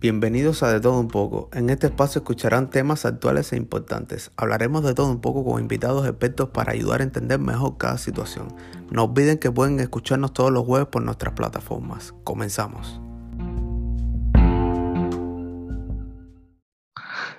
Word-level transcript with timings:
Bienvenidos 0.00 0.62
a 0.62 0.72
De 0.72 0.80
Todo 0.80 0.98
Un 0.98 1.08
poco. 1.08 1.50
En 1.52 1.68
este 1.68 1.88
espacio 1.88 2.20
escucharán 2.20 2.70
temas 2.70 3.04
actuales 3.04 3.52
e 3.52 3.58
importantes. 3.58 4.30
Hablaremos 4.38 4.82
de 4.82 4.94
todo 4.94 5.10
un 5.10 5.20
poco 5.20 5.44
con 5.44 5.60
invitados 5.60 6.08
expertos 6.08 6.48
para 6.48 6.72
ayudar 6.72 7.00
a 7.00 7.04
entender 7.04 7.38
mejor 7.38 7.76
cada 7.76 7.98
situación. 7.98 8.48
No 8.90 9.04
olviden 9.04 9.36
que 9.36 9.50
pueden 9.50 9.78
escucharnos 9.78 10.32
todos 10.32 10.50
los 10.50 10.64
jueves 10.64 10.88
por 10.88 11.02
nuestras 11.02 11.34
plataformas. 11.34 12.14
Comenzamos. 12.24 12.98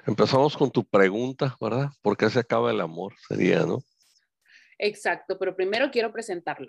Empezamos 0.05 0.55
con 0.55 0.69
tu 0.69 0.85
pregunta, 0.85 1.57
¿verdad? 1.59 1.89
¿Por 2.03 2.15
qué 2.15 2.29
se 2.29 2.41
acaba 2.41 2.69
el 2.69 2.79
amor? 2.79 3.15
Sería, 3.27 3.65
¿no? 3.65 3.79
Exacto, 4.77 5.39
pero 5.39 5.55
primero 5.55 5.89
quiero 5.89 6.13
presentarlo. 6.13 6.67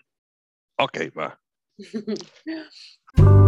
Ok, 0.78 1.00
va. 1.14 1.38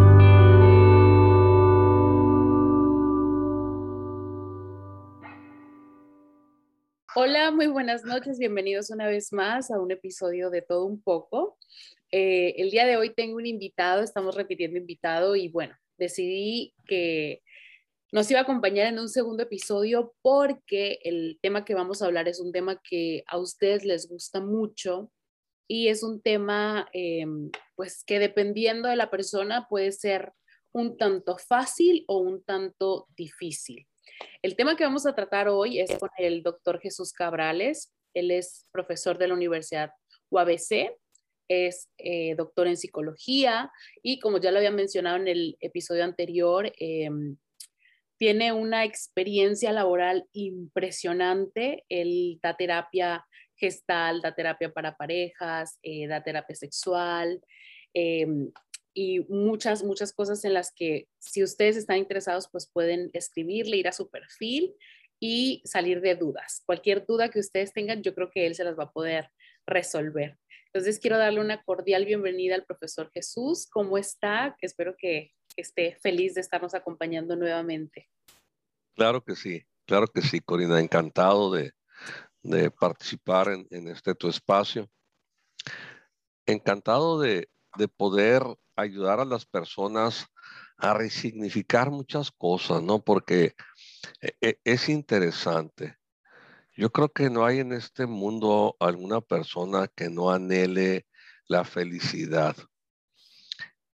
Hola, 7.17 7.53
muy 7.53 7.69
buenas 7.69 8.03
noches. 8.03 8.41
Bienvenidos 8.41 8.91
una 8.91 9.07
vez 9.07 9.33
más 9.33 9.71
a 9.71 9.79
un 9.79 9.93
episodio 9.93 10.51
de 10.51 10.63
Todo 10.63 10.85
un 10.85 11.01
poco. 11.01 11.57
Eh, 12.11 12.57
el 12.57 12.73
día 12.73 12.87
de 12.87 12.97
hoy 12.97 13.15
tengo 13.15 13.37
un 13.37 13.47
invitado, 13.47 14.03
estamos 14.03 14.35
repitiendo 14.35 14.79
invitado 14.79 15.37
y 15.37 15.49
bueno, 15.49 15.77
decidí 15.97 16.75
que 16.89 17.41
nos 18.11 18.29
iba 18.33 18.41
a 18.41 18.43
acompañar 18.43 18.89
en 18.89 18.99
un 18.99 19.09
segundo 19.09 19.45
episodio 19.45 20.13
porque 20.23 20.99
el 21.05 21.39
tema 21.41 21.65
que 21.65 21.77
vamos 21.77 22.03
a 22.03 22.07
hablar 22.07 22.27
es 22.27 22.41
un 22.41 22.51
tema 22.51 22.81
que 22.83 23.23
a 23.29 23.39
ustedes 23.39 23.85
les 23.85 24.09
gusta 24.09 24.41
mucho 24.41 25.13
y 25.69 25.87
es 25.89 26.03
un 26.03 26.21
tema 26.21 26.89
em, 26.93 27.53
pues 27.77 28.03
que 28.05 28.19
dependiendo 28.19 28.89
de 28.89 28.97
la 28.97 29.09
persona 29.09 29.69
puede 29.69 29.93
ser 29.93 30.33
un 30.73 30.97
tanto 30.97 31.39
fácil 31.39 32.05
o 32.09 32.19
un 32.19 32.43
tanto 32.43 33.07
difícil. 33.17 33.87
El 34.43 34.57
tema 34.57 34.77
que 34.77 34.85
vamos 34.85 35.07
a 35.07 35.15
tratar 35.15 35.49
hoy 35.49 35.81
es 35.81 35.97
con 35.99 36.11
el 36.19 36.43
doctor 36.43 36.81
Jesús 36.81 37.13
Cabrales. 37.13 37.93
Él 38.15 38.31
es 38.31 38.67
profesor 38.71 39.19
de 39.19 39.29
la 39.29 39.35
Universidad 39.35 39.91
UABC, 40.31 40.97
es 41.49 41.89
eh, 41.99 42.35
doctor 42.37 42.67
en 42.67 42.77
psicología 42.77 43.71
y 44.03 44.19
como 44.19 44.39
ya 44.39 44.51
lo 44.51 44.59
había 44.59 44.71
mencionado 44.71 45.17
en 45.17 45.29
el 45.29 45.57
episodio 45.61 46.05
anterior, 46.05 46.73
em, 46.79 47.37
tiene 48.19 48.53
una 48.53 48.85
experiencia 48.85 49.73
laboral 49.73 50.27
impresionante. 50.33 51.85
Él 51.89 52.39
da 52.43 52.57
terapia 52.57 53.25
gestal, 53.57 54.21
da 54.21 54.35
terapia 54.35 54.73
para 54.73 54.97
parejas, 54.97 55.79
eh, 55.83 56.07
da 56.07 56.23
terapia 56.23 56.55
sexual. 56.55 57.41
Em, 57.93 58.51
y 58.95 59.21
muchas, 59.29 59.83
muchas 59.83 60.13
cosas 60.13 60.45
en 60.45 60.55
las 60.55 60.73
que 60.73 61.09
si 61.19 61.43
ustedes 61.43 61.77
están 61.77 61.99
interesados, 61.99 62.49
pues 62.51 62.71
pueden 62.73 63.11
escribirle, 63.13 63.77
ir 63.77 63.89
a 63.89 63.93
su 63.93 64.09
perfil 64.09 64.75
y 65.21 65.63
salir 65.65 66.01
de 66.01 66.15
dudas. 66.15 66.63
Cualquier 66.65 67.05
duda 67.05 67.29
que 67.29 67.41
ustedes 67.41 67.73
tengan, 67.73 68.03
yo 68.03 68.15
creo 68.15 68.31
que 68.31 68.47
él 68.47 68.55
se 68.55 68.65
las 68.65 68.79
va 68.79 68.85
a 68.85 68.93
poder 68.93 69.31
resolver. 69.67 70.39
Entonces, 70.67 70.99
quiero 70.99 71.19
darle 71.19 71.41
una 71.41 71.63
cordial 71.63 72.05
bienvenida 72.05 72.55
al 72.55 72.65
profesor 72.65 73.11
Jesús. 73.13 73.67
¿Cómo 73.71 73.99
está? 73.99 74.57
Espero 74.61 74.95
que, 74.97 75.33
esté 75.57 75.97
feliz 76.03 76.35
de 76.35 76.41
estarnos 76.41 76.75
acompañando 76.75 77.37
nuevamente. 77.37 78.09
Claro 78.97 79.23
que 79.23 79.37
sí, 79.37 79.65
claro 79.87 80.09
que 80.09 80.21
sí, 80.21 80.41
Corina. 80.41 80.81
Encantado 80.81 81.53
de, 81.53 81.73
participar 82.73 83.49
en, 83.49 83.67
en, 83.71 83.87
este 83.87 84.17
tu 84.17 84.29
espacio. 84.29 84.91
Encantado 86.45 87.21
de, 87.21 87.49
de 87.77 87.89
poder 87.89 88.43
ayudar 88.77 89.21
a 89.21 89.25
las 89.25 89.45
personas 89.47 90.27
a 90.77 90.95
resignificar 90.95 91.91
muchas 91.91 92.31
cosas, 92.31 92.83
¿no? 92.83 93.03
Porque 93.03 93.55
e, 94.21 94.37
e, 94.41 94.61
es 94.65 94.89
interesante. 94.89 95.97
Yo 96.77 96.91
creo 96.91 97.13
que 97.13 97.31
no 97.31 97.45
hay 97.45 97.61
en 97.61 97.73
este 97.73 98.07
mundo 98.07 98.77
alguna 98.81 99.21
persona 99.21 99.87
que 99.89 100.11
no 100.11 100.31
anhele 100.31 101.07
la 101.47 101.65
felicidad. 101.65 102.57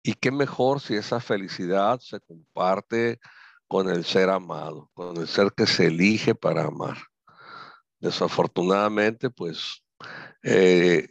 Y 0.03 0.15
qué 0.15 0.31
mejor 0.31 0.81
si 0.81 0.95
esa 0.95 1.21
felicidad 1.21 1.99
se 2.01 2.21
comparte 2.21 3.19
con 3.67 3.89
el 3.89 4.05
ser 4.05 4.29
amado, 4.29 4.91
con 4.95 5.17
el 5.17 5.27
ser 5.27 5.53
que 5.57 5.67
se 5.67 5.87
elige 5.87 6.35
para 6.35 6.65
amar. 6.65 6.99
Desafortunadamente, 7.99 9.31
pues 9.31 9.83
eh, 10.43 11.09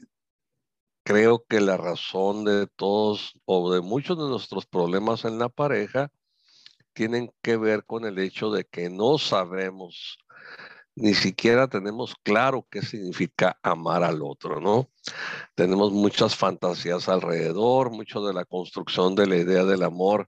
creo 1.06 1.46
que 1.48 1.62
la 1.62 1.78
razón 1.78 2.46
de 2.46 2.66
todos 2.66 3.40
o 3.46 3.72
de 3.72 3.82
muchos 3.82 4.18
de 4.18 4.28
nuestros 4.28 4.66
problemas 4.66 5.24
en 5.24 5.38
la 5.38 5.50
pareja 5.50 6.12
tienen 6.94 7.32
que 7.44 7.58
ver 7.58 7.86
con 7.86 8.06
el 8.06 8.18
hecho 8.18 8.50
de 8.50 8.66
que 8.66 8.90
no 8.90 9.20
sabemos, 9.20 10.18
ni 10.96 11.14
siquiera 11.14 11.68
tenemos 11.68 12.16
claro 12.24 12.68
qué 12.72 12.82
significa 12.82 13.60
amar 13.62 14.04
al 14.04 14.24
otro, 14.24 14.60
¿no? 14.60 14.90
Tenemos 15.54 15.92
muchas 15.92 16.36
fantasías 16.36 17.08
alrededor, 17.08 17.92
mucho 17.92 18.26
de 18.26 18.34
la 18.34 18.46
construcción 18.46 19.14
de 19.14 19.28
la 19.28 19.36
idea 19.38 19.64
del 19.64 19.84
amor 19.84 20.28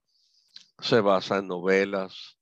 se 0.80 1.00
basa 1.00 1.38
en 1.38 1.48
novelas, 1.48 2.38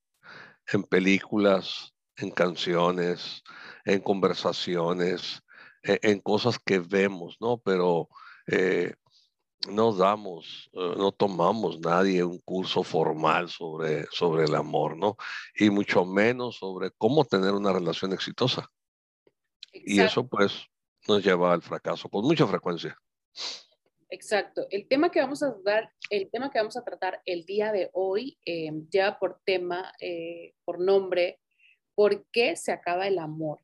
en 0.67 0.83
películas, 0.83 1.95
en 2.17 2.31
canciones, 2.31 3.43
en 3.87 4.01
conversaciones, 4.01 5.43
en, 5.83 5.99
en 6.03 6.21
cosas 6.21 6.59
que 6.59 6.81
vemos, 6.81 7.39
¿no? 7.41 7.57
Pero 7.57 8.11
eh, 8.47 8.95
no 9.69 9.93
damos, 9.93 10.71
eh, 10.73 10.95
no 10.97 11.13
tomamos 11.13 11.81
nadie 11.81 12.23
un 12.23 12.39
curso 12.39 12.83
formal 12.83 13.49
sobre, 13.49 14.07
sobre 14.13 14.45
el 14.45 14.55
amor, 14.55 14.97
¿no? 14.97 15.17
Y 15.55 15.71
mucho 15.71 16.05
menos 16.05 16.57
sobre 16.57 16.91
cómo 16.93 17.25
tener 17.25 17.53
una 17.53 17.73
relación 17.73 18.13
exitosa. 18.13 18.71
Y 19.73 20.01
eso 20.01 20.27
pues 20.27 20.67
nos 21.07 21.23
lleva 21.23 21.53
al 21.53 21.63
fracaso 21.63 22.09
con 22.09 22.25
mucha 22.25 22.47
frecuencia. 22.47 22.97
Exacto. 24.09 24.67
El 24.71 24.89
tema 24.89 25.11
que 25.11 25.21
vamos 25.21 25.43
a 25.43 25.55
dar, 25.65 25.93
el 26.09 26.31
tema 26.31 26.51
que 26.51 26.59
vamos 26.59 26.77
a 26.77 26.85
tratar 26.85 27.21
el 27.27 27.45
día 27.45 27.73
de 27.73 27.91
hoy 27.93 28.39
eh, 28.47 28.71
lleva 28.91 29.19
por 29.19 29.41
tema, 29.45 29.93
por 30.65 30.81
nombre, 30.81 31.41
¿por 31.95 32.27
qué 32.31 32.57
se 32.57 32.73
acaba 32.73 33.07
el 33.07 33.19
amor? 33.19 33.61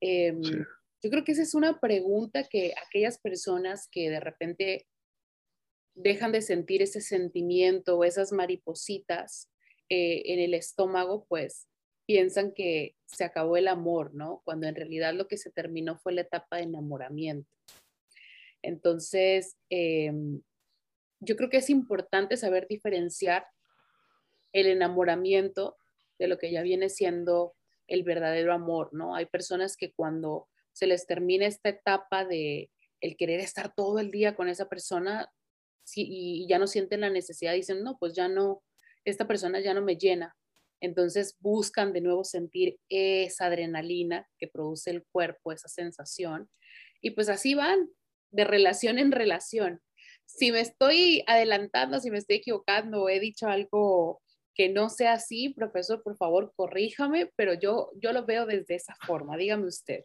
Em, 0.00 0.40
yo 1.02 1.10
creo 1.10 1.24
que 1.24 1.32
esa 1.32 1.42
es 1.42 1.54
una 1.54 1.80
pregunta 1.80 2.44
que 2.44 2.74
aquellas 2.86 3.18
personas 3.18 3.88
que 3.90 4.08
de 4.08 4.20
repente 4.20 4.86
dejan 5.94 6.32
de 6.32 6.42
sentir 6.42 6.80
ese 6.80 7.00
sentimiento 7.00 7.98
o 7.98 8.04
esas 8.04 8.32
maripositas 8.32 9.50
eh, 9.88 10.22
en 10.32 10.38
el 10.38 10.54
estómago, 10.54 11.26
pues 11.28 11.68
piensan 12.06 12.52
que 12.52 12.96
se 13.06 13.24
acabó 13.24 13.56
el 13.56 13.68
amor, 13.68 14.14
¿no? 14.14 14.42
Cuando 14.44 14.66
en 14.66 14.74
realidad 14.74 15.12
lo 15.14 15.28
que 15.28 15.36
se 15.36 15.50
terminó 15.50 15.98
fue 15.98 16.12
la 16.12 16.22
etapa 16.22 16.56
de 16.56 16.62
enamoramiento. 16.62 17.50
Entonces, 18.62 19.56
em, 19.70 20.40
yo 21.20 21.36
creo 21.36 21.50
que 21.50 21.58
es 21.58 21.68
importante 21.68 22.36
saber 22.36 22.66
diferenciar 22.68 23.46
el 24.52 24.66
enamoramiento 24.66 25.76
de 26.18 26.28
lo 26.28 26.38
que 26.38 26.50
ya 26.52 26.62
viene 26.62 26.88
siendo 26.88 27.54
el 27.88 28.04
verdadero 28.04 28.52
amor, 28.52 28.90
¿no? 28.92 29.14
Hay 29.14 29.26
personas 29.26 29.76
que 29.76 29.92
cuando 29.92 30.48
se 30.72 30.86
les 30.86 31.06
termina 31.06 31.46
esta 31.46 31.68
etapa 31.68 32.24
de 32.24 32.70
el 33.00 33.16
querer 33.16 33.40
estar 33.40 33.74
todo 33.74 33.98
el 33.98 34.10
día 34.10 34.36
con 34.36 34.48
esa 34.48 34.68
persona 34.68 35.28
y 35.94 36.46
ya 36.48 36.58
no 36.58 36.66
sienten 36.66 37.00
la 37.00 37.10
necesidad, 37.10 37.52
dicen, 37.52 37.82
no, 37.82 37.98
pues 37.98 38.14
ya 38.14 38.28
no, 38.28 38.62
esta 39.04 39.26
persona 39.26 39.60
ya 39.60 39.74
no 39.74 39.82
me 39.82 39.96
llena. 39.96 40.36
Entonces 40.80 41.36
buscan 41.40 41.92
de 41.92 42.00
nuevo 42.00 42.24
sentir 42.24 42.78
esa 42.88 43.46
adrenalina 43.46 44.28
que 44.38 44.48
produce 44.48 44.90
el 44.90 45.04
cuerpo, 45.12 45.52
esa 45.52 45.68
sensación. 45.68 46.48
Y 47.00 47.10
pues 47.10 47.28
así 47.28 47.54
van, 47.54 47.88
de 48.30 48.44
relación 48.44 48.98
en 48.98 49.12
relación. 49.12 49.80
Si 50.24 50.50
me 50.50 50.60
estoy 50.60 51.22
adelantando, 51.26 52.00
si 52.00 52.10
me 52.10 52.18
estoy 52.18 52.36
equivocando, 52.36 53.08
he 53.08 53.20
dicho 53.20 53.46
algo 53.46 54.22
que 54.54 54.68
no 54.68 54.88
sea 54.88 55.14
así, 55.14 55.50
profesor, 55.50 56.02
por 56.02 56.16
favor, 56.16 56.52
corríjame, 56.56 57.30
pero 57.36 57.54
yo, 57.54 57.90
yo 57.96 58.12
lo 58.12 58.26
veo 58.26 58.46
desde 58.46 58.74
esa 58.74 58.94
forma. 59.06 59.36
Dígame 59.36 59.66
usted. 59.66 60.04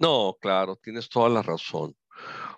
No, 0.00 0.38
claro, 0.40 0.76
tienes 0.76 1.10
toda 1.10 1.28
la 1.28 1.42
razón. 1.42 1.94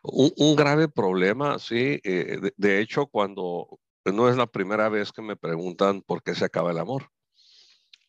Un, 0.02 0.56
grave 0.56 0.88
problema, 0.88 1.58
sí. 1.58 2.00
Eh, 2.04 2.52
de, 2.56 2.80
hecho, 2.80 3.06
cuando 3.08 3.80
no 4.04 4.28
es 4.28 4.36
la 4.36 4.46
primera 4.46 4.88
vez 4.88 5.10
que 5.12 5.22
me 5.22 5.36
preguntan 5.36 6.02
por 6.02 6.22
qué 6.22 6.36
se 6.36 6.44
acaba 6.44 6.70
el 6.70 6.78
amor. 6.78 7.08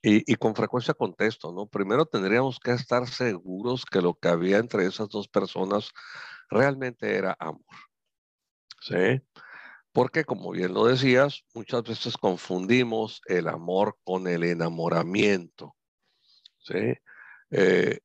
Y, 0.03 0.35
con 0.35 0.53
frecuencia 0.53 0.93
contesto, 0.93 1.53
¿no? 1.53 1.65
Primero 1.65 2.05
tendríamos 2.05 2.59
que 2.59 2.71
estar 2.71 3.07
seguros 3.07 3.85
que 3.85 4.01
lo 4.01 4.15
que 4.15 4.27
había 4.27 4.57
entre 4.57 4.85
esas 4.85 5.07
dos 5.07 5.29
personas 5.29 5.91
realmente 6.49 7.15
era 7.15 7.35
amor. 7.39 7.63
¿Sí? 8.81 9.21
Porque, 9.93 10.25
como 10.25 10.51
bien 10.51 10.73
lo 10.73 10.85
decías, 10.85 11.43
muchas 11.53 11.83
veces 11.83 12.17
confundimos 12.17 13.21
el 13.27 13.47
amor 13.47 13.97
con 14.03 14.27
el 14.27 14.43
enamoramiento. 14.43 15.75
¿Sí? 16.59 16.95
Eh, 17.51 17.99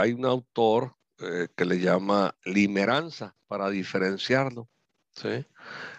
hay 0.00 0.12
un 0.12 0.24
autor 0.24 0.96
eh, 1.18 1.48
que 1.54 1.66
le 1.66 1.78
llama 1.78 2.34
limeranza 2.44 3.36
para 3.46 3.68
diferenciarlo. 3.68 4.68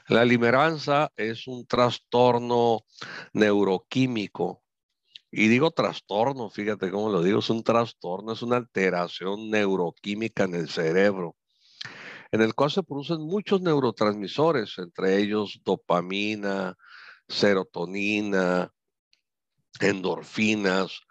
La 0.08 0.26
limeranza 0.26 1.12
es 1.16 1.48
un 1.48 1.68
trastorno 1.68 2.82
neuroquímico. 3.34 4.64
Y 5.30 5.48
digo 5.48 5.70
trastorno, 5.70 6.50
fíjate 6.50 6.90
cómo 6.90 7.10
lo 7.10 7.22
digo, 7.22 7.40
es 7.40 7.50
un 7.52 7.64
trastorno, 7.64 8.34
es 8.34 8.42
una 8.42 8.58
alteración 8.58 9.52
neuroquímica 9.52 10.46
en 10.46 10.56
el 10.56 10.68
cerebro, 10.68 11.38
en 12.32 12.42
el 12.42 12.56
cual 12.56 12.72
se 12.72 12.84
producen 12.84 13.22
muchos 13.22 13.62
neurotransmisores, 13.62 14.78
entre 14.80 15.20
ellos 15.20 15.62
dopamina, 15.64 16.76
serotonina, 17.30 18.74
endorfinas, 19.80 21.02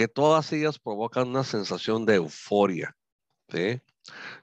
que 0.00 0.08
todas 0.08 0.50
ellas 0.54 0.78
provocan 0.78 1.28
una 1.28 1.44
sensación 1.44 2.06
de 2.06 2.14
euforia. 2.14 2.96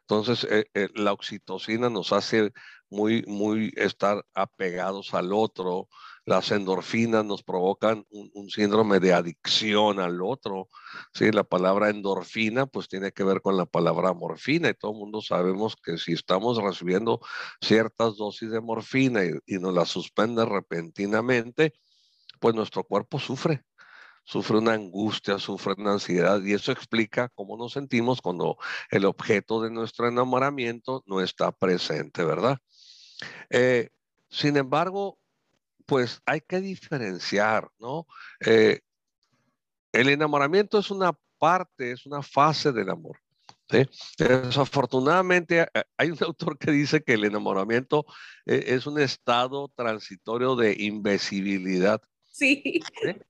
Entonces, 0.01 0.44
eh, 0.51 0.68
eh, 0.75 0.89
la 0.94 1.13
oxitocina 1.13 1.89
nos 1.89 2.13
hace 2.13 2.54
muy, 2.92 3.24
muy 3.25 3.74
estar 3.75 4.24
apegados 4.36 5.15
al 5.15 5.33
otro. 5.33 5.89
Las 6.25 6.51
endorfinas 6.51 7.25
nos 7.25 7.42
provocan 7.42 8.06
un, 8.12 8.51
síndrome 8.51 9.00
de 9.00 9.15
adicción 9.15 10.00
al 10.00 10.21
otro. 10.21 10.69
¿sí? 11.12 11.31
La 11.31 11.44
palabra 11.44 11.89
endorfina 11.89 12.68
pues 12.68 12.88
tiene 12.88 13.12
que 13.12 13.24
ver 13.24 13.42
con 13.42 13.57
la 13.57 13.65
palabra 13.65 14.13
morfina 14.13 14.69
y 14.69 14.75
todo 14.75 14.92
el 14.92 15.00
mundo 15.00 15.24
sabemos 15.24 15.75
que 15.75 15.98
si 15.98 16.13
estamos 16.13 16.62
recibiendo 16.62 17.19
ciertas 17.62 18.15
dosis 18.15 18.51
de 18.51 18.62
morfina 18.62 19.25
y, 19.25 19.31
y 19.48 19.57
nos 19.57 19.74
la 19.74 19.86
suspende 19.86 20.45
repentinamente, 20.45 21.74
pues 22.39 22.54
nuestro 22.54 22.83
cuerpo 22.83 23.18
sufre 23.18 23.63
sufre 24.27 24.57
una 24.57 24.74
angustia, 24.74 25.39
sufre 25.39 25.74
una 25.77 25.94
ansiedad 25.94 26.44
y 26.44 26.53
eso 26.53 26.74
explica 26.74 27.29
cómo 27.29 27.56
nos 27.56 27.71
sentimos 27.71 28.21
cuando 28.21 28.57
el 28.91 29.06
objeto 29.06 29.62
de 29.62 29.71
nuestro 29.71 30.07
enamoramiento 30.07 31.01
no 31.07 31.21
está 31.21 31.53
presente, 31.53 32.25
¿verdad? 32.25 32.57
Eh, 33.50 33.89
sin 34.29 34.57
embargo, 34.57 35.18
pues 35.85 36.21
hay 36.25 36.41
que 36.41 36.59
diferenciar, 36.59 37.69
¿no? 37.79 38.06
Eh, 38.41 38.81
el 39.94 40.09
enamoramiento 40.09 40.77
es 40.77 40.91
una 40.91 41.18
parte, 41.38 41.91
es 41.91 42.06
una 42.06 42.21
fase 42.21 42.73
del 42.73 42.89
amor. 42.89 43.18
Desafortunadamente, 44.18 45.68
hay 45.97 46.12
un 46.12 46.18
autor 46.21 46.57
que 46.57 46.71
dice 46.71 47.01
que 47.01 47.13
el 47.13 47.23
enamoramiento 47.23 48.06
eh, 48.45 48.65
es 48.68 48.88
un 48.88 49.00
estado 49.00 49.71
transitorio 49.73 50.57
de 50.57 50.75
invisibilidad. 50.77 52.01
Sí. 52.38 52.81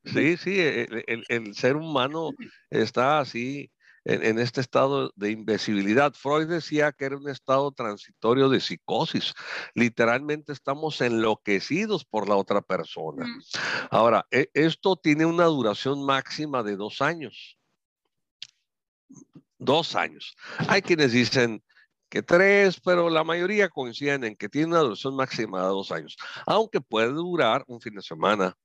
Sí, 0.03 0.35
sí, 0.35 0.59
el, 0.59 1.55
ser 1.55 1.77
humano 1.77 2.31
está 2.69 3.19
así 3.19 3.71
en, 4.03 4.37
este 4.37 4.59
estado 4.59 5.13
de 5.15 5.31
invisibilidad. 5.31 6.13
Freud 6.13 6.47
decía 6.47 6.91
que 6.91 7.05
era 7.05 7.15
un 7.15 7.29
estado 7.29 7.71
transitorio 7.71 8.49
de 8.49 8.59
psicosis. 8.59 9.33
Literalmente 9.75 10.51
estamos 10.51 10.99
enloquecidos 10.99 12.03
por 12.03 12.27
la 12.27 12.35
otra 12.35 12.61
persona. 12.61 13.25
Mm. 13.25 13.41
Ahora, 13.91 14.27
e, 14.29 14.49
esto 14.53 14.97
tiene 14.97 15.25
una 15.25 15.45
duración 15.45 16.05
máxima 16.05 16.61
de 16.61 16.75
dos 16.75 17.01
años. 17.01 17.57
Dos 19.57 19.95
años. 19.95 20.35
Hay 20.67 20.81
quienes 20.81 21.13
dicen 21.13 21.63
que 22.09 22.23
tres, 22.23 22.81
pero 22.81 23.09
la 23.09 23.23
mayoría 23.23 23.69
coinciden 23.69 24.25
en 24.25 24.35
que 24.35 24.49
tiene 24.49 24.67
una 24.67 24.79
duración 24.79 25.15
máxima 25.15 25.61
de 25.61 25.67
dos 25.67 25.93
años, 25.93 26.17
aunque 26.45 26.81
puede 26.81 27.13
durar 27.13 27.63
un 27.67 27.79
fin 27.79 27.95
de 27.95 28.01
semana, 28.01 28.57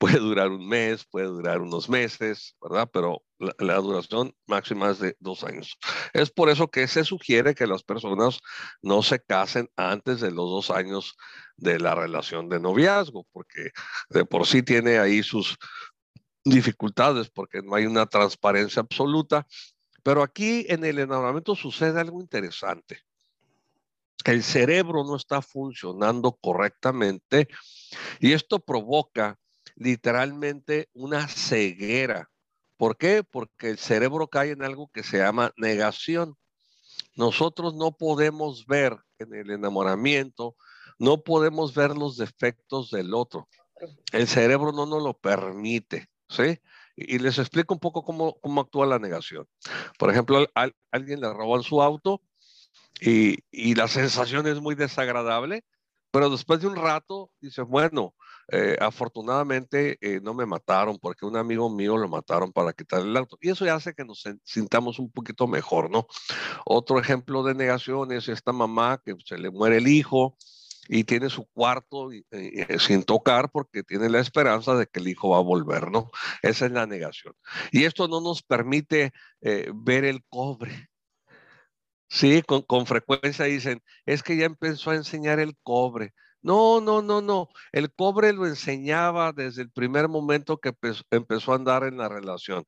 puede 0.00 0.18
durar 0.18 0.48
un 0.48 0.66
mes, 0.66 1.04
puede 1.04 1.26
durar 1.26 1.60
unos 1.60 1.90
meses, 1.90 2.56
¿verdad? 2.62 2.88
Pero 2.90 3.22
la, 3.38 3.74
duración 3.76 4.34
máxima 4.46 4.90
es 4.90 4.98
de 4.98 5.14
dos 5.20 5.44
años. 5.44 5.78
Es 6.14 6.30
por 6.30 6.48
eso 6.48 6.70
que 6.70 6.88
se 6.88 7.04
sugiere 7.04 7.54
que 7.54 7.66
las 7.66 7.82
personas 7.82 8.40
no 8.80 9.02
se 9.02 9.22
casen 9.22 9.68
antes 9.76 10.22
de 10.22 10.30
los 10.30 10.48
dos 10.48 10.70
años 10.70 11.16
de 11.58 11.78
la 11.78 11.94
relación 11.94 12.48
de 12.48 12.60
noviazgo, 12.60 13.26
porque 13.30 13.72
de 14.08 14.24
por 14.24 14.46
sí 14.46 14.62
tiene 14.62 14.98
ahí 14.98 15.22
sus 15.22 15.58
dificultades, 16.46 17.28
porque 17.28 17.60
no 17.60 17.74
hay 17.74 17.84
una 17.84 18.06
transparencia 18.06 18.80
absoluta. 18.80 19.46
Pero 20.02 20.22
aquí 20.22 20.64
en 20.70 20.82
el 20.82 20.98
enamoramiento 20.98 21.54
sucede 21.54 22.00
algo 22.00 22.22
interesante. 22.22 23.02
El 24.24 24.42
cerebro 24.42 25.04
no 25.04 25.16
está 25.16 25.42
funcionando 25.42 26.32
correctamente 26.40 27.48
y 28.18 28.32
esto 28.32 28.60
provoca 28.60 29.38
literalmente 29.80 30.90
una 30.92 31.26
ceguera. 31.26 32.30
¿Por 32.76 32.98
qué? 32.98 33.24
Porque 33.24 33.70
el 33.70 33.78
cerebro 33.78 34.28
cae 34.28 34.50
en 34.50 34.62
algo 34.62 34.90
que 34.92 35.02
se 35.02 35.18
llama 35.18 35.52
negación. 35.56 36.36
Nosotros 37.16 37.74
no 37.74 37.92
podemos 37.92 38.66
ver 38.66 38.98
en 39.18 39.34
el 39.34 39.50
enamoramiento, 39.50 40.54
no 40.98 41.22
podemos 41.22 41.74
ver 41.74 41.96
los 41.96 42.18
defectos 42.18 42.90
del 42.90 43.14
otro. 43.14 43.48
El 44.12 44.28
cerebro 44.28 44.70
no 44.72 44.84
nos 44.84 45.02
lo 45.02 45.14
permite, 45.14 46.10
¿sí? 46.28 46.60
Y, 46.94 47.18
les 47.18 47.38
explico 47.38 47.72
un 47.72 47.80
poco 47.80 48.04
cómo, 48.04 48.38
cómo 48.40 48.60
actúa 48.60 48.84
la 48.86 48.98
negación. 48.98 49.48
Por 49.98 50.10
ejemplo, 50.10 50.46
alguien 50.90 51.20
le 51.20 51.32
roban 51.32 51.62
su 51.62 51.80
auto 51.80 52.20
y, 53.00 53.38
y 53.50 53.74
la 53.74 53.88
sensación 53.88 54.46
es 54.46 54.60
muy 54.60 54.74
desagradable, 54.74 55.64
pero 56.10 56.28
después 56.28 56.60
de 56.60 56.66
un 56.66 56.76
rato 56.76 57.30
dice, 57.40 57.62
bueno, 57.62 58.14
eh, 58.52 58.76
afortunadamente 58.80 59.98
eh, 60.00 60.20
no 60.22 60.34
me 60.34 60.46
mataron 60.46 60.98
porque 60.98 61.26
un 61.26 61.36
amigo 61.36 61.70
mío 61.70 61.96
lo 61.96 62.08
mataron 62.08 62.52
para 62.52 62.72
quitar 62.72 63.00
el 63.00 63.16
auto. 63.16 63.38
Y 63.40 63.50
eso 63.50 63.64
ya 63.64 63.74
hace 63.74 63.94
que 63.94 64.04
nos 64.04 64.24
sintamos 64.44 64.98
un 64.98 65.10
poquito 65.10 65.46
mejor, 65.46 65.90
¿no? 65.90 66.06
Otro 66.64 66.98
ejemplo 66.98 67.42
de 67.42 67.54
negación 67.54 68.12
es 68.12 68.28
esta 68.28 68.52
mamá 68.52 69.00
que 69.04 69.14
se 69.24 69.38
le 69.38 69.50
muere 69.50 69.78
el 69.78 69.88
hijo 69.88 70.36
y 70.88 71.04
tiene 71.04 71.30
su 71.30 71.46
cuarto 71.46 72.10
eh, 72.12 72.78
sin 72.80 73.04
tocar 73.04 73.50
porque 73.52 73.82
tiene 73.84 74.08
la 74.08 74.20
esperanza 74.20 74.74
de 74.74 74.86
que 74.86 75.00
el 75.00 75.08
hijo 75.08 75.30
va 75.30 75.38
a 75.38 75.42
volver, 75.42 75.90
¿no? 75.90 76.10
Esa 76.42 76.66
es 76.66 76.72
la 76.72 76.86
negación. 76.86 77.34
Y 77.70 77.84
esto 77.84 78.08
no 78.08 78.20
nos 78.20 78.42
permite 78.42 79.12
ver 79.40 80.04
el 80.04 80.24
cobre. 80.28 80.90
Sí, 82.08 82.42
con, 82.42 82.62
con 82.62 82.86
frecuencia 82.86 83.44
dicen, 83.44 83.82
es 84.04 84.24
que 84.24 84.36
ya 84.36 84.44
empezó 84.44 84.90
a 84.90 84.96
enseñar 84.96 85.38
el 85.38 85.56
cobre. 85.62 86.12
No, 86.42 86.80
no, 86.80 87.02
no, 87.02 87.20
no. 87.20 87.48
El 87.72 87.92
cobre 87.92 88.32
lo 88.32 88.46
enseñaba 88.46 89.32
desde 89.32 89.62
el 89.62 89.70
primer 89.70 90.08
momento 90.08 90.58
que 90.58 90.74
empezó 91.10 91.52
a 91.52 91.56
andar 91.56 91.84
en 91.84 91.98
la 91.98 92.08
relación. 92.08 92.64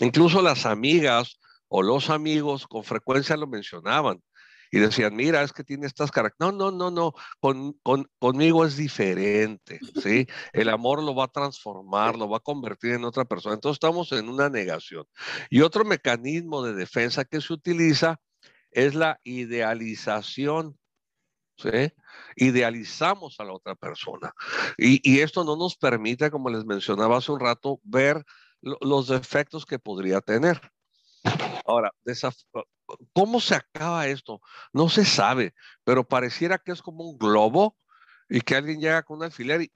Incluso 0.00 0.42
las 0.42 0.66
amigas 0.66 1.38
o 1.68 1.82
los 1.82 2.10
amigos 2.10 2.66
con 2.66 2.84
frecuencia 2.84 3.36
lo 3.36 3.46
mencionaban 3.46 4.22
y 4.70 4.78
decían, 4.78 5.14
mira, 5.14 5.42
es 5.42 5.52
que 5.52 5.64
tiene 5.64 5.86
estas 5.86 6.10
características. 6.10 6.54
No, 6.54 6.70
no, 6.70 6.76
no, 6.76 6.90
no, 6.90 7.12
con, 7.40 8.08
conmigo 8.18 8.64
es 8.64 8.76
diferente, 8.76 9.80
¿sí? 10.02 10.26
El 10.52 10.68
amor 10.68 11.02
lo 11.02 11.14
va 11.14 11.24
a 11.24 11.28
transformar, 11.28 12.16
lo 12.16 12.28
va 12.28 12.38
a 12.38 12.40
convertir 12.40 12.92
en 12.92 13.04
otra 13.04 13.24
persona. 13.24 13.54
Entonces 13.54 13.76
estamos 13.76 14.12
en 14.12 14.28
una 14.28 14.48
negación. 14.48 15.06
Y 15.50 15.60
otro 15.60 15.84
mecanismo 15.84 16.62
de 16.62 16.74
defensa 16.74 17.24
que 17.24 17.40
se 17.40 17.52
utiliza 17.52 18.20
es 18.70 18.94
la 18.94 19.20
idealización. 19.24 20.76
Idealizamos 22.36 23.36
a 23.38 23.44
la 23.44 23.52
otra 23.52 23.74
persona. 23.74 24.32
Y, 24.76 25.20
esto 25.20 25.44
no 25.44 25.56
nos 25.56 25.76
permite, 25.76 26.30
como 26.30 26.50
les 26.50 26.64
mencionaba 26.64 27.18
hace 27.18 27.32
un 27.32 27.40
rato, 27.40 27.80
ver 27.82 28.24
los 28.60 29.08
defectos 29.08 29.66
que 29.66 29.78
podría 29.78 30.20
tener. 30.20 30.60
Ahora, 31.64 31.90
¿cómo 33.12 33.40
se 33.40 33.54
acaba 33.54 34.06
esto? 34.06 34.40
No 34.72 34.88
se 34.88 35.04
sabe, 35.04 35.54
pero 35.84 36.04
pareciera 36.04 36.58
que 36.58 36.72
es 36.72 36.82
como 36.82 37.04
un 37.04 37.18
globo 37.18 37.76
y 38.28 38.40
que 38.40 38.56
alguien 38.56 38.80
llega 38.80 39.02
con 39.02 39.18
un 39.18 39.24
alfiler 39.24 39.62
y, 39.62 39.72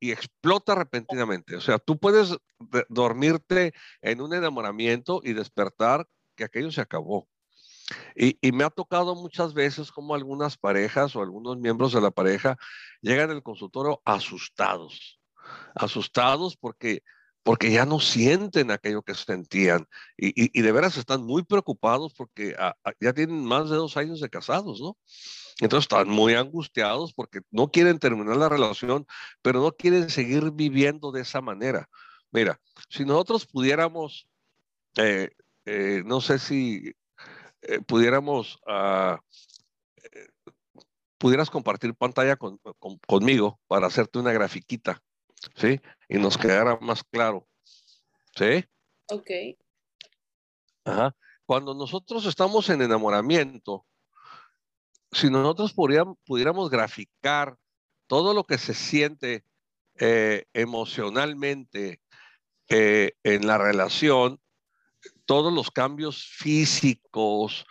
y 0.00 0.10
explota 0.10 0.74
repentinamente. 0.74 1.56
O 1.56 1.60
sea, 1.60 1.78
tú 1.78 1.98
puedes 1.98 2.36
dormirte 2.88 3.74
en 4.00 4.20
un 4.20 4.34
enamoramiento 4.34 5.20
y 5.22 5.32
despertar 5.32 6.08
que 6.36 6.44
aquello 6.44 6.70
se 6.70 6.80
acabó. 6.80 7.28
Y, 8.14 8.36
me 8.52 8.64
ha 8.64 8.70
tocado 8.70 9.14
muchas 9.14 9.54
veces 9.54 9.90
como 9.90 10.14
algunas 10.14 10.56
parejas 10.56 11.14
o 11.16 11.22
algunos 11.22 11.58
miembros 11.58 11.92
de 11.92 12.00
la 12.00 12.10
pareja 12.10 12.56
llegan 13.00 13.30
al 13.30 13.42
consultorio 13.42 14.02
asustados, 14.04 15.20
asustados 15.74 16.56
porque, 16.56 17.02
porque 17.42 17.70
ya 17.70 17.86
no 17.86 18.00
sienten 18.00 18.70
aquello 18.70 19.02
que 19.02 19.14
sentían 19.14 19.86
y, 20.16 20.60
de 20.60 20.72
veras 20.72 20.96
están 20.96 21.22
muy 21.24 21.44
preocupados 21.44 22.12
porque 22.14 22.54
ya 23.00 23.12
tienen 23.12 23.44
más 23.44 23.70
de 23.70 23.76
dos 23.76 23.96
años 23.96 24.20
de 24.20 24.28
casados, 24.28 24.80
¿no? 24.80 24.96
Entonces 25.60 25.84
están 25.84 26.08
muy 26.08 26.34
angustiados 26.34 27.12
porque 27.12 27.40
no 27.50 27.70
quieren 27.70 27.98
terminar 27.98 28.36
la 28.36 28.48
relación, 28.48 29.06
pero 29.42 29.60
no 29.60 29.72
quieren 29.72 30.08
seguir 30.08 30.52
viviendo 30.52 31.10
de 31.10 31.22
esa 31.22 31.40
manera. 31.40 31.88
Mira, 32.30 32.60
si 32.88 33.04
nosotros 33.04 33.46
pudiéramos, 33.46 34.28
eh, 34.96 35.30
eh, 35.64 36.02
no 36.04 36.20
sé 36.20 36.38
si 36.38 36.94
eh, 37.62 37.80
pudiéramos, 37.80 38.58
uh, 38.66 39.16
pudieras 41.18 41.50
compartir 41.50 41.94
pantalla 41.94 42.36
con, 42.36 42.60
conmigo 43.06 43.60
para 43.66 43.86
hacerte 43.86 44.18
una 44.18 44.32
grafiquita, 44.32 45.02
¿sí? 45.56 45.80
Y 46.08 46.18
nos 46.18 46.38
quedara 46.38 46.78
más 46.80 47.02
claro, 47.04 47.46
¿sí? 48.36 48.64
Ok. 49.10 49.30
Ajá. 50.84 51.14
Cuando 51.44 51.74
nosotros 51.74 52.26
estamos 52.26 52.68
en 52.68 52.82
enamoramiento, 52.82 53.86
si 55.12 55.30
nosotros 55.30 55.72
pudiéramos, 55.72 56.18
pudiéramos 56.24 56.70
graficar 56.70 57.56
todo 58.06 58.34
lo 58.34 58.44
que 58.44 58.58
se 58.58 58.74
siente 58.74 59.44
eh, 59.98 60.44
emocionalmente 60.52 62.00
eh, 62.68 63.12
en 63.22 63.46
la 63.46 63.58
relación, 63.58 64.40
todos 65.28 65.52
los 65.52 65.70
cambios 65.70 66.24
físicos, 66.24 67.66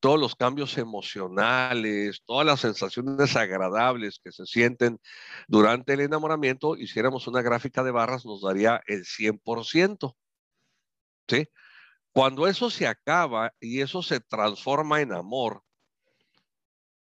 todos 0.00 0.18
los 0.18 0.34
cambios 0.34 0.78
emocionales, 0.78 2.22
todas 2.24 2.46
las 2.46 2.60
sensaciones 2.60 3.36
agradables 3.36 4.18
que 4.24 4.32
se 4.32 4.46
sienten 4.46 4.98
durante 5.46 5.92
el 5.92 6.00
enamoramiento, 6.00 6.76
hiciéramos 6.76 7.26
una 7.26 7.42
gráfica 7.42 7.84
de 7.84 7.90
barras, 7.90 8.24
nos 8.24 8.40
daría 8.40 8.80
el 8.86 9.04
100%. 9.04 10.16
¿Sí? 11.28 11.46
Cuando 12.10 12.46
eso 12.46 12.70
se 12.70 12.86
acaba 12.86 13.52
y 13.60 13.82
eso 13.82 14.02
se 14.02 14.20
transforma 14.20 15.02
en 15.02 15.12
amor, 15.12 15.62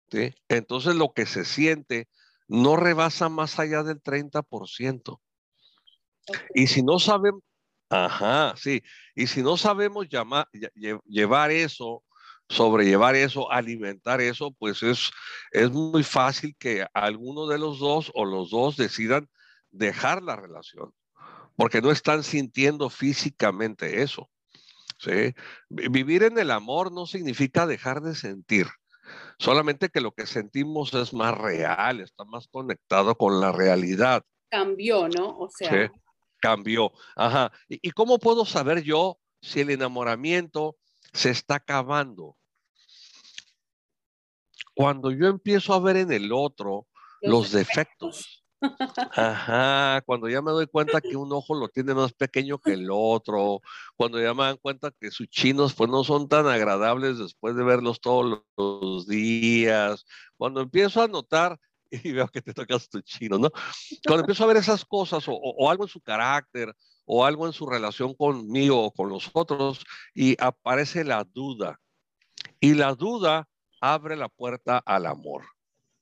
¿sí? 0.10 0.33
entonces 0.48 0.95
lo 0.95 1.12
que 1.12 1.25
se 1.25 1.43
siente 1.43 2.07
no 2.48 2.77
rebasa 2.77 3.27
más 3.27 3.60
allá 3.60 3.83
del 3.83 4.01
30%. 4.01 5.19
Y 6.55 6.67
si 6.67 6.81
no 6.81 6.98
sabemos, 6.98 7.41
ajá, 7.91 8.55
sí, 8.57 8.81
y 9.15 9.27
si 9.27 9.43
no 9.43 9.57
sabemos 9.57 10.07
llamar, 10.10 10.48
llevar 11.05 11.51
eso 11.51 12.03
sobrellevar 12.51 13.15
eso, 13.15 13.51
alimentar 13.51 14.21
eso, 14.21 14.51
pues 14.51 14.83
es, 14.83 15.10
es 15.51 15.71
muy 15.71 16.03
fácil 16.03 16.55
que 16.60 16.86
alguno 16.93 17.48
de 17.48 17.57
los 17.57 17.79
dos 17.79 18.12
o 18.13 18.25
los 18.25 18.51
dos 18.51 18.77
decidan 18.77 19.29
dejar 19.71 20.21
la 20.21 20.36
relación, 20.36 20.93
porque 21.55 21.81
no 21.81 21.91
están 21.91 22.24
sintiendo 22.24 22.89
físicamente 22.89 24.03
eso. 24.03 24.29
¿sí? 25.00 25.33
Vivir 25.69 26.24
en 26.24 26.38
el 26.38 26.51
amor 26.51 26.91
no 26.91 27.05
significa 27.07 27.65
dejar 27.65 28.01
de 28.01 28.15
sentir, 28.15 28.67
solamente 29.39 29.89
que 29.89 30.01
lo 30.01 30.12
que 30.12 30.27
sentimos 30.27 30.93
es 30.93 31.13
más 31.13 31.38
real, 31.38 32.01
está 32.01 32.25
más 32.25 32.48
conectado 32.48 33.15
con 33.15 33.39
la 33.39 33.51
realidad. 33.51 34.24
Cambió, 34.50 35.07
¿no? 35.07 35.38
O 35.39 35.50
sea. 35.50 35.91
Cambió. 36.41 36.91
Ajá. 37.15 37.51
¿Y 37.69 37.91
cómo 37.91 38.19
puedo 38.19 38.45
saber 38.45 38.83
yo 38.83 39.19
si 39.41 39.62
el 39.62 39.69
enamoramiento 39.69 40.75
se 41.13 41.29
está 41.29 41.55
acabando? 41.55 42.36
cuando 44.74 45.12
yo 45.12 45.27
empiezo 45.27 45.74
a 45.74 45.79
ver 45.79 45.98
en 45.98 46.12
el 46.12 46.31
otro 46.31 46.88
los, 47.21 47.51
defectos. 47.51 48.43
Ajá, 49.15 50.01
cuando 50.05 50.29
ya 50.29 50.41
me 50.41 50.51
doy 50.51 50.67
cuenta 50.67 51.01
que 51.01 51.15
un 51.15 51.31
ojo 51.33 51.55
lo 51.55 51.67
tiene 51.67 51.93
más 51.93 52.13
pequeño 52.13 52.60
que 52.60 52.74
el 52.74 52.89
otro, 52.91 53.62
cuando 53.95 54.21
ya 54.21 54.33
me 54.33 54.43
dan 54.43 54.57
cuenta 54.57 54.91
que 55.00 55.10
sus 55.12 55.27
chinos 55.29 55.74
pues 55.74 55.89
no 55.89 56.03
son 56.03 56.27
tan 56.27 56.48
agradables 56.48 57.17
después 57.17 57.55
de 57.55 57.63
verlos 57.63 58.01
todos 58.01 58.43
los 58.57 59.07
días, 59.07 60.05
cuando 60.38 60.62
empiezo 60.62 61.01
a 61.01 61.07
notar 61.07 61.60
y 62.03 62.12
veo 62.12 62.27
que 62.27 62.41
te 62.41 62.53
tocas 62.53 62.89
tu 62.89 63.01
chino, 63.01 63.38
¿no? 63.38 63.51
Cuando 64.05 64.21
empiezo 64.21 64.43
a 64.43 64.48
ver 64.48 64.57
esas 64.57 64.86
cosas 64.86 65.27
o, 65.27 65.33
o, 65.33 65.69
algo 65.69 65.83
en 65.83 65.89
su 65.89 66.01
carácter 66.01 66.75
o 67.05 67.25
algo 67.25 67.45
en 67.45 67.53
su 67.53 67.65
relación 67.65 68.13
conmigo 68.13 68.83
o 68.83 68.91
con 68.91 69.10
los 69.10 69.29
otros 69.33 69.83
y 70.13 70.41
aparece 70.41 71.03
la 71.03 71.24
duda. 71.24 71.79
Y 72.60 72.74
la 72.75 72.95
duda 72.95 73.48
abre 73.81 74.15
la 74.15 74.29
puerta 74.29 74.77
al 74.77 75.05
amor, 75.05 75.43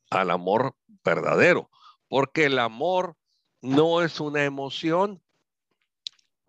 al 0.10 0.29
amor 0.29 0.75
verdadero, 1.03 1.69
porque 2.08 2.46
el 2.46 2.60
amor 2.60 3.15
no 3.62 4.01
es 4.01 4.19
una 4.19 4.43
emoción, 4.43 5.22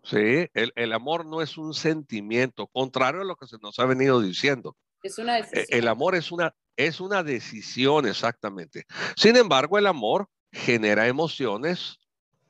¿sí? 0.03 0.49
El, 0.53 0.93
amor 0.93 1.25
no 1.25 1.41
es 1.41 1.57
un 1.57 1.73
sentimiento, 1.73 2.67
contrario 2.67 3.21
a 3.21 3.25
lo 3.25 3.35
que 3.35 3.47
se 3.47 3.57
nos 3.57 3.79
ha 3.79 3.85
venido 3.85 4.21
diciendo. 4.21 4.75
Es 5.03 5.17
una 5.17 5.39
e, 5.39 5.41
decisión. 5.41 5.65
El 5.69 5.87
amor 5.87 6.15
es 6.15 6.31
una, 6.31 6.53
es 6.75 6.99
una 6.99 7.23
decisión, 7.23 8.07
exactamente. 8.07 8.85
Sin 9.15 9.35
embargo, 9.35 9.77
el 9.77 9.87
amor 9.87 10.27
genera 10.51 11.07
emociones, 11.07 11.97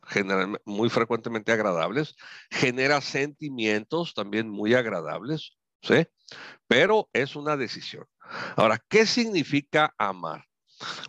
genera 0.03 0.51
muy 0.65 0.89
frecuentemente 0.89 1.51
agradables, 1.51 2.15
genera 2.50 3.01
sentimientos 3.01 4.13
también 4.13 4.50
muy 4.50 4.74
agradables, 4.74 5.58
¿sí? 5.81 6.08
Pero 6.67 7.10
es 7.13 7.36
una 7.36 7.58
decisión. 7.58 8.05
Ahora, 8.55 8.79
¿qué 8.89 9.05
significa 9.05 9.93
amar? 9.98 10.46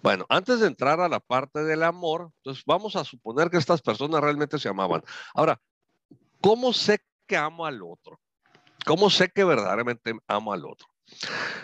Bueno, 0.03 0.27
antes 0.29 0.61
de 0.61 0.67
entrar 0.67 1.01
a 1.01 1.09
la 1.09 1.21
parte 1.21 1.65
del 1.65 1.83
amor, 1.83 2.31
entonces 2.39 2.63
vamos 2.67 2.97
a 2.97 3.05
suponer 3.05 3.49
que 3.49 3.57
estas 3.57 3.81
personas 3.81 4.21
realmente 4.21 4.59
se 4.59 4.69
amaban. 4.69 5.03
Ahora, 5.35 5.59
¿cómo 6.41 6.73
sé 6.73 7.01
que 7.27 7.37
amo 7.37 7.65
al 7.65 7.81
otro? 7.83 8.21
¿Cómo 8.85 9.09
sé 9.09 9.31
que 9.31 9.45
verdaderamente 9.45 10.13
amo 10.27 10.53
al 10.53 10.67
otro? 10.67 10.92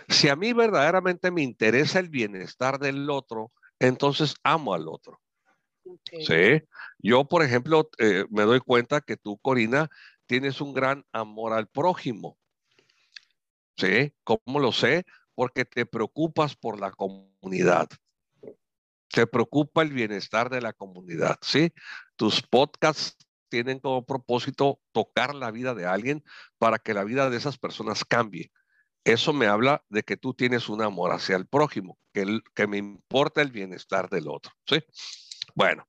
Si 0.08 0.28
a 0.28 0.36
mí 0.36 0.52
verdaderamente 0.52 1.30
me 1.30 1.42
interesa 1.42 1.98
el 1.98 2.08
bienestar 2.08 2.78
del 2.78 3.08
otro, 3.10 3.52
entonces 3.78 4.34
amo 4.42 4.74
al 4.74 4.88
otro. 4.88 5.20
Sí. 6.04 6.62
Yo, 6.98 7.24
por 7.26 7.42
ejemplo, 7.42 7.88
eh, 7.98 8.24
me 8.30 8.42
doy 8.42 8.60
cuenta 8.60 9.00
que 9.00 9.16
tú, 9.16 9.38
Corina, 9.38 9.88
tienes 10.26 10.60
un 10.60 10.74
gran 10.74 11.04
amor 11.12 11.52
al 11.52 11.68
prójimo. 11.68 12.38
¿Sí? 13.76 14.12
¿Cómo 14.24 14.58
lo 14.58 14.72
sé? 14.72 15.04
porque 15.38 15.64
te 15.64 15.86
preocupas 15.86 16.56
por 16.56 16.80
la 16.80 16.90
comunidad. 16.90 17.88
Te 19.06 19.24
preocupa 19.28 19.82
el 19.82 19.92
bienestar 19.92 20.50
de 20.50 20.60
la 20.60 20.72
comunidad, 20.72 21.38
¿sí? 21.42 21.72
Tus 22.16 22.42
podcasts 22.42 23.16
tienen 23.48 23.78
como 23.78 24.04
propósito 24.04 24.80
tocar 24.90 25.36
la 25.36 25.52
vida 25.52 25.74
de 25.76 25.86
alguien 25.86 26.24
para 26.58 26.80
que 26.80 26.92
la 26.92 27.04
vida 27.04 27.30
de 27.30 27.36
esas 27.36 27.56
personas 27.56 28.04
cambie. 28.04 28.50
Eso 29.08 29.32
me 29.32 29.46
habla 29.46 29.82
de 29.88 30.02
que 30.02 30.18
tú 30.18 30.34
tienes 30.34 30.68
un 30.68 30.82
amor 30.82 31.12
hacia 31.12 31.34
el 31.36 31.46
prójimo, 31.46 31.98
que, 32.12 32.66
me 32.66 32.76
importa 32.76 33.40
el 33.40 33.50
bienestar 33.50 34.10
del 34.10 34.28
otro, 34.28 34.52
¿sí? 34.66 34.84
Bueno, 35.54 35.88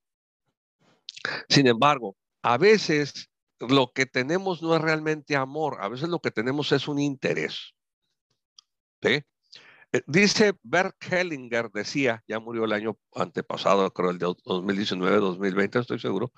sin 1.46 1.66
embargo, 1.66 2.16
a 2.40 2.56
veces 2.56 3.28
lo 3.58 3.92
que 3.92 4.06
tenemos 4.06 4.62
no 4.62 4.74
es 4.74 4.80
realmente 4.80 5.36
amor, 5.36 5.82
a 5.82 5.88
veces 5.88 6.08
lo 6.08 6.20
que 6.20 6.30
tenemos 6.30 6.72
es 6.72 6.88
un 6.88 6.98
interés. 6.98 7.74
¿sí? 9.02 9.22
Eh, 9.92 10.02
dice 10.06 10.54
Bert 10.62 10.96
Hellinger, 11.04 11.70
decía, 11.72 12.24
ya 12.26 12.40
murió 12.40 12.64
el 12.64 12.72
año 12.72 12.96
antepasado, 13.14 13.92
creo 13.92 14.12
el 14.12 14.18
de 14.18 14.34
2019, 14.46 15.18
2020, 15.18 15.78
estoy 15.78 16.00
seguro. 16.00 16.32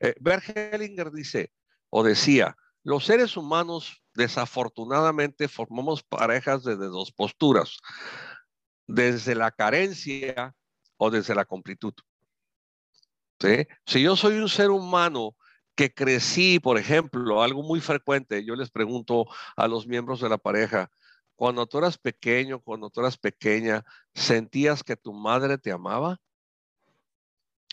Eh, 0.00 0.14
Bert 0.20 0.44
Hellinger 0.54 1.10
dice, 1.12 1.50
o 1.88 2.04
decía, 2.04 2.58
los 2.86 3.04
seres 3.04 3.36
humanos 3.36 4.00
desafortunadamente 4.14 5.48
formamos 5.48 6.04
parejas 6.04 6.62
desde 6.62 6.86
dos 6.86 7.10
posturas, 7.10 7.78
desde 8.86 9.34
la 9.34 9.50
carencia 9.50 10.54
o 10.96 11.10
desde 11.10 11.34
la 11.34 11.44
completud. 11.44 11.94
Si 13.86 14.00
yo 14.00 14.14
soy 14.14 14.38
un 14.38 14.48
ser 14.48 14.70
humano 14.70 15.34
que 15.74 15.92
crecí, 15.92 16.60
por 16.60 16.78
ejemplo, 16.78 17.42
algo 17.42 17.64
muy 17.64 17.80
frecuente, 17.80 18.44
yo 18.44 18.54
les 18.54 18.70
pregunto 18.70 19.26
a 19.56 19.66
los 19.66 19.88
miembros 19.88 20.20
de 20.20 20.28
la 20.28 20.38
pareja, 20.38 20.88
cuando 21.34 21.66
tú 21.66 21.78
eras 21.78 21.98
pequeño, 21.98 22.60
cuando 22.60 22.88
tú 22.88 23.00
eras 23.00 23.18
pequeña, 23.18 23.84
¿sentías 24.14 24.84
que 24.84 24.94
tu 24.94 25.12
madre 25.12 25.58
te 25.58 25.72
amaba? 25.72 26.20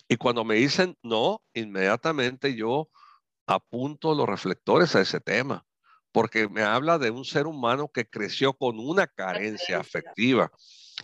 Y 0.08 0.17
cuando 0.17 0.43
me 0.43 0.55
dicen 0.55 0.98
no, 1.03 1.43
inmediatamente 1.53 2.55
yo 2.55 2.89
apunto 3.46 4.16
los 4.16 4.28
reflectores 4.28 4.96
a 4.96 5.02
ese 5.02 5.20
tema, 5.20 5.66
porque 6.12 6.48
me 6.48 6.62
habla 6.62 6.98
de 6.98 7.10
un 7.10 7.26
ser 7.26 7.48
humano 7.48 7.90
que 7.90 8.10
creció 8.10 8.54
con 8.54 8.80
una 8.80 9.08
carencia 9.08 9.80
afectiva. 9.80 10.52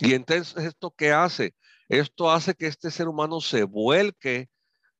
Y 0.00 0.14
entonces, 0.14 0.64
¿esto 0.64 0.94
qué 0.96 1.12
hace? 1.12 1.54
Esto 1.88 2.30
hace 2.30 2.54
que 2.54 2.66
este 2.66 2.90
ser 2.90 3.08
humano 3.08 3.40
se 3.40 3.64
vuelque, 3.64 4.48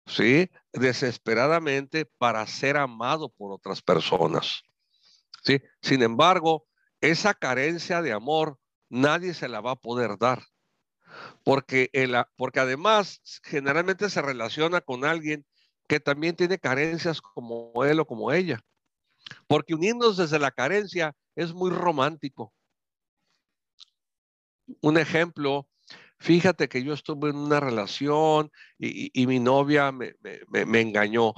¿sí? 0.07 0.51
Desesperadamente 0.73 2.05
para 2.19 2.47
ser 2.47 2.77
amado 2.77 3.29
por 3.29 3.53
otras 3.53 3.81
personas. 3.81 4.63
¿Sí? 5.43 5.63
Sin 5.81 6.03
embargo, 6.03 6.67
esa 7.01 7.33
carencia 7.33 8.03
de 8.03 8.13
amor 8.13 8.59
nadie 8.91 9.33
se 9.33 9.49
la 9.49 9.61
va 9.61 9.73
a 9.73 9.81
poder 9.81 10.19
dar. 10.19 10.43
Porque, 11.45 11.91
porque 12.37 12.61
además 12.61 13.21
generalmente 13.43 14.11
se 14.11 14.23
relaciona 14.23 14.81
con 14.81 15.05
alguien 15.05 15.47
que 15.91 15.99
también 15.99 16.37
tiene 16.37 16.57
carencias 16.57 17.21
como 17.21 17.73
él 17.85 17.99
o 17.99 18.07
como 18.07 18.31
ella. 18.31 18.61
Porque 19.49 19.75
unirnos 19.75 20.17
desde 20.17 20.39
la 20.39 20.53
carencia 20.53 21.17
es 21.35 21.53
muy 21.53 21.73
romántico. 21.73 22.55
Un 24.81 24.99
ejemplo, 24.99 25.67
fíjate 26.21 26.69
que 26.69 26.85
yo 26.85 26.93
estuve 26.93 27.31
en 27.31 27.37
una 27.37 27.59
relación 27.59 28.53
y, 28.79 29.27
mi 29.27 29.41
novia 29.41 29.91
me, 29.91 30.15
me 30.49 30.81
engañó 30.81 31.35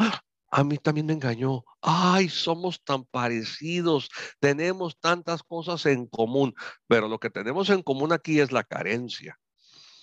a 0.55 0.65
mí 0.65 0.77
también 0.77 1.07
me 1.07 1.15
engañó. 1.15 1.65
Ay, 1.81 2.29
somos 2.29 2.85
tan 2.85 3.05
parecidos, 3.07 4.11
tenemos 4.39 5.01
tantas 5.01 5.43
cosas 5.43 5.87
en 5.87 6.07
común, 6.07 6.55
pero 6.87 7.09
lo 7.09 7.19
que 7.19 7.31
tenemos 7.31 7.71
en 7.71 7.83
común 7.83 8.13
aquí 8.13 8.39
es 8.39 8.53
la 8.53 8.65
carencia. 8.65 9.41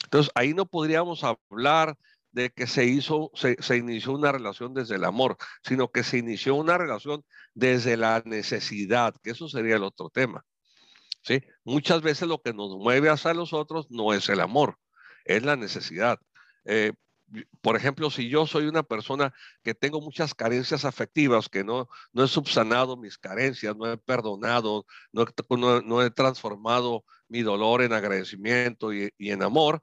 Entonces, 0.06 0.32
ahí 0.34 0.56
no 0.56 0.66
podríamos 0.66 1.24
hablar 1.24 1.96
de 2.32 2.52
que 2.52 2.68
se 2.68 2.86
hizo, 2.86 3.32
se, 3.34 3.78
inició 3.78 4.14
una 4.14 4.32
relación 4.32 4.74
desde 4.74 4.96
el 4.96 5.06
amor, 5.06 5.38
sino 5.64 5.92
que 5.92 6.04
se 6.04 6.18
inició 6.18 6.56
una 6.56 6.78
relación 6.78 7.26
desde 7.54 7.98
la 7.98 8.22
necesidad, 8.26 9.16
que 9.24 9.32
eso 9.32 9.50
sería 9.50 9.76
el 9.76 9.84
otro 9.84 10.10
tema. 10.10 10.46
¿sí? 11.24 11.42
Muchas 11.64 12.02
veces 12.02 12.28
lo 12.28 12.42
que 12.42 12.54
nos 12.54 12.78
mueve 12.78 13.10
hacia 13.10 13.34
los 13.34 13.54
otros 13.54 13.90
no 13.90 14.14
es 14.14 14.30
el 14.30 14.40
amor, 14.40 14.78
es 15.26 15.44
la 15.44 15.56
necesidad. 15.56 16.20
eh, 16.66 16.94
por 17.62 17.76
ejemplo, 17.76 18.10
si 18.10 18.30
yo 18.30 18.48
soy 18.48 18.66
una 18.66 18.84
persona 18.84 19.34
que 19.64 19.74
tengo 19.74 20.02
muchas 20.02 20.34
carencias 20.34 20.86
afectivas, 20.86 21.50
que 21.50 21.64
no, 21.64 21.88
no 22.14 22.24
he 22.24 22.28
subsanado 22.28 22.98
mis 22.98 23.18
carencias, 23.18 23.76
no 23.76 23.92
he 23.92 23.98
perdonado, 23.98 24.86
no, 25.12 26.02
he 26.04 26.12
transformado 26.12 27.04
mi 27.28 27.42
dolor 27.42 27.82
en 27.82 27.94
agradecimiento 27.94 28.94
y, 28.94 29.12
en 29.20 29.44
amor, 29.44 29.82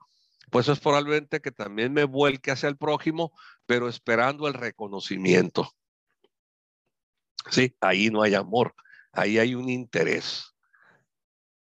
pues 0.49 0.67
es 0.69 0.79
probablemente 0.79 1.41
que 1.41 1.51
también 1.51 1.93
me 1.93 2.05
vuelque 2.05 2.51
hacia 2.51 2.69
el 2.69 2.77
prójimo, 2.77 3.31
pero 3.65 3.89
esperando 3.89 4.47
el 4.47 4.53
reconocimiento. 4.53 5.69
Sí, 7.49 7.75
ahí 7.81 8.09
no 8.09 8.21
hay 8.21 8.35
amor, 8.35 8.73
ahí 9.11 9.39
hay 9.39 9.55
un 9.55 9.69
interés. 9.69 10.53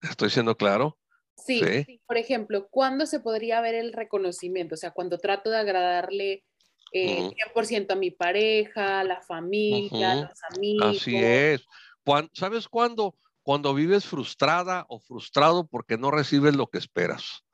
¿Estoy 0.01 0.29
siendo 0.29 0.55
claro? 0.55 0.97
Sí, 1.37 1.61
por 2.05 2.17
ejemplo, 2.17 2.67
¿cuándo 2.69 3.05
se 3.05 3.19
podría 3.19 3.61
ver 3.61 3.75
el 3.75 3.93
reconocimiento? 3.93 4.75
O 4.75 4.77
sea, 4.77 4.91
cuando 4.91 5.17
trato 5.17 5.49
de 5.49 5.57
agradarle 5.57 6.43
eh, 6.91 7.29
100% 7.53 7.91
a 7.91 7.95
mi 7.95 8.11
pareja, 8.11 9.01
a 9.01 9.03
la 9.03 9.21
familia, 9.21 10.11
a 10.11 10.15
los 10.15 10.43
amigos. 10.55 10.97
Así 10.97 11.15
es. 11.17 11.65
¿Sabes 12.33 12.67
cuándo? 12.67 13.15
Cuando 13.43 13.73
vives 13.73 14.05
frustrada 14.05 14.85
o 14.89 14.99
frustrado 14.99 15.67
porque 15.67 15.97
no 15.97 16.09
recibes 16.09 16.55
lo 16.55 16.67
que 16.67 16.77
esperas. 16.77 17.44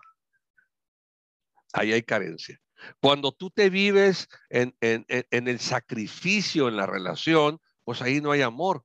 Ahí 1.73 1.93
hay 1.93 2.03
carencia. 2.03 2.59
Cuando 2.99 3.31
tú 3.31 3.49
te 3.49 3.69
vives 3.69 4.27
en, 4.49 4.75
el 4.79 5.59
sacrificio 5.59 6.67
en 6.67 6.77
la 6.77 6.85
relación, 6.85 7.59
pues 7.83 8.01
ahí 8.01 8.21
no 8.21 8.31
hay 8.31 8.41
amor. 8.41 8.83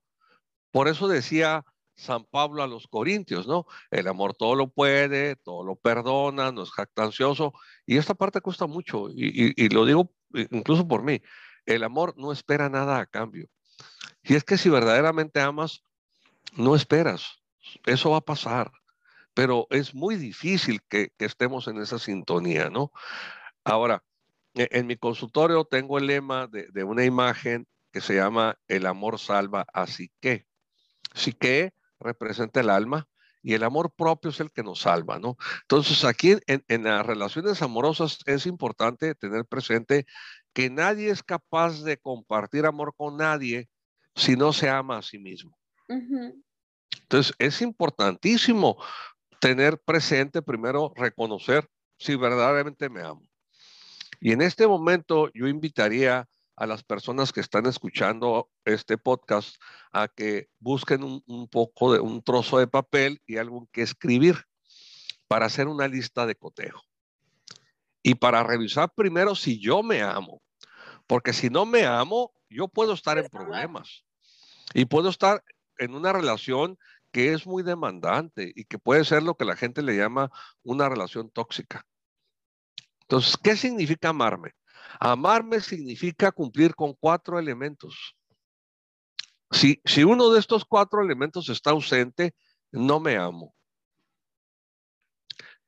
Por 0.71 0.87
eso 0.87 1.07
decía 1.07 1.65
San 1.95 2.25
Pablo 2.25 2.61
a 2.61 2.67
los 2.67 2.87
Corintios, 2.87 3.47
¿no? 3.47 3.65
El 3.89 4.07
amor 4.07 4.35
todo 4.35 4.55
lo 4.55 4.69
puede, 4.69 5.35
todo 5.37 5.63
lo 5.63 5.75
perdona, 5.75 6.51
no 6.51 6.63
es 6.63 6.71
jactancioso. 6.71 7.53
Y 7.85 7.97
esta 7.97 8.13
parte 8.13 8.41
cuesta 8.41 8.67
mucho, 8.67 9.09
y, 9.09 9.69
lo 9.69 9.85
digo 9.85 10.13
incluso 10.51 10.87
por 10.87 11.03
mí. 11.03 11.21
El 11.65 11.83
amor 11.83 12.13
no 12.17 12.31
espera 12.31 12.69
nada 12.69 12.99
a 12.99 13.05
cambio. 13.05 13.47
Y 14.23 14.35
es 14.35 14.43
que 14.43 14.57
si 14.57 14.69
verdaderamente 14.69 15.41
amas, 15.41 15.83
no 16.55 16.75
esperas. 16.75 17.41
Eso 17.85 18.11
va 18.11 18.17
a 18.17 18.21
pasar. 18.21 18.71
Pero 19.37 19.67
es 19.69 19.93
muy 19.93 20.15
difícil 20.15 20.81
que, 20.89 21.11
estemos 21.19 21.67
en 21.67 21.79
esa 21.79 21.99
sintonía, 21.99 22.71
¿no? 22.71 22.91
Ahora, 23.63 24.03
e, 24.55 24.67
en, 24.71 24.87
mi 24.87 24.97
consultorio 24.97 25.63
tengo 25.63 25.99
el 25.99 26.07
lema 26.07 26.47
de, 26.47 26.65
de, 26.71 26.83
una 26.83 27.05
imagen 27.05 27.67
que 27.91 28.01
se 28.01 28.15
llama 28.15 28.57
El 28.67 28.87
amor 28.87 29.19
salva, 29.19 29.67
así 29.71 30.11
que. 30.21 30.47
Así 31.13 31.33
que 31.33 31.75
representa 31.99 32.61
el 32.61 32.71
alma 32.71 33.07
y 33.43 33.53
el 33.53 33.63
amor 33.63 33.91
propio 33.91 34.31
es 34.31 34.39
el 34.39 34.51
que 34.51 34.63
nos 34.63 34.79
salva, 34.79 35.19
¿no? 35.19 35.37
Entonces 35.61 36.03
aquí 36.03 36.35
en, 36.47 36.83
las 36.83 37.05
relaciones 37.05 37.61
amorosas 37.61 38.17
es 38.25 38.47
importante 38.47 39.13
tener 39.13 39.45
presente 39.45 40.07
que 40.51 40.71
nadie 40.71 41.11
es 41.11 41.21
capaz 41.21 41.83
de 41.83 41.97
compartir 41.97 42.65
amor 42.65 42.95
con 42.97 43.17
nadie 43.17 43.69
si 44.15 44.35
no 44.35 44.51
se 44.51 44.67
ama 44.67 44.97
a 44.97 45.03
sí 45.03 45.19
mismo. 45.19 45.55
Entonces 45.87 47.35
es 47.37 47.61
importantísimo 47.61 48.77
tener 49.39 49.79
presente 49.79 50.41
primero 50.41 50.93
reconocer 50.95 51.69
si 51.97 52.15
verdaderamente 52.15 52.89
me 52.89 53.01
amo. 53.01 53.27
Y 54.19 54.31
en 54.31 54.41
este 54.41 54.67
momento 54.67 55.29
yo 55.33 55.47
invitaría 55.47 56.27
a 56.55 56.65
las 56.65 56.83
personas 56.83 57.31
que 57.31 57.39
están 57.39 57.67
escuchando 57.67 58.49
este 58.65 58.97
podcast 58.97 59.55
a 59.91 60.07
que 60.07 60.49
busquen 60.59 61.03
un, 61.03 61.47
poco 61.49 61.93
de 61.93 61.99
un 61.99 62.23
trozo 62.23 62.57
de 62.57 62.67
papel 62.67 63.21
y 63.27 63.37
algo 63.37 63.69
que 63.71 63.83
escribir 63.83 64.43
para 65.27 65.45
hacer 65.45 65.67
una 65.67 65.87
lista 65.87 66.25
de 66.25 66.35
cotejo. 66.35 66.81
Y 68.01 68.15
para 68.15 68.43
revisar 68.43 68.91
primero 68.95 69.35
si 69.35 69.59
yo 69.59 69.83
me 69.83 70.01
amo. 70.01 70.41
Porque 71.05 71.31
si 71.31 71.49
no 71.49 71.65
me 71.65 71.85
amo, 71.85 72.33
yo 72.49 72.67
puedo 72.67 72.93
estar 72.93 73.19
en 73.19 73.29
problemas. 73.29 74.03
Y 74.73 74.85
puedo 74.85 75.09
estar 75.09 75.43
en 75.77 75.93
una 75.93 76.11
relación 76.11 76.79
que 77.17 77.33
es 77.33 77.47
muy 77.47 77.63
demandante 77.63 78.53
y 78.55 78.65
que 78.65 78.77
puede 78.77 79.03
ser 79.03 79.23
lo 79.23 79.35
que 79.35 79.43
la 79.43 79.55
gente 79.55 79.81
le 79.81 79.97
llama 79.97 80.29
una 80.61 80.87
relación 80.87 81.31
tóxica. 81.31 81.83
Entonces, 83.01 83.35
¿qué 83.41 83.55
significa 83.57 84.09
amarme? 84.09 84.51
Amarme 84.99 85.59
significa 85.59 86.31
cumplir 86.31 86.75
con 86.75 86.93
cuatro 86.93 87.39
elementos. 87.39 88.15
Si, 89.49 89.81
si 89.83 90.03
uno 90.03 90.29
de 90.29 90.39
estos 90.39 90.63
cuatro 90.63 91.01
elementos 91.01 91.49
está 91.49 91.71
ausente, 91.71 92.35
no 92.71 92.99
me 92.99 93.17
amo. 93.17 93.55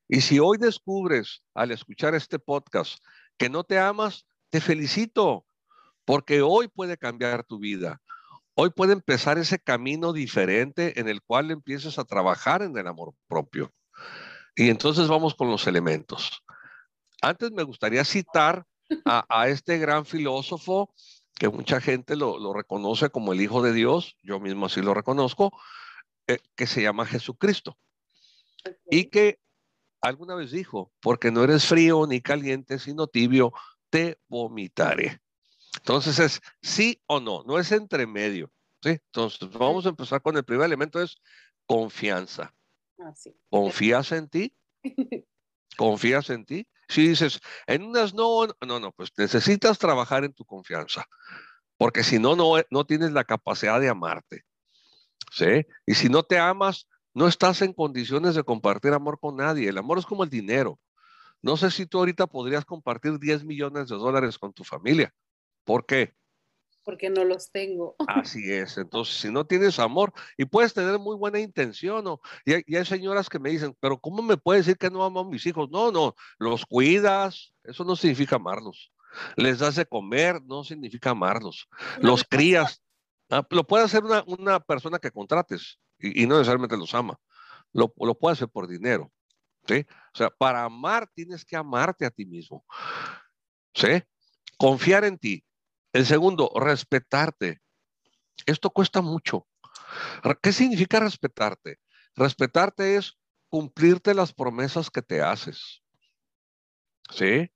Y 0.06 0.20
si 0.20 0.38
hoy 0.38 0.56
descubres 0.56 1.42
al 1.52 1.72
escuchar 1.72 2.14
este 2.14 2.38
podcast 2.38 3.04
que 3.36 3.50
no 3.50 3.64
te 3.64 3.76
amas, 3.76 4.24
te 4.50 4.60
felicito, 4.60 5.44
porque 6.04 6.42
hoy 6.42 6.68
puede 6.68 6.96
cambiar 6.96 7.42
tu 7.42 7.58
vida. 7.58 8.00
Hoy 8.62 8.68
puede 8.68 8.92
empezar 8.92 9.38
ese 9.38 9.58
camino 9.58 10.12
diferente 10.12 11.00
en 11.00 11.08
el 11.08 11.22
cual 11.22 11.50
empieces 11.50 11.98
a 11.98 12.04
trabajar 12.04 12.60
en 12.60 12.76
el 12.76 12.86
amor 12.88 13.14
propio. 13.26 13.72
Y 14.54 14.68
entonces 14.68 15.08
vamos 15.08 15.34
con 15.34 15.50
los 15.50 15.66
elementos. 15.66 16.42
Antes 17.22 17.52
me 17.52 17.62
gustaría 17.62 18.04
citar 18.04 18.66
a, 19.06 19.48
este 19.48 19.78
gran 19.78 20.04
filósofo 20.04 20.92
que 21.38 21.48
mucha 21.48 21.80
gente 21.80 22.16
lo, 22.16 22.52
reconoce 22.52 23.08
como 23.08 23.32
el 23.32 23.40
Hijo 23.40 23.62
de 23.62 23.72
Dios, 23.72 24.18
yo 24.22 24.40
mismo 24.40 24.66
así 24.66 24.82
lo 24.82 24.92
reconozco, 24.92 25.58
eh, 26.26 26.36
que 26.54 26.66
se 26.66 26.82
llama 26.82 27.06
Jesucristo. 27.06 27.78
Y 28.90 29.06
que 29.06 29.40
alguna 30.02 30.34
vez 30.34 30.50
dijo, 30.50 30.92
porque 31.00 31.30
no 31.30 31.44
eres 31.44 31.64
frío 31.64 32.06
ni 32.06 32.20
caliente, 32.20 32.78
sino 32.78 33.06
tibio, 33.06 33.54
te 33.88 34.18
vomitaré. 34.28 35.22
Entonces 35.76 36.18
es 36.18 36.40
sí 36.62 37.00
o 37.06 37.20
no, 37.20 37.42
no 37.44 37.58
es 37.58 37.72
entre 37.72 38.06
medio. 38.06 38.50
¿sí? 38.82 38.90
Entonces 38.90 39.50
vamos 39.50 39.86
a 39.86 39.90
empezar 39.90 40.20
con 40.22 40.36
el 40.36 40.44
primer 40.44 40.66
elemento, 40.66 41.00
es 41.00 41.16
confianza. 41.66 42.52
Ah, 42.98 43.14
¿Confías 43.48 44.12
en 44.12 44.28
ti? 44.28 44.54
¿Confías 45.76 46.30
en 46.30 46.44
ti? 46.44 46.66
Si 46.88 47.08
dices, 47.08 47.40
en 47.66 47.84
unas 47.84 48.14
no, 48.14 48.46
no, 48.66 48.80
no, 48.80 48.92
pues 48.92 49.10
necesitas 49.16 49.78
trabajar 49.78 50.24
en 50.24 50.32
tu 50.32 50.44
confianza, 50.44 51.06
porque 51.78 52.02
si 52.02 52.18
no, 52.18 52.34
no, 52.34 52.54
no 52.70 52.84
tienes 52.84 53.12
la 53.12 53.24
capacidad 53.24 53.80
de 53.80 53.88
amarte. 53.88 54.44
¿Sí? 55.32 55.64
Y 55.86 55.94
si 55.94 56.08
no 56.08 56.24
te 56.24 56.38
amas, 56.38 56.88
no 57.14 57.28
estás 57.28 57.62
en 57.62 57.72
condiciones 57.72 58.34
de 58.34 58.42
compartir 58.42 58.92
amor 58.92 59.20
con 59.20 59.36
nadie. 59.36 59.68
El 59.68 59.78
amor 59.78 59.98
es 59.98 60.06
como 60.06 60.24
el 60.24 60.30
dinero. 60.30 60.80
No 61.40 61.56
sé 61.56 61.70
si 61.70 61.86
tú 61.86 61.98
ahorita 61.98 62.26
podrías 62.26 62.64
compartir 62.64 63.18
10 63.18 63.44
millones 63.44 63.88
de 63.88 63.96
dólares 63.96 64.38
con 64.38 64.52
tu 64.52 64.64
familia. 64.64 65.14
¿Por 65.64 65.86
qué? 65.86 66.14
porque 66.90 67.10
no 67.10 67.24
los 67.24 67.52
tengo. 67.52 67.94
Así 68.08 68.52
es, 68.52 68.76
entonces 68.78 69.14
si 69.16 69.30
no 69.30 69.46
tienes 69.46 69.78
amor 69.78 70.12
y 70.36 70.44
puedes 70.44 70.74
tener 70.74 70.98
muy 70.98 71.16
buena 71.16 71.38
intención, 71.38 72.02
¿no? 72.02 72.20
y, 72.44 72.54
hay, 72.54 72.64
hay, 72.74 72.84
señoras 72.84 73.28
que 73.28 73.38
me 73.38 73.50
dicen, 73.50 73.76
pero 73.78 73.98
¿cómo 74.00 74.22
me 74.22 74.36
puedes 74.36 74.66
decir 74.66 74.78
que 74.78 74.90
no 74.90 75.04
amo 75.04 75.20
a 75.20 75.28
mis 75.28 75.46
hijos? 75.46 75.68
No, 75.70 75.92
no, 75.92 76.14
los 76.38 76.66
cuidas, 76.66 77.54
eso 77.62 77.84
no 77.84 77.94
significa 77.94 78.36
amarlos. 78.36 78.92
Les 79.36 79.58
das 79.58 79.76
de 79.76 79.86
comer, 79.86 80.42
no 80.42 80.64
significa 80.64 81.10
amarlos. 81.10 81.68
los 82.00 82.24
crías, 82.24 82.82
ah, 83.30 83.46
lo 83.50 83.64
puede 83.64 83.84
hacer 83.84 84.04
una, 84.04 84.24
una, 84.26 84.60
persona 84.60 84.98
que 84.98 85.10
contrates 85.10 85.78
y, 85.98 86.22
y 86.22 86.26
no 86.26 86.38
necesariamente 86.38 86.76
los 86.76 86.94
ama. 86.94 87.18
Lo, 87.72 87.92
lo 87.98 88.16
puede 88.16 88.32
hacer 88.32 88.48
por 88.48 88.66
dinero. 88.66 89.12
¿sí? 89.66 89.86
O 90.12 90.16
sea, 90.16 90.30
para 90.30 90.64
amar 90.64 91.08
tienes 91.14 91.44
que 91.44 91.56
amarte 91.56 92.04
a 92.06 92.10
ti 92.10 92.24
mismo. 92.24 92.64
¿Sí? 93.74 94.02
Confiar 94.58 95.04
en 95.04 95.18
ti. 95.18 95.44
El 95.92 96.06
segundo, 96.06 96.52
respetarte. 96.54 97.60
Esto 98.46 98.70
cuesta 98.70 99.00
mucho. 99.00 99.46
¿Qué 100.42 100.52
significa 100.52 101.00
respetarte? 101.00 101.78
Respetarte 102.14 102.96
es 102.96 103.18
cumplirte 103.48 104.14
las 104.14 104.32
promesas 104.32 104.90
que 104.90 105.02
te 105.02 105.20
haces. 105.20 105.82
¿Sí? 107.10 107.50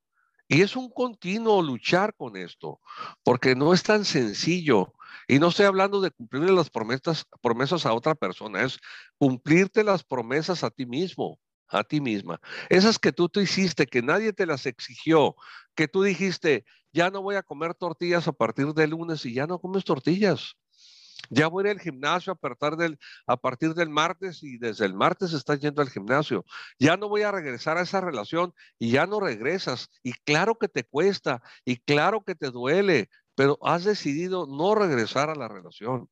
Y 0.49 0.63
es 0.63 0.77
un 0.77 0.91
continuo 0.91 1.63
luchar 1.63 2.15
con 2.17 2.37
esto, 2.37 2.81
porque 3.23 3.55
no 3.55 3.73
es 3.73 3.83
tan 3.83 4.05
sencillo. 4.05 4.93
Y 5.27 5.39
no 5.39 5.49
estoy 5.49 5.67
hablando 5.67 6.01
de 6.01 6.11
cumplirle 6.11 6.53
las 6.53 6.71
promesas, 6.71 7.25
promesas 7.41 7.87
a 7.87 7.95
otra 7.95 8.15
persona, 8.15 8.63
es 8.63 8.79
cumplirte 9.17 9.85
las 9.85 10.05
promesas 10.05 10.65
a 10.65 10.71
ti 10.71 10.87
mismo, 10.87 11.39
a 11.69 11.85
ti 11.85 12.01
misma. 12.01 12.41
Esas 12.69 12.99
que 12.99 13.13
tú 13.13 13.29
te 13.29 13.43
hiciste, 13.43 13.87
que 13.87 14.03
nadie 14.03 14.33
te 14.33 14.47
las 14.47 14.67
exigió, 14.67 15.37
que 15.75 15.89
tú 15.89 16.03
dijiste, 16.03 16.65
ya 16.93 17.11
no 17.11 17.23
voy 17.23 17.37
a 17.37 17.43
comer 17.43 17.75
tortillas 17.75 18.29
a 18.29 18.33
partir 18.33 18.73
del 18.75 18.91
lunes 18.91 19.25
y 19.27 19.35
ya 19.35 19.47
no 19.47 19.59
comes 19.59 19.85
tortillas. 19.85 20.57
Ya 21.31 21.49
voy 21.49 21.65
a 21.65 21.71
ir 21.71 21.77
al 21.77 21.81
gimnasio 21.81 22.33
a 22.33 22.37
partir, 22.37 22.77
del, 22.77 22.99
a 23.27 23.37
partir 23.37 23.75
del 23.75 23.89
martes 23.89 24.43
y 24.43 24.59
desde 24.59 24.85
el 24.85 24.95
martes 24.95 25.33
estás 25.33 25.61
yendo 25.61 25.81
al 25.81 25.89
gimnasio. 25.89 26.45
Ya 26.79 26.97
no 26.97 27.09
voy 27.09 27.23
a 27.23 27.33
regresar 27.33 27.79
a 27.79 27.83
esa 27.83 28.01
relación 28.01 28.53
y 28.79 28.91
ya 28.91 29.07
no 29.07 29.21
regresas. 29.21 29.89
Y 30.03 30.13
claro 30.13 30.57
que 30.59 30.69
te 30.69 30.85
cuesta 30.85 31.43
y 31.65 31.77
claro 31.79 32.25
que 32.25 32.35
te 32.35 32.51
duele, 32.51 33.09
pero 33.35 33.59
has 33.63 33.85
decidido 33.85 34.47
no 34.47 34.75
regresar 34.75 35.31
a 35.31 35.35
la 35.35 35.49
relación 35.49 36.09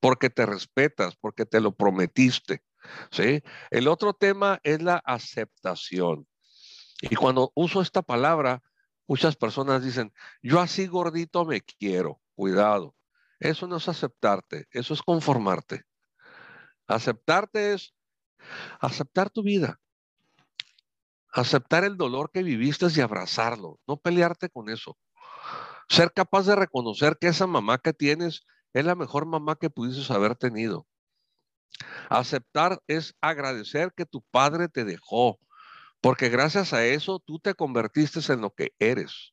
porque 0.00 0.30
te 0.30 0.46
respetas, 0.46 1.16
porque 1.16 1.46
te 1.46 1.60
lo 1.60 1.74
prometiste. 1.74 2.62
¿Sí? 3.10 3.42
El 3.70 3.88
otro 3.88 4.14
tema 4.14 4.60
es 4.62 4.82
la 4.82 4.96
aceptación. 4.96 6.26
Y 7.00 7.16
cuando 7.16 7.52
uso 7.54 7.82
esta 7.82 8.02
palabra, 8.02 8.62
muchas 9.06 9.36
personas 9.36 9.84
dicen, 9.84 10.12
yo 10.42 10.60
así 10.60 10.86
gordito 10.86 11.44
me 11.44 11.60
quiero, 11.60 12.20
cuidado. 12.34 12.94
Eso 13.40 13.66
no 13.66 13.76
es 13.76 13.88
aceptarte, 13.88 14.68
eso 14.70 14.94
es 14.94 15.02
conformarte. 15.02 15.84
Aceptarte 16.86 17.72
es 17.72 17.94
aceptar 18.80 19.30
tu 19.30 19.42
vida, 19.42 19.80
aceptar 21.32 21.84
el 21.84 21.96
dolor 21.96 22.30
que 22.30 22.42
viviste 22.42 22.86
y 22.94 23.00
abrazarlo, 23.00 23.80
no 23.86 23.96
pelearte 23.96 24.48
con 24.48 24.68
eso. 24.68 24.96
Ser 25.88 26.12
capaz 26.12 26.46
de 26.46 26.56
reconocer 26.56 27.18
que 27.18 27.28
esa 27.28 27.46
mamá 27.46 27.78
que 27.78 27.92
tienes 27.92 28.46
es 28.72 28.84
la 28.84 28.94
mejor 28.94 29.26
mamá 29.26 29.56
que 29.56 29.70
pudieses 29.70 30.10
haber 30.10 30.36
tenido. 30.36 30.86
Aceptar 32.08 32.82
es 32.86 33.14
agradecer 33.20 33.92
que 33.96 34.06
tu 34.06 34.22
padre 34.22 34.68
te 34.68 34.84
dejó, 34.84 35.38
porque 36.00 36.28
gracias 36.28 36.72
a 36.72 36.84
eso 36.84 37.20
tú 37.20 37.38
te 37.38 37.54
convertiste 37.54 38.20
en 38.32 38.40
lo 38.40 38.50
que 38.54 38.74
eres. 38.78 39.32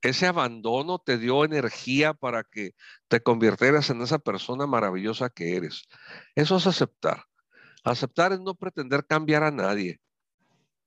Ese 0.00 0.26
abandono 0.26 0.98
te 0.98 1.18
dio 1.18 1.44
energía 1.44 2.14
para 2.14 2.44
que 2.44 2.74
te 3.08 3.20
convirtieras 3.20 3.90
en 3.90 4.00
esa 4.00 4.18
persona 4.18 4.66
maravillosa 4.66 5.28
que 5.28 5.56
eres. 5.56 5.82
Eso 6.34 6.56
es 6.56 6.66
aceptar. 6.66 7.24
Aceptar 7.84 8.32
es 8.32 8.40
no 8.40 8.54
pretender 8.54 9.06
cambiar 9.06 9.42
a 9.44 9.50
nadie, 9.50 10.00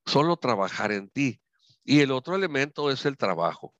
solo 0.06 0.38
trabajar 0.38 0.92
en 0.92 1.10
ti. 1.10 1.42
Y 1.84 2.02
el 2.02 2.12
otro 2.12 2.36
elemento 2.36 2.92
es 2.92 3.06
el 3.06 3.18
trabajo, 3.18 3.74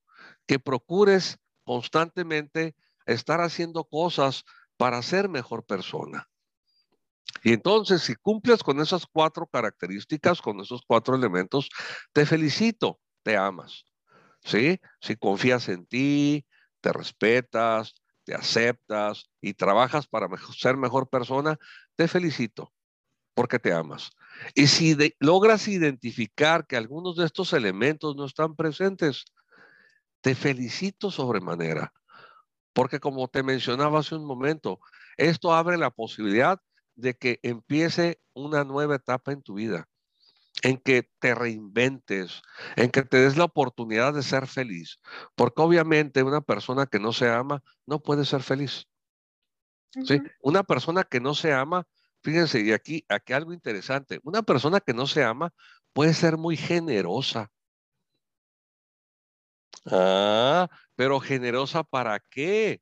que 0.46 0.60
procures 0.60 1.38
constantemente 1.64 2.76
estar 3.06 3.42
haciendo 3.42 3.84
cosas 3.84 4.46
para 4.78 5.02
ser 5.02 5.30
mejor 5.30 5.66
persona. 5.66 6.29
Y 7.44 7.54
entonces, 7.54 8.02
si 8.02 8.16
cumples 8.16 8.64
con 8.64 8.80
esas 8.80 9.06
cuatro 9.06 9.48
características, 9.48 10.42
con 10.42 10.60
esos 10.60 10.82
cuatro 10.86 11.16
elementos, 11.16 11.70
te 12.14 12.26
felicito, 12.26 13.00
te 13.24 13.38
amas. 13.38 13.86
¿Sí? 14.42 14.80
Si 15.02 15.16
confías 15.18 15.68
en 15.70 15.86
ti, 15.86 16.46
te 16.82 16.94
respetas, 16.94 17.94
te 18.24 18.34
aceptas 18.34 19.30
y 19.42 19.54
trabajas 19.54 20.08
para 20.08 20.28
ser 20.58 20.78
mejor 20.78 21.10
persona, 21.10 21.58
te 21.96 22.08
felicito 22.08 22.72
porque 23.40 23.58
te 23.58 23.72
amas. 23.72 24.12
Y 24.54 24.68
si 24.68 24.98
logras 25.20 25.70
identificar 25.70 26.68
que 26.68 26.76
algunos 26.76 27.16
de 27.16 27.26
estos 27.26 27.54
elementos 27.54 28.18
no 28.18 28.26
están 28.26 28.54
presentes, 28.54 29.24
te 30.20 30.36
felicito 30.36 31.10
sobremanera. 31.10 31.94
Porque 32.74 33.00
como 33.00 33.30
te 33.30 33.42
mencionaba 33.42 34.00
hace 34.00 34.16
un 34.16 34.26
momento, 34.26 34.82
esto 35.16 35.54
abre 35.54 35.78
la 35.78 35.90
posibilidad 35.90 36.60
de 37.00 37.16
que 37.16 37.40
empiece 37.44 38.22
una 38.34 38.64
nueva 38.64 38.96
etapa 38.96 39.32
en 39.32 39.42
tu 39.42 39.56
vida, 39.56 39.88
en 40.64 40.78
que 40.78 41.10
te 41.20 41.34
reinventes, 41.36 42.42
en 42.76 42.90
que 42.90 43.04
te 43.04 43.18
des 43.18 43.38
la 43.38 43.46
oportunidad 43.46 44.14
de 44.14 44.24
ser 44.24 44.48
feliz. 44.48 45.00
Porque 45.36 45.62
obviamente 45.62 46.24
una 46.24 46.42
persona 46.42 46.86
que 46.86 47.00
no 47.00 47.14
se 47.14 47.30
ama 47.30 47.64
no 47.86 48.02
puede 48.02 48.26
ser 48.26 48.44
feliz. 48.44 48.88
¿Sí? 49.92 50.22
Una 50.42 50.64
persona 50.64 51.04
que 51.04 51.20
no 51.20 51.34
se 51.34 51.52
ama, 51.52 51.88
fíjense, 52.22 52.62
y 52.62 52.74
aquí, 52.74 53.06
aquí 53.10 53.34
algo 53.34 53.54
interesante, 53.54 54.20
una 54.24 54.44
persona 54.44 54.80
que 54.80 54.94
no 54.94 55.08
se 55.08 55.24
ama 55.24 55.52
puede 55.94 56.14
ser 56.14 56.38
muy 56.38 56.58
generosa. 56.58 57.52
Ah, 59.86 60.70
pero 60.96 61.20
generosa 61.20 61.84
para 61.84 62.20
qué? 62.20 62.82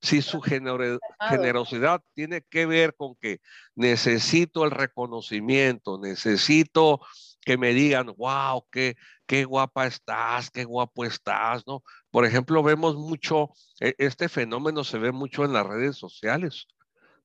Si 0.00 0.22
su 0.22 0.40
generosidad 0.40 2.02
tiene 2.14 2.42
que 2.42 2.66
ver 2.66 2.94
con 2.94 3.16
que 3.16 3.40
necesito 3.74 4.64
el 4.64 4.70
reconocimiento, 4.70 5.98
necesito 5.98 7.00
que 7.46 7.56
me 7.56 7.72
digan, 7.72 8.12
wow, 8.16 8.66
qué, 8.72 8.96
qué 9.24 9.44
guapa 9.44 9.86
estás, 9.86 10.50
qué 10.50 10.64
guapo 10.64 11.04
estás, 11.04 11.64
¿no? 11.66 11.82
Por 12.10 12.24
ejemplo, 12.24 12.62
vemos 12.62 12.96
mucho, 12.96 13.50
e, 13.80 13.94
este 13.98 14.28
fenómeno 14.28 14.82
se 14.82 14.98
ve 14.98 15.12
mucho 15.12 15.44
en 15.44 15.52
las 15.52 15.64
redes 15.64 15.96
sociales, 15.96 16.66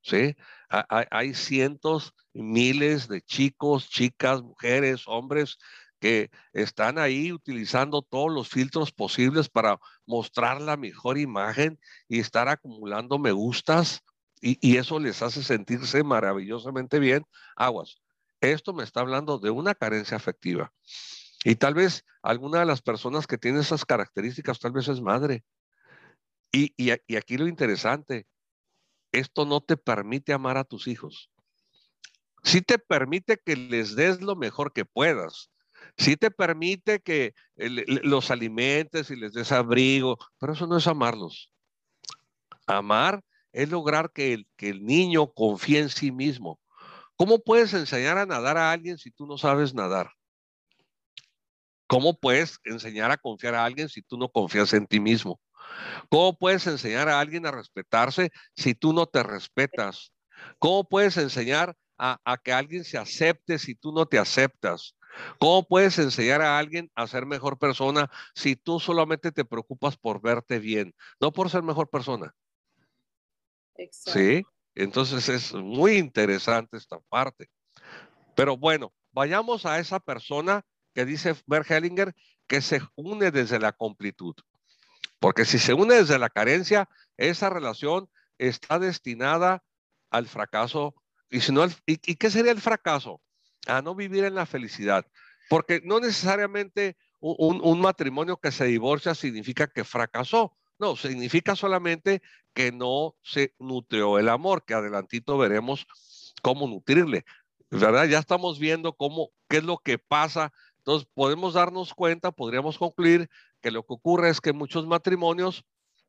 ¿sí? 0.02 0.36
Hay, 0.70 1.34
cientos, 1.34 2.14
miles 2.34 3.08
de 3.08 3.22
chicos, 3.22 3.90
chicas, 3.90 4.42
mujeres, 4.42 5.04
hombres 5.08 5.58
que 6.02 6.32
están 6.52 6.98
ahí 6.98 7.32
utilizando 7.32 8.02
todos 8.02 8.32
los 8.34 8.50
filtros 8.50 8.92
posibles 8.92 9.50
para 9.50 9.80
mostrar 10.08 10.60
la 10.60 10.76
mejor 10.76 11.20
imagen 11.20 11.80
y 12.10 12.20
estar 12.20 12.50
acumulando 12.50 13.20
me 13.20 13.32
gustas 13.32 14.04
y, 14.42 14.78
eso 14.78 15.00
les 15.00 15.22
hace 15.22 15.44
sentirse 15.44 16.04
maravillosamente 16.04 16.98
bien. 16.98 17.24
Aguas, 17.56 18.02
esto 18.40 18.74
me 18.74 18.84
está 18.84 19.02
hablando 19.02 19.38
de 19.38 19.52
una 19.52 19.76
carencia 19.76 20.18
afectiva. 20.18 20.74
Y 21.44 21.56
tal 21.56 21.76
vez 21.76 22.04
alguna 22.24 22.62
de 22.62 22.66
las 22.66 22.82
personas 22.82 23.28
que 23.28 23.38
tiene 23.38 23.60
esas 23.60 23.86
características, 23.86 24.58
tal 24.58 24.72
vez 24.72 24.88
es 24.88 25.00
madre. 25.00 25.44
Y, 26.52 26.74
y 26.76 27.16
aquí 27.16 27.38
lo 27.38 27.48
interesante, 27.48 28.26
esto 29.12 29.46
no 29.46 29.62
te 29.62 29.78
permite 29.78 30.34
amar 30.34 30.58
a 30.58 30.64
tus 30.64 30.88
hijos. 30.88 31.30
Sí 32.42 32.64
te 32.64 32.80
permite 32.80 33.38
que 33.38 33.56
les 33.56 33.96
des 33.96 34.22
lo 34.22 34.36
mejor 34.36 34.74
que 34.74 34.86
puedas, 34.86 35.52
sí 35.98 36.16
te 36.16 36.32
permite 36.32 37.02
que 37.02 37.34
los 37.56 38.32
alimentes 38.32 39.12
y 39.12 39.16
les 39.16 39.34
des 39.34 39.52
abrigo, 39.52 40.18
pero 40.40 40.54
eso 40.54 40.68
no 40.68 40.78
es 40.78 40.88
amarlos. 40.88 41.52
Amar 42.68 43.24
es 43.52 43.70
lograr 43.70 44.12
que 44.12 44.34
el, 44.34 44.48
que 44.56 44.70
el 44.70 44.86
niño 44.86 45.32
confíe 45.34 45.80
en 45.80 45.90
sí 45.90 46.12
mismo. 46.12 46.60
¿Cómo 47.16 47.40
puedes 47.40 47.74
enseñar 47.74 48.18
a 48.18 48.26
nadar 48.26 48.58
a 48.58 48.72
alguien 48.72 48.98
si 48.98 49.12
tú 49.12 49.28
no 49.28 49.38
sabes 49.38 49.74
nadar? 49.74 50.12
¿Cómo 51.88 52.18
puedes 52.18 52.60
enseñar 52.64 53.12
a 53.12 53.18
confiar 53.18 53.54
a 53.56 53.66
alguien 53.66 53.90
si 53.90 54.02
tú 54.02 54.18
no 54.18 54.30
confías 54.30 54.74
en 54.74 54.88
ti 54.88 55.00
mismo? 55.00 55.40
¿Cómo 56.10 56.38
puedes 56.38 56.66
enseñar 56.68 57.10
a 57.10 57.20
alguien 57.20 57.46
a 57.46 57.52
respetarse 57.52 58.32
si 58.56 58.74
tú 58.74 58.94
no 58.94 59.06
te 59.06 59.24
respetas? 59.24 60.14
¿Cómo 60.58 60.88
puedes 60.88 61.18
enseñar 61.18 61.76
a, 61.98 62.20
a 62.24 62.38
que 62.38 62.54
alguien 62.54 62.84
se 62.84 62.98
acepte 62.98 63.60
si 63.60 63.76
tú 63.76 63.92
no 63.92 64.06
te 64.06 64.18
aceptas? 64.18 64.96
¿Cómo 65.40 65.68
puedes 65.68 65.98
enseñar 66.00 66.42
a 66.42 66.58
alguien 66.58 66.92
a 66.96 67.08
ser 67.08 67.26
mejor 67.26 67.58
persona 67.58 68.10
si 68.36 68.56
tú 68.56 68.80
solamente 68.80 69.32
te 69.32 69.46
preocupas 69.46 69.98
por 69.98 70.22
verte 70.22 70.60
bien, 70.60 70.94
no 71.20 71.32
por 71.32 71.50
ser 71.50 71.64
mejor 71.64 71.90
persona? 71.90 72.34
Sí, 73.92 74.44
entonces 74.76 75.28
es 75.30 75.54
muy 75.54 75.98
interesante 75.98 76.78
esta 76.78 77.00
parte. 77.00 77.50
Pero 78.36 78.58
bueno, 78.58 78.94
vayamos 79.12 79.66
a 79.66 79.80
esa 79.80 80.00
persona 80.00 80.66
que 80.94 81.06
dice 81.06 81.36
Bert 81.46 81.70
Hellinger 81.70 82.14
que 82.48 82.62
se 82.62 82.82
une 82.96 83.32
desde 83.32 83.60
la 83.60 83.72
completud. 83.72 84.36
Porque 85.20 85.46
si 85.46 85.60
se 85.60 85.74
une 85.74 85.96
desde 85.96 86.20
la 86.20 86.30
carencia, 86.30 86.90
esa 87.18 87.50
relación 87.50 88.10
está 88.38 88.80
destinada 88.80 89.64
al 90.10 90.28
fracaso. 90.28 90.96
Y 91.30 91.42
si 91.42 91.52
no, 91.52 91.66
¿y 91.86 92.16
qué 92.16 92.30
sería 92.30 92.52
el 92.52 92.60
fracaso? 92.60 93.22
A 93.68 93.82
no 93.82 93.96
vivir 93.96 94.24
en 94.24 94.36
la 94.36 94.46
felicidad. 94.46 95.06
Porque 95.50 95.82
no 95.84 96.00
necesariamente 96.00 96.98
un, 97.20 97.82
matrimonio 97.82 98.38
que 98.38 98.52
se 98.52 98.66
divorcia 98.66 99.16
significa 99.16 99.68
que 99.68 99.84
fracasó. 99.84 100.58
No, 100.80 100.96
significa 100.96 101.56
solamente 101.56 102.22
que 102.54 102.72
no 102.72 103.16
se 103.22 103.54
nutrió 103.60 104.18
el 104.18 104.30
amor, 104.30 104.66
que 104.66 104.74
adelantito 104.74 105.38
veremos 105.38 105.86
cómo 106.42 106.68
nutrirle. 106.68 107.26
¿Verdad? 107.70 108.06
Ya 108.06 108.20
estamos 108.20 108.60
viendo 108.60 108.94
cómo, 108.94 109.30
qué 109.48 109.58
es 109.58 109.64
lo 109.64 109.78
que 109.78 110.00
pasa. 110.00 110.52
Entonces, 110.78 111.08
podemos 111.14 111.54
darnos 111.54 111.94
cuenta, 111.94 112.32
podríamos 112.32 112.78
concluir 112.78 113.30
que 113.62 113.72
lo 113.72 113.86
que 113.86 113.94
ocurre 113.94 114.30
es 114.30 114.42
que 114.42 114.52
muchos 114.52 114.88
matrimonios 114.88 115.64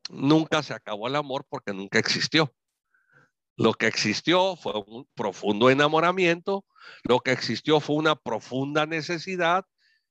nunca 0.09 0.63
se 0.63 0.73
acabó 0.73 1.07
el 1.07 1.15
amor 1.15 1.45
porque 1.47 1.73
nunca 1.73 1.99
existió. 1.99 2.51
Lo 3.55 3.73
que 3.73 3.87
existió 3.87 4.55
fue 4.55 4.73
un 4.87 5.07
profundo 5.13 5.69
enamoramiento, 5.69 6.65
lo 7.03 7.19
que 7.19 7.31
existió 7.31 7.79
fue 7.79 7.95
una 7.97 8.15
profunda 8.15 8.85
necesidad 8.85 9.65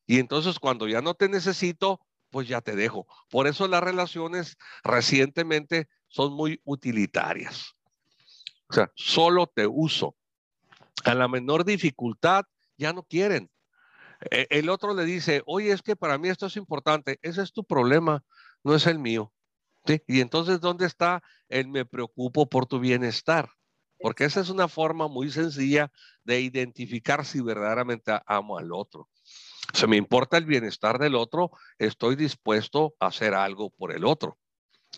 y 0.06 0.18
entonces 0.18 0.58
cuando 0.58 0.88
ya 0.88 1.00
no 1.00 1.14
te 1.14 1.28
necesito, 1.28 2.00
pues 2.30 2.48
ya 2.48 2.60
te 2.60 2.76
dejo. 2.76 3.06
Por 3.30 3.46
eso 3.46 3.68
las 3.68 3.82
relaciones 3.82 4.56
recientemente 4.84 5.88
son 6.08 6.32
muy 6.34 6.60
utilitarias. 6.64 7.74
O 8.68 8.74
sea, 8.74 8.90
solo 8.94 9.46
te 9.46 9.66
uso. 9.66 10.16
A 11.04 11.14
la 11.14 11.28
menor 11.28 11.64
dificultad 11.64 12.44
ya 12.76 12.92
no 12.92 13.02
quieren. 13.02 13.50
E, 14.30 14.46
el 14.50 14.70
otro 14.70 14.94
le 14.94 15.04
dice, 15.04 15.42
oye, 15.46 15.72
es 15.72 15.82
que 15.82 15.96
para 15.96 16.16
mí 16.16 16.28
esto 16.28 16.46
es 16.46 16.56
importante. 16.56 17.18
Ese 17.22 17.42
es 17.42 17.52
tu 17.52 17.64
problema, 17.64 18.24
no 18.62 18.74
es 18.74 18.86
el 18.86 18.98
mío. 18.98 19.32
Y 20.06 20.20
entonces, 20.20 20.60
¿dónde 20.60 20.86
está 20.86 21.22
el 21.48 21.68
me 21.68 21.84
preocupo 21.84 22.48
por 22.48 22.66
tu 22.66 22.78
bienestar? 22.78 23.50
Porque 23.98 24.24
esa 24.24 24.40
es 24.40 24.48
una 24.48 24.68
forma 24.68 25.08
muy 25.08 25.30
sencilla 25.30 25.90
de 26.24 26.40
identificar 26.40 27.24
si 27.24 27.40
verdaderamente 27.40 28.12
amo 28.26 28.58
al 28.58 28.72
otro. 28.72 29.08
Si 29.72 29.86
me 29.86 29.96
importa 29.96 30.36
el 30.36 30.44
bienestar 30.44 30.98
del 30.98 31.14
otro, 31.14 31.52
estoy 31.78 32.16
dispuesto 32.16 32.94
a 32.98 33.06
hacer 33.06 33.34
algo 33.34 33.70
por 33.70 33.92
el 33.92 34.04
otro. 34.04 34.38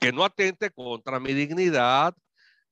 Que 0.01 0.12
no 0.12 0.25
atente 0.25 0.70
contra 0.70 1.20
mi 1.20 1.35
dignidad, 1.35 2.14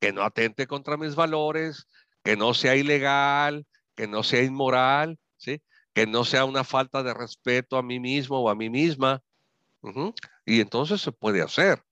que 0.01 0.12
no 0.12 0.22
atente 0.22 0.66
contra 0.66 0.96
mis 0.96 1.14
valores, 1.14 1.87
que 2.25 2.37
no 2.37 2.55
sea 2.55 2.77
ilegal, 2.77 3.66
que 3.94 4.07
no 4.09 4.22
sea 4.22 4.42
inmoral, 4.42 5.18
¿sí? 5.37 5.62
que 5.92 6.07
no 6.07 6.25
sea 6.25 6.44
una 6.44 6.64
falta 6.64 7.03
de 7.03 7.14
respeto 7.14 7.77
a 7.77 7.83
mí 7.83 8.01
mismo 8.01 8.40
o 8.40 8.48
a 8.48 8.55
mí 8.55 8.70
misma. 8.70 9.22
Y 10.46 10.61
entonces 10.61 11.01
se 11.01 11.12
puede 11.12 11.42
hacer. 11.42 11.85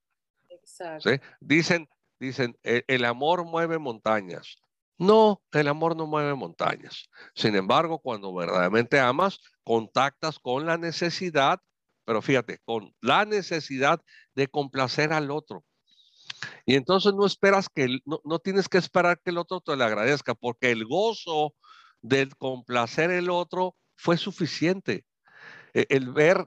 Exacto. 0.61 1.09
Dicen, 1.39 1.89
dicen, 2.19 2.57
el, 2.63 2.83
el 2.87 3.05
amor 3.05 3.45
mueve 3.45 3.77
montañas. 3.77 4.57
No, 4.97 5.41
el 5.51 5.67
amor 5.67 5.95
no 5.95 6.05
mueve 6.05 6.35
montañas. 6.35 7.09
Sin 7.33 7.55
embargo, 7.55 7.99
cuando 7.99 8.33
verdaderamente 8.33 8.99
amas, 8.99 9.39
contactas 9.63 10.37
con 10.37 10.65
la 10.65 10.77
necesidad, 10.77 11.59
pero 12.05 12.21
fíjate, 12.21 12.59
con 12.65 12.93
la 13.01 13.25
necesidad 13.25 13.99
de 14.35 14.47
complacer 14.47 15.11
al 15.11 15.31
otro. 15.31 15.65
Y 16.65 16.75
entonces 16.75 17.13
no 17.13 17.25
esperas 17.25 17.67
que, 17.69 17.99
no, 18.05 18.21
no 18.23 18.39
tienes 18.39 18.69
que 18.69 18.77
esperar 18.77 19.19
que 19.19 19.31
el 19.31 19.37
otro 19.37 19.61
te 19.61 19.75
le 19.75 19.83
agradezca, 19.83 20.35
porque 20.35 20.71
el 20.71 20.85
gozo 20.85 21.55
del 22.01 22.35
complacer 22.37 23.11
el 23.11 23.29
otro 23.29 23.75
fue 23.95 24.17
suficiente. 24.17 25.05
E, 25.73 25.85
el 25.89 26.11
ver, 26.11 26.45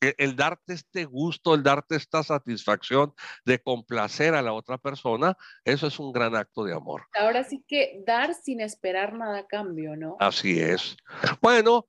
el 0.00 0.36
darte 0.36 0.72
este 0.74 1.04
gusto, 1.04 1.54
el 1.54 1.62
darte 1.62 1.96
esta 1.96 2.22
satisfacción 2.22 3.14
de 3.44 3.60
complacer 3.60 4.34
a 4.34 4.42
la 4.42 4.52
otra 4.52 4.78
persona, 4.78 5.36
eso 5.64 5.86
es 5.86 5.98
un 5.98 6.12
gran 6.12 6.34
acto 6.34 6.64
de 6.64 6.74
amor. 6.74 7.06
Ahora 7.14 7.44
sí 7.44 7.64
que 7.66 8.02
dar 8.06 8.34
sin 8.34 8.60
esperar 8.60 9.12
nada 9.12 9.40
a 9.40 9.46
cambio, 9.46 9.96
¿no? 9.96 10.16
Así 10.18 10.60
es. 10.60 10.96
Bueno, 11.40 11.86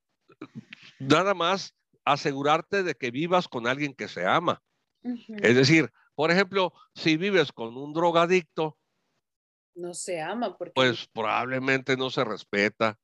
nada 1.00 1.34
más 1.34 1.76
asegurarte 2.06 2.84
de 2.84 2.96
que 2.96 3.12
vivas 3.12 3.48
con 3.48 3.68
alguien 3.68 3.94
que 3.94 4.08
se 4.08 4.26
ama. 4.26 4.62
Es 5.04 5.56
decir, 5.56 5.92
por 6.16 6.32
ejemplo, 6.32 6.74
si 6.94 7.18
vives 7.18 7.52
con 7.52 7.76
un 7.78 7.94
drogadicto, 7.94 8.78
no 9.74 9.94
se 9.94 10.22
ama 10.22 10.58
porque 10.58 10.74
pues 10.76 11.08
probablemente 11.14 11.96
no 11.96 12.10
se 12.10 12.24
respeta. 12.24 13.00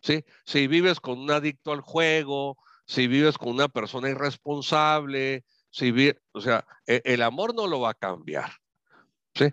¿sí? 0.00 0.24
Si 0.44 0.66
vives 0.66 1.00
con 1.00 1.18
un 1.18 1.30
adicto 1.30 1.72
al 1.72 1.80
juego, 1.80 2.58
si 2.92 3.06
vives 3.06 3.38
con 3.38 3.48
una 3.48 3.68
persona 3.68 4.10
irresponsable, 4.10 5.44
si 5.70 6.14
o 6.32 6.40
sea, 6.42 6.66
e, 6.86 7.00
el, 7.06 7.22
amor 7.22 7.54
no 7.54 7.66
lo 7.66 7.80
va 7.80 7.90
a 7.90 7.94
cambiar. 7.94 8.52
¿sí? 9.34 9.46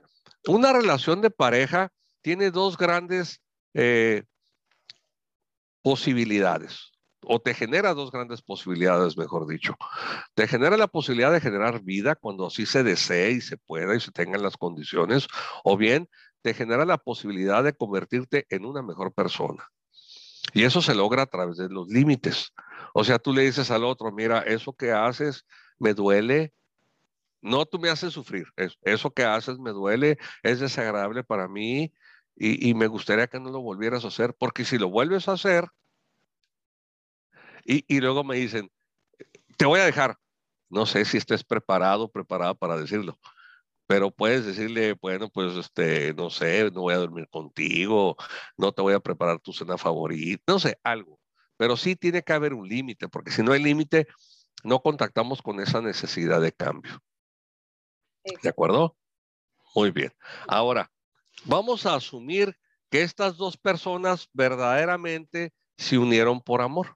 Una 0.46 0.74
relación 0.74 1.22
de 1.22 1.32
pareja 1.32 1.94
tiene 2.22 2.52
dos 2.52 2.78
grandes 2.78 3.42
eh, 3.74 4.24
posibilidades 5.82 6.92
o 7.24 7.40
te 7.40 7.54
genera 7.54 7.94
dos 7.94 8.12
grandes 8.12 8.42
posibilidades, 8.42 9.18
mejor 9.18 9.48
dicho. 9.48 9.76
Te 10.34 10.48
genera 10.48 10.76
la 10.76 10.88
posibilidad 10.88 11.32
de 11.32 11.42
generar 11.42 11.82
vida 11.82 12.16
cuando 12.16 12.48
así 12.48 12.66
se 12.66 12.84
desee 12.84 13.32
y 13.32 13.42
se 13.42 13.58
pueda 13.58 13.96
y 13.96 14.02
se 14.02 14.12
tengan 14.12 14.42
las 14.42 14.58
condiciones, 14.58 15.28
o 15.64 15.78
bien 15.78 16.10
te 16.42 16.54
genera 16.54 16.86
la 16.86 16.98
posibilidad 16.98 17.64
de 17.64 17.74
convertirte 17.74 18.46
en 18.50 18.66
una 18.66 18.82
mejor 18.82 19.14
persona. 19.14 19.70
Y 20.54 20.64
eso 20.64 20.82
se 20.82 20.96
logra 20.96 21.24
a 21.24 21.28
través 21.28 21.58
de 21.58 21.70
los 21.70 21.88
límites. 21.90 22.54
O 23.00 23.04
sea, 23.06 23.18
tú 23.18 23.32
le 23.32 23.44
dices 23.44 23.72
al 23.72 23.86
otro, 23.86 24.12
mira, 24.12 24.40
eso 24.40 24.74
que 24.74 24.92
haces 24.92 25.46
me 25.78 25.94
duele, 25.94 26.54
no 27.42 27.66
tú 27.66 27.80
me 27.80 27.90
haces 27.90 28.12
sufrir, 28.12 28.46
eso 28.82 29.12
que 29.14 29.24
haces 29.24 29.58
me 29.58 29.72
duele, 29.72 30.18
es 30.44 30.60
desagradable 30.60 31.24
para 31.24 31.48
mí 31.48 31.94
y, 32.36 32.70
y 32.70 32.74
me 32.74 32.88
gustaría 32.88 33.28
que 33.28 33.40
no 33.40 33.52
lo 33.52 33.62
volvieras 33.62 34.04
a 34.04 34.10
hacer, 34.10 34.36
porque 34.38 34.66
si 34.66 34.78
lo 34.78 34.90
vuelves 34.90 35.30
a 35.30 35.32
hacer, 35.32 35.70
y, 37.64 38.02
luego 38.02 38.26
me 38.26 38.36
dicen, 38.36 38.70
te 39.56 39.66
voy 39.66 39.80
a 39.80 39.86
dejar. 39.86 40.18
No 40.70 40.86
sé 40.86 41.06
si 41.06 41.18
estés 41.18 41.46
preparado 41.46 42.12
preparada 42.12 42.54
para 42.54 42.76
decirlo, 42.78 43.18
pero 43.88 44.12
puedes 44.12 44.46
decirle, 44.46 44.94
bueno, 45.02 45.30
pues, 45.30 45.56
este, 45.56 46.14
no 46.16 46.30
sé, 46.32 46.70
no 46.72 46.82
voy 46.82 46.96
a 46.96 46.98
dormir 46.98 47.30
contigo, 47.30 48.18
no 48.58 48.74
te 48.74 48.82
voy 48.82 48.94
a 48.94 49.00
preparar 49.00 49.40
tu 49.40 49.54
cena 49.54 49.78
favorita, 49.78 50.44
no 50.48 50.60
sé, 50.60 50.78
algo. 50.84 51.19
Pero 51.60 51.76
sí 51.76 51.98
tiene 51.98 52.24
que 52.24 52.32
haber 52.32 52.54
un 52.54 52.70
límite, 52.70 53.10
porque 53.10 53.32
si 53.32 53.44
no 53.44 53.52
hay 53.52 53.62
límite, 53.62 54.08
no 54.64 54.82
contactamos 54.82 55.42
con 55.42 55.60
esa 55.60 55.82
necesidad 55.82 56.40
de 56.40 56.54
cambio. 56.54 57.04
¿De 58.42 58.48
acuerdo? 58.48 58.96
Muy 59.76 59.92
bien. 59.92 60.14
Ahora, 60.48 60.90
vamos 61.44 61.86
a 61.86 61.96
asumir 61.96 62.58
que 62.90 63.02
estas 63.02 63.36
dos 63.36 63.58
personas 63.58 64.30
verdaderamente 64.32 65.54
se 65.78 65.98
unieron 65.98 66.40
por 66.40 66.62
amor. 66.62 66.96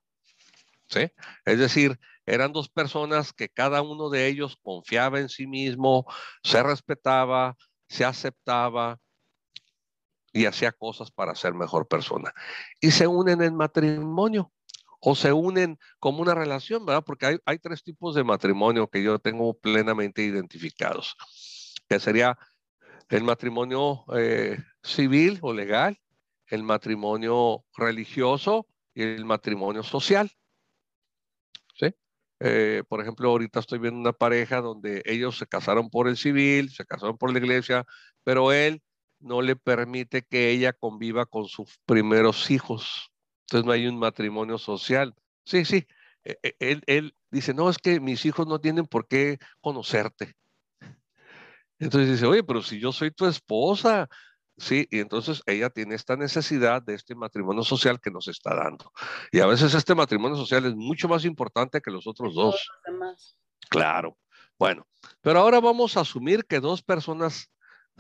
Es 1.44 1.60
decir, 1.60 2.00
eran 2.26 2.54
dos 2.54 2.70
personas 2.70 3.34
que 3.34 3.50
cada 3.50 3.82
uno 3.82 4.10
de 4.10 4.28
ellos 4.28 4.58
confiaba 4.62 5.20
en 5.20 5.28
sí 5.28 5.46
mismo, 5.46 6.06
se 6.42 6.64
respetaba, 6.64 7.58
se 7.90 8.06
aceptaba 8.06 8.98
y 10.32 10.46
hacía 10.46 10.72
cosas 10.72 11.12
para 11.12 11.36
ser 11.36 11.54
mejor 11.54 11.88
persona. 11.88 12.34
Y 12.80 12.92
se 12.92 13.08
unen 13.08 13.42
en 13.42 13.56
matrimonio 13.58 14.53
o 15.06 15.16
se 15.16 15.34
unen 15.34 15.78
como 16.00 16.22
una 16.22 16.34
relación, 16.34 16.86
¿verdad? 16.86 17.04
Porque 17.06 17.38
hay, 17.46 17.60
tres 17.60 17.84
tipos 17.84 18.16
de 18.16 18.24
matrimonio 18.24 18.88
que 18.88 19.04
yo 19.04 19.20
tengo 19.20 19.54
plenamente 19.54 20.24
identificados, 20.24 21.18
que 21.90 22.00
sería 22.00 22.38
el 23.10 23.24
matrimonio 23.24 24.06
eh, 24.16 24.58
civil 24.82 25.40
o 25.42 25.52
legal, 25.52 26.00
el 26.48 26.64
matrimonio 26.64 27.66
religioso 27.76 28.66
y 28.94 29.04
el 29.04 29.26
matrimonio 29.26 29.84
social. 29.84 30.32
Eh, 32.46 32.84
por 32.90 33.00
ejemplo, 33.00 33.30
ahorita 33.30 33.62
estoy 33.62 33.80
viendo 33.80 34.02
una 34.02 34.12
pareja 34.12 34.60
donde 34.60 35.02
ellos 35.06 35.38
se 35.38 35.48
casaron 35.48 35.90
por 35.90 36.10
el 36.10 36.18
civil, 36.18 36.72
se 36.72 36.86
casaron 36.86 37.18
por 37.18 37.32
la 37.32 37.40
iglesia, 37.40 37.86
pero 38.26 38.52
él 38.52 38.82
no 39.20 39.42
le 39.42 39.56
permite 39.56 40.24
que 40.24 40.50
ella 40.50 40.74
conviva 40.74 41.26
con 41.26 41.46
sus 41.46 41.78
primeros 41.86 42.52
hijos. 42.52 43.13
Entonces 43.44 43.66
no 43.66 43.72
hay 43.72 43.88
un 43.88 43.98
matrimonio 43.98 44.58
social. 44.58 45.14
Sí, 45.46 45.66
sí. 45.66 45.88
E, 46.24 46.38
e, 46.44 46.56
él, 46.60 46.84
él 46.88 47.16
dice, 47.32 47.54
no, 47.54 47.70
es 47.70 47.78
que 47.78 48.00
mis 48.00 48.26
hijos 48.26 48.48
no 48.48 48.60
tienen 48.60 48.86
por 48.86 49.08
qué 49.08 49.40
conocerte. 49.62 50.36
Entonces 51.80 52.12
dice, 52.12 52.26
oye, 52.26 52.44
pero 52.44 52.62
si 52.62 52.80
yo 52.80 52.92
soy 52.92 53.12
tu 53.12 53.26
esposa, 53.26 54.08
Sí, 54.58 54.88
y 54.92 55.00
entonces 55.00 55.42
ella 55.48 55.70
tiene 55.70 55.96
esta 55.96 56.16
necesidad 56.16 56.82
de 56.82 56.94
este 56.94 57.16
matrimonio 57.16 57.64
social 57.64 58.00
que 58.00 58.12
nos 58.12 58.28
está 58.28 58.54
dando. 58.54 58.92
Y 59.32 59.40
a 59.40 59.48
veces 59.48 59.74
este 59.74 59.96
matrimonio 59.96 60.38
social 60.38 60.66
es 60.66 60.76
mucho 60.76 61.08
más 61.08 61.26
importante 61.26 61.82
que 61.82 61.90
los 61.90 62.06
otros 62.06 62.36
dos. 62.36 62.70
Claro. 63.70 64.18
Bueno, 64.60 64.88
pero 65.22 65.40
ahora 65.40 65.60
vamos 65.60 65.98
a 65.98 66.02
asumir 66.02 66.46
que 66.46 66.60
dos 66.60 66.84
personas 66.84 67.50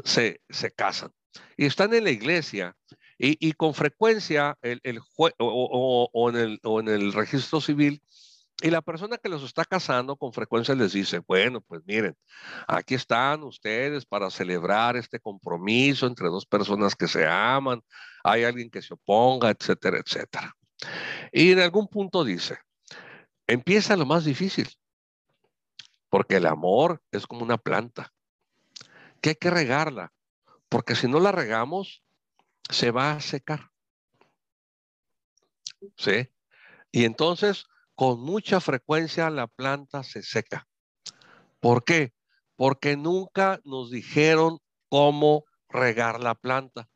se, 0.03 0.39
casan 0.75 1.11
y 1.57 1.65
están 1.65 1.93
en 1.95 2.03
la 2.03 2.11
iglesia 2.11 2.75
y, 3.25 3.53
con 3.53 3.73
frecuencia 3.73 4.57
el, 4.61 4.81
o, 5.37 6.29
en 6.29 6.35
el, 6.35 6.59
o 6.63 6.81
en 6.81 6.89
el 6.89 7.13
registro 7.13 7.61
civil 7.61 8.01
y 8.61 8.69
la 8.69 8.81
persona 8.81 9.17
que 9.17 9.29
los 9.29 9.43
está 9.43 9.63
casando 9.63 10.17
con 10.17 10.33
frecuencia 10.33 10.75
les 10.75 10.91
dice, 10.91 11.19
bueno, 11.19 11.61
pues 11.61 11.81
miren, 11.85 12.17
aquí 12.67 12.95
están 12.95 13.43
ustedes 13.43 14.05
para 14.05 14.29
celebrar 14.29 14.97
este 14.97 15.21
compromiso 15.21 16.05
entre 16.05 16.27
dos 16.27 16.45
personas 16.45 16.95
que 16.95 17.07
se 17.07 17.25
aman, 17.25 17.81
hay 18.25 18.43
alguien 18.43 18.69
que 18.69 18.81
se 18.81 18.93
oponga, 18.93 19.51
etcétera, 19.51 19.99
etcétera. 19.99 20.53
Y 21.31 21.53
en 21.53 21.59
algún 21.59 21.87
punto 21.87 22.25
dice, 22.25 22.57
empieza 23.47 23.95
lo 23.95 24.05
más 24.05 24.25
difícil, 24.25 24.69
porque 26.09 26.35
el 26.35 26.45
amor 26.45 27.01
es 27.09 27.25
como 27.25 27.43
una 27.43 27.57
planta, 27.57 28.11
que 29.21 29.29
hay 29.29 29.35
que 29.35 29.49
regarla, 29.49 30.11
porque 30.67 30.95
si 30.95 31.07
no 31.07 31.21
la 31.21 31.31
regamos, 31.31 32.02
se 32.69 32.91
va 32.91 33.13
a 33.13 33.21
secar. 33.21 33.71
¿Sí? 35.97 36.29
Y 36.91 37.05
entonces 37.05 37.65
con 37.95 38.21
mucha 38.21 38.59
frecuencia 38.59 39.29
la 39.29 39.47
planta 39.47 40.03
se 40.03 40.23
seca. 40.23 40.67
¿Por 41.59 41.83
qué? 41.83 42.13
Porque 42.55 42.97
nunca 42.97 43.59
nos 43.63 43.91
dijeron 43.91 44.59
cómo 44.89 45.45
regar 45.69 46.21
la 46.21 46.35
planta. 46.35 46.89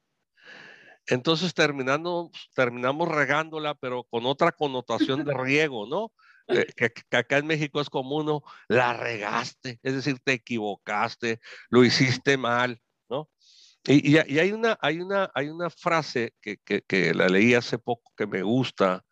Entonces 1.08 1.54
terminando, 1.54 2.32
terminamos 2.54 3.08
regándola, 3.08 3.76
pero 3.76 4.04
con 4.04 4.26
otra 4.26 4.52
connotación 4.52 5.24
de 5.24 5.34
riego, 5.34 5.88
¿no? 5.88 6.12
Eh, 6.48 6.66
que, 6.76 7.18
acá 7.18 7.38
en 7.38 7.48
México 7.48 7.82
es 7.82 7.90
común, 7.90 8.26
¿no? 8.26 8.42
La 8.68 8.94
regaste, 8.94 9.80
es 9.84 9.94
decir, 9.96 10.20
te 10.24 10.34
equivocaste, 10.34 11.40
lo 11.70 11.84
hiciste 11.84 12.38
mal, 12.38 12.82
Y, 13.88 14.18
hay, 14.18 14.52
una, 14.52 15.70
frase 15.70 16.34
que, 16.42 17.14
la 17.14 17.30
leí 17.30 17.54
hace 17.54 17.80
poco 17.80 18.12
que 18.18 18.28
me 18.28 18.42
gusta, 18.42 19.06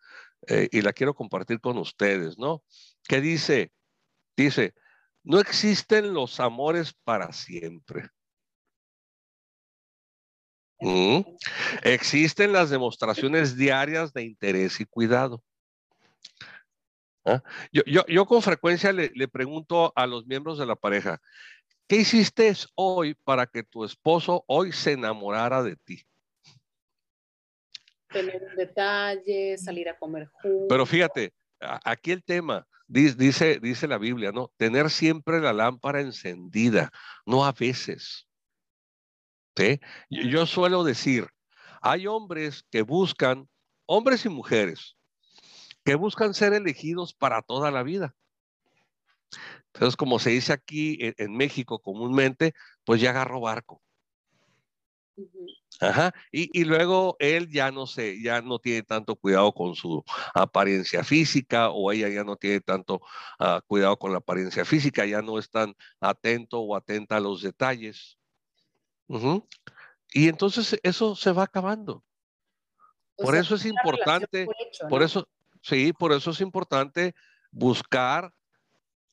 eh, 0.48 0.68
y 0.70 0.82
la 0.82 0.92
quiero 0.92 1.14
compartir 1.14 1.60
con 1.60 1.78
ustedes, 1.78 2.38
¿no? 2.38 2.62
Que 3.08 3.22
dice, 3.22 3.72
dice, 4.36 4.74
no 5.24 5.40
existen 5.40 6.12
los 6.12 6.40
amores 6.40 6.94
para 7.04 7.32
siempre. 7.32 8.10
¿Mm? 10.78 11.20
Existen 11.82 12.52
las 12.52 12.68
demostraciones 12.68 13.56
diarias 13.56 14.12
de 14.12 14.24
interés 14.24 14.78
y 14.78 14.84
cuidado. 14.84 15.42
¿Ah? 17.24 17.42
Yo, 17.72 18.26
con 18.26 18.42
frecuencia 18.42 18.92
le, 18.92 19.10
le, 19.14 19.26
pregunto 19.26 19.92
a 19.96 20.06
los 20.06 20.26
miembros 20.26 20.58
de 20.58 20.66
la 20.66 20.76
pareja, 20.76 21.20
¿qué 21.86 21.96
hiciste 21.96 22.52
hoy 22.74 23.14
para 23.14 23.46
que 23.46 23.62
tu 23.62 23.84
esposo 23.84 24.44
hoy 24.46 24.72
se 24.72 24.92
enamorara 24.92 25.62
de 25.62 25.76
ti? 25.76 26.06
tener 28.16 28.42
un 28.42 28.56
detalle, 28.56 29.58
salir 29.58 29.88
a 29.88 29.98
comer 29.98 30.28
juntos. 30.28 30.66
Pero 30.68 30.86
fíjate, 30.86 31.32
aquí 31.60 32.12
el 32.12 32.24
tema, 32.24 32.66
dice, 32.86 33.60
dice 33.60 33.88
la 33.88 33.98
Biblia, 33.98 34.32
¿no? 34.32 34.52
Tener 34.56 34.90
siempre 34.90 35.40
la 35.40 35.52
lámpara 35.52 36.00
encendida, 36.00 36.90
no 37.24 37.44
a 37.44 37.52
veces. 37.52 38.26
¿Sí? 39.56 39.80
Yo 40.10 40.46
suelo 40.46 40.84
decir, 40.84 41.28
hay 41.80 42.06
hombres 42.06 42.64
que 42.70 42.82
buscan, 42.82 43.48
hombres 43.86 44.24
y 44.26 44.28
mujeres, 44.28 44.96
que 45.84 45.94
buscan 45.94 46.34
ser 46.34 46.52
elegidos 46.52 47.14
para 47.14 47.42
toda 47.42 47.70
la 47.70 47.82
vida. 47.82 48.14
Entonces, 49.76 49.96
como 49.96 50.18
se 50.18 50.30
dice 50.30 50.54
aquí 50.54 50.96
en, 51.00 51.36
México 51.36 51.78
comúnmente, 51.78 52.54
pues 52.86 52.98
ya 52.98 53.10
agarró 53.10 53.40
barco. 53.40 53.82
Ajá. 55.80 56.14
Y, 56.32 56.64
luego 56.64 57.16
él 57.18 57.50
ya 57.50 57.70
no 57.70 57.86
sé, 57.86 58.22
ya 58.22 58.40
no 58.40 58.58
tiene 58.58 58.82
tanto 58.84 59.16
cuidado 59.16 59.52
con 59.52 59.74
su 59.74 60.02
apariencia 60.32 61.04
física 61.04 61.68
o 61.68 61.92
ella 61.92 62.08
ya 62.08 62.24
no 62.24 62.36
tiene 62.36 62.60
tanto 62.60 63.02
ah, 63.38 63.60
cuidado 63.66 63.98
con 63.98 64.12
la 64.12 64.18
apariencia 64.18 64.64
física, 64.64 65.04
ya 65.04 65.20
no 65.20 65.38
es 65.38 65.50
tan 65.50 65.74
atento 66.00 66.60
o 66.60 66.74
atenta 66.74 67.16
a 67.16 67.20
los 67.20 67.42
detalles. 67.42 68.18
Y 70.14 70.28
entonces 70.28 70.80
eso 70.82 71.14
se 71.14 71.32
va 71.32 71.42
acabando. 71.42 72.02
por 73.18 73.36
eso 73.36 73.56
es 73.56 73.66
importante, 73.66 74.46
por 74.88 75.02
eso, 75.02 75.28
sí, 75.60 75.92
por 75.92 76.12
eso 76.12 76.30
es 76.30 76.40
importante 76.40 77.14
buscar 77.50 78.32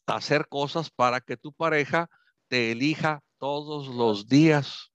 hacer 0.07 0.47
cosas 0.47 0.89
para 0.89 1.21
que 1.21 1.37
tu 1.37 1.53
pareja 1.53 2.09
te 2.47 2.71
elija 2.71 3.21
todos 3.37 3.87
los 3.87 4.27
días. 4.27 4.91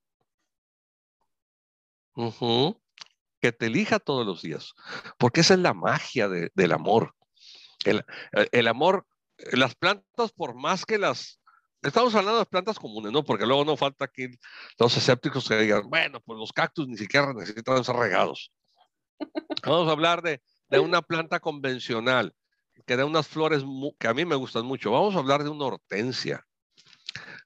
Que 3.40 3.52
te 3.52 3.66
elija 3.66 3.98
todos 3.98 4.26
los 4.26 4.42
días. 4.42 4.74
Porque 5.18 5.40
esa 5.40 5.54
es 5.54 5.60
la 5.60 5.74
magia 5.74 6.28
del 6.28 6.72
amor. 6.72 7.14
El, 7.84 8.04
el, 8.52 8.68
amor, 8.68 9.06
las 9.52 9.74
plantas, 9.74 10.32
por 10.32 10.54
más 10.54 10.84
que 10.84 10.98
las... 10.98 11.40
Estamos 11.80 12.12
hablando 12.16 12.40
de 12.40 12.46
plantas 12.46 12.78
comunes, 12.78 13.12
¿no? 13.12 13.22
Porque 13.22 13.46
luego 13.46 13.64
no 13.64 13.76
falta 13.76 14.06
aquí 14.06 14.26
los 14.78 14.96
escépticos 14.96 15.48
que 15.48 15.56
digan, 15.58 15.88
bueno, 15.88 16.20
pues 16.20 16.36
los 16.36 16.52
cactus 16.52 16.88
ni 16.88 16.96
siquiera 16.96 17.32
necesitan 17.32 17.84
ser 17.84 17.94
regados. 17.94 18.52
Vamos 19.62 19.88
a 19.88 19.92
hablar 19.92 20.22
de, 20.22 20.42
de 20.68 20.78
una 20.80 21.02
planta 21.02 21.38
convencional 21.38 22.34
que 22.86 22.96
da 22.96 23.04
unas 23.04 23.26
flores 23.26 23.62
que 23.98 24.08
a 24.08 24.14
mí 24.14 24.24
me 24.24 24.36
gustan 24.36 24.66
mucho. 24.66 24.90
Vamos 24.90 25.14
a 25.14 25.18
hablar 25.18 25.42
de 25.42 25.50
una 25.50 25.66
hortensia. 25.66 26.44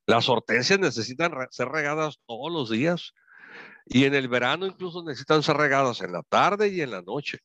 Las 0.07 0.29
hortensias 0.29 0.79
necesitan 0.79 1.33
ser 1.51 1.69
regadas 1.69 2.19
todos 2.27 2.53
los 2.53 2.71
días 2.71 3.13
y 3.87 4.05
en 4.05 4.15
el 4.15 4.29
verano 4.29 4.67
incluso 4.67 5.03
necesitan 5.03 5.43
ser 5.43 5.57
regadas 5.57 6.01
en 6.01 6.13
la 6.13 6.23
tarde 6.23 6.69
y 6.69 6.81
en 6.81 6.91
la 6.91 7.03
noche, 7.03 7.39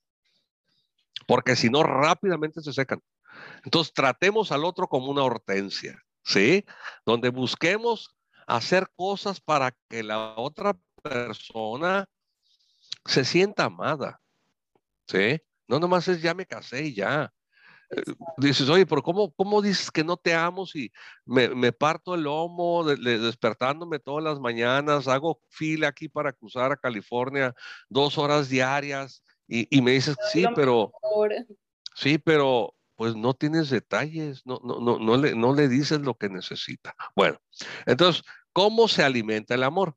porque 1.28 1.56
si 1.56 1.70
no 1.70 1.84
rápidamente 1.84 2.62
se 2.62 2.74
secan. 2.74 3.02
Entonces 3.64 3.94
tratemos 3.94 4.52
al 4.52 4.66
otro 4.66 4.88
como 4.88 5.12
una 5.12 5.24
hortensia, 5.24 6.02
¿sí? 6.24 6.66
Donde 7.06 7.30
busquemos 7.30 8.16
hacer 8.48 8.90
cosas 8.96 9.40
para 9.42 9.76
que 9.90 10.04
la 10.04 10.36
otra 10.36 10.76
persona 11.04 12.08
se 13.06 13.26
sienta 13.26 13.66
amada, 13.66 14.20
¿sí? 15.08 15.42
No 15.68 15.80
nomás 15.80 16.08
es 16.08 16.22
ya 16.22 16.34
me 16.34 16.46
casé 16.46 16.86
y 16.86 16.96
ya. 16.96 17.32
Eh, 17.90 18.04
dices, 18.38 18.68
oye, 18.70 18.86
pero 18.86 19.02
¿cómo, 19.02 19.32
cómo 19.32 19.62
dices 19.62 19.92
que 19.92 20.04
no 20.04 20.18
te 20.18 20.34
amo 20.34 20.66
si 20.66 20.92
me, 21.26 21.50
me 21.50 21.72
parto 21.72 22.16
el 22.16 22.24
lomo 22.24 22.84
despertándome 22.84 24.00
todas 24.00 24.24
las 24.24 24.40
mañanas, 24.40 25.08
hago 25.08 25.42
fila 25.50 25.88
aquí 25.88 26.10
para 26.10 26.34
cruzar 26.34 26.72
a 26.72 26.78
California 26.78 27.56
dos 27.88 28.18
horas 28.18 28.50
diarias 28.50 29.24
y, 29.48 29.68
y 29.76 29.82
me 29.82 29.92
dices, 29.92 30.18
sí, 30.32 30.46
pero, 30.54 30.92
sí, 31.96 32.18
pero 32.18 32.74
pues 32.96 33.16
no 33.16 33.34
tienes 33.36 33.70
detalles, 33.70 34.46
no, 34.46 34.60
no, 34.64 34.80
no, 34.80 35.00
no, 35.00 35.18
le, 35.18 35.36
no 35.36 35.54
le 35.54 35.70
dices 35.70 36.02
lo 36.02 36.16
que 36.16 36.30
necesita. 36.30 36.96
Bueno, 37.16 37.40
entonces, 37.86 38.24
¿cómo 38.52 38.88
se 38.88 39.04
alimenta 39.04 39.54
el 39.54 39.64
amor? 39.64 39.96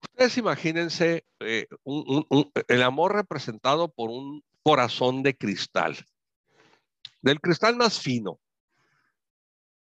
Ustedes 0.00 0.38
imagínense 0.38 1.26
eh, 1.40 1.66
el 2.68 2.82
amor 2.82 3.14
representado 3.14 3.92
por 3.92 4.08
un 4.08 4.42
corazón 4.62 5.22
de 5.22 5.36
cristal 5.36 5.96
del 7.22 7.40
cristal 7.40 7.76
más 7.76 7.98
fino. 7.98 8.38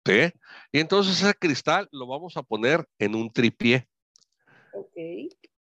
¿Sí? 0.05 0.33
Y 0.73 0.81
entonces 0.81 1.23
ese 1.23 1.35
cristal 1.35 1.89
lo 1.93 2.07
vamos 2.07 2.37
a 2.37 2.43
poner 2.43 2.87
en 2.99 3.15
un 3.15 3.31
tripié. 3.33 3.89
Ok. 4.73 4.97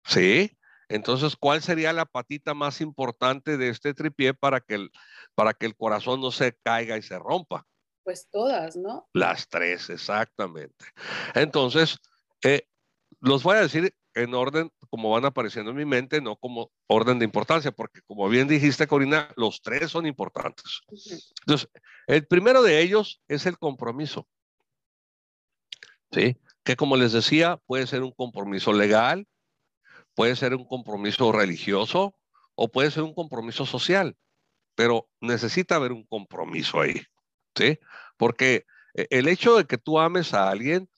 ¿Sí? 0.05 0.57
Entonces, 0.89 1.37
¿cuál 1.37 1.63
sería 1.63 1.93
la 1.93 2.05
patita 2.05 2.53
más 2.53 2.81
importante 2.81 3.57
de 3.57 3.71
este 3.71 3.95
tripié 3.95 4.35
para 4.35 4.61
que 4.61 4.75
el, 4.75 4.91
para 5.35 5.55
que 5.55 5.65
el 5.65 5.75
corazón 5.75 6.21
no 6.21 6.31
se 6.31 6.55
caiga 6.63 6.99
y 6.99 7.03
se 7.03 7.19
rompa? 7.19 7.67
Pues 8.05 8.29
todas, 8.31 8.77
¿no? 8.77 9.09
Las 9.15 9.49
tres, 9.49 9.89
exactamente. 9.89 10.85
Entonces, 11.35 11.99
eh, 12.43 12.67
los 13.21 13.43
voy 13.43 13.57
a 13.57 13.63
decir 13.63 13.95
en 14.15 14.35
orden 14.35 14.71
como 14.91 15.11
van 15.11 15.25
apareciendo 15.25 15.71
en 15.71 15.77
mi 15.77 15.85
mente, 15.85 16.21
no 16.21 16.37
como 16.37 16.71
orden 16.87 17.19
de 17.19 17.25
importancia, 17.25 17.73
porque 17.73 18.03
como 18.03 18.29
bien 18.29 18.49
dijiste, 18.49 18.87
Corina, 18.87 19.33
los 19.37 19.63
tres 19.63 19.91
son 19.91 20.07
importantes. 20.07 20.83
Entonces, 21.41 21.69
el 22.07 22.27
primero 22.27 22.63
de 22.63 22.81
ellos 22.81 23.23
es 23.29 23.47
el 23.47 23.59
compromiso. 23.59 24.29
¿Sí? 26.11 26.37
Que 26.63 26.77
como 26.77 26.97
les 26.97 27.13
decía, 27.13 27.57
puede 27.67 27.87
ser 27.87 28.03
un 28.03 28.13
compromiso 28.13 28.73
legal, 28.73 29.27
puede 30.15 30.37
ser 30.37 30.55
un 30.55 30.67
compromiso 30.67 31.33
religioso 31.33 32.15
o 32.55 32.71
puede 32.71 32.91
ser 32.91 33.03
un 33.03 33.15
compromiso 33.15 33.65
social, 33.65 34.17
pero 34.75 35.09
necesita 35.21 35.77
haber 35.77 35.93
un 35.93 36.05
compromiso 36.05 36.81
ahí. 36.81 37.01
¿Sí? 37.57 37.79
Porque 38.19 38.67
eh, 38.95 39.07
el 39.11 39.29
hecho 39.29 39.57
de 39.57 39.65
que 39.65 39.79
tú 39.79 39.99
ames 39.99 40.35
a 40.35 40.51
alguien 40.51 40.89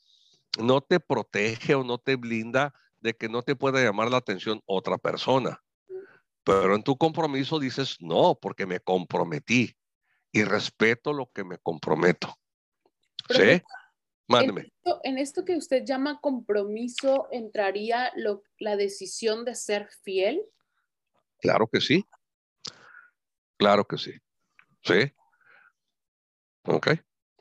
no 0.58 0.80
te 0.80 1.00
protege 1.00 1.74
o 1.74 1.84
no 1.84 1.98
te 1.98 2.16
blinda 2.16 2.74
de 3.04 3.14
que 3.14 3.28
no 3.28 3.42
te 3.42 3.54
pueda 3.54 3.84
llamar 3.84 4.10
la 4.10 4.16
atención 4.16 4.62
otra 4.64 4.96
persona. 4.96 5.62
Pero 6.42 6.74
en 6.74 6.82
tu 6.82 6.96
compromiso 6.96 7.60
dices, 7.60 7.98
no, 8.00 8.34
porque 8.40 8.66
me 8.66 8.80
comprometí 8.80 9.76
y 10.32 10.42
respeto 10.42 11.12
lo 11.12 11.30
que 11.30 11.44
me 11.44 11.58
comprometo. 11.58 12.34
¿Sí? 13.28 13.62
Mándeme. 14.26 14.72
En 15.02 15.18
esto, 15.18 15.44
que 15.44 15.54
usted 15.54 15.84
llama 15.84 16.18
compromiso, 16.20 17.28
¿entraría 17.30 18.10
la 18.58 18.76
decisión 18.76 19.44
de 19.44 19.54
ser 19.54 19.90
fiel? 20.02 20.42
Claro 21.40 21.68
que 21.70 21.82
sí. 21.82 22.06
Claro 23.58 23.84
que 23.84 23.98
sí. 23.98 24.12
¿Sí? 24.82 25.12
Ok. 26.64 26.88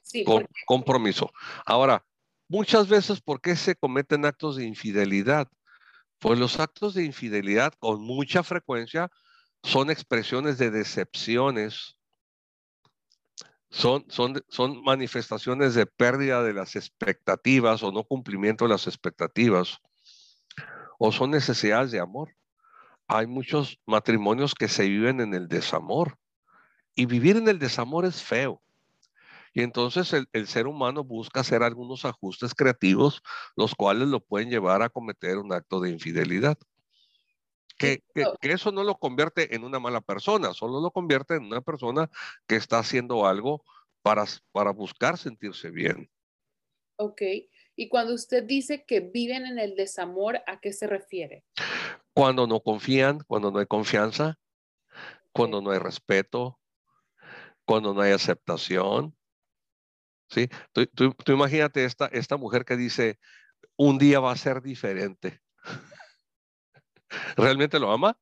Sí, 0.01 0.25
compromiso. 0.65 1.31
Ahora, 1.65 2.05
Muchas 2.47 2.87
veces, 2.87 3.21
¿por 3.21 3.41
qué 3.41 3.55
se 3.55 3.75
cometen 3.75 4.25
actos 4.25 4.57
de 4.57 4.65
infidelidad? 4.65 5.47
Pues 6.19 6.39
los 6.39 6.59
actos 6.59 6.93
de 6.93 7.03
infidelidad 7.03 7.73
con 7.79 8.01
mucha 8.01 8.43
frecuencia 8.43 9.09
son 9.63 9.89
expresiones 9.89 10.57
de 10.57 10.71
decepciones, 10.71 11.97
son, 13.69 14.05
son, 14.09 14.43
son 14.49 14.83
manifestaciones 14.83 15.73
de 15.73 15.85
pérdida 15.85 16.43
de 16.43 16.53
las 16.53 16.75
expectativas 16.75 17.81
o 17.81 17.91
no 17.91 18.03
cumplimiento 18.03 18.65
de 18.65 18.69
las 18.69 18.87
expectativas, 18.87 19.79
o 20.99 21.11
son 21.11 21.31
necesidades 21.31 21.91
de 21.91 21.99
amor. 21.99 22.35
Hay 23.07 23.25
muchos 23.25 23.79
matrimonios 23.85 24.53
que 24.53 24.67
se 24.67 24.87
viven 24.87 25.21
en 25.21 25.33
el 25.33 25.47
desamor 25.47 26.17
y 26.95 27.05
vivir 27.05 27.37
en 27.37 27.47
el 27.47 27.59
desamor 27.59 28.05
es 28.05 28.21
feo. 28.21 28.61
Y 29.53 29.61
entonces 29.61 30.13
el, 30.33 30.47
ser 30.47 30.65
humano 30.65 31.03
busca 31.03 31.41
hacer 31.41 31.61
algunos 31.61 32.05
ajustes 32.05 32.55
creativos, 32.55 33.21
los 33.55 33.75
cuales 33.75 34.07
lo 34.07 34.19
pueden 34.19 34.49
llevar 34.49 34.81
a 34.81 34.89
cometer 34.89 35.37
un 35.37 35.53
acto 35.53 35.79
de 35.79 35.91
infidelidad. 35.91 36.57
Que, 37.77 38.01
eso 38.41 38.71
no 38.71 38.83
lo 38.83 38.95
convierte 38.95 39.55
en 39.55 39.63
una 39.63 39.79
mala 39.79 40.01
persona, 40.01 40.53
solo 40.53 40.81
lo 40.81 40.91
convierte 40.91 41.35
en 41.35 41.43
una 41.43 41.61
persona 41.61 42.09
que 42.47 42.55
está 42.55 42.79
haciendo 42.79 43.27
algo 43.27 43.63
para, 44.01 44.25
para 44.51 44.71
buscar 44.71 45.17
sentirse 45.17 45.69
bien. 45.69 46.09
Ok. 46.97 47.21
Y 47.75 47.89
cuando 47.89 48.13
usted 48.13 48.43
dice 48.43 48.85
que 48.85 49.01
viven 49.01 49.45
en 49.45 49.59
el 49.59 49.75
desamor, 49.75 50.41
¿a 50.47 50.59
qué 50.59 50.73
se 50.73 50.87
refiere? 50.87 51.43
Cuando 52.13 52.47
no 52.47 52.59
confían, 52.59 53.19
cuando 53.27 53.51
no 53.51 53.59
hay 53.59 53.65
confianza, 53.65 54.39
cuando 55.31 55.61
no 55.61 55.71
hay 55.71 55.79
respeto, 55.79 56.59
cuando 57.65 57.93
no 57.93 58.01
hay 58.01 58.11
aceptación, 58.11 59.15
¿sí? 60.33 60.49
Tú, 60.71 61.15
imagínate 61.27 61.85
esta, 61.85 62.07
esta 62.07 62.37
mujer 62.37 62.65
que 62.65 62.75
dice, 62.75 63.19
un 63.75 63.97
día 63.97 64.19
va 64.19 64.31
a 64.31 64.37
ser 64.37 64.61
diferente. 64.61 65.41
¿Realmente 67.37 67.79
lo 67.79 67.91
ama? 67.91 68.17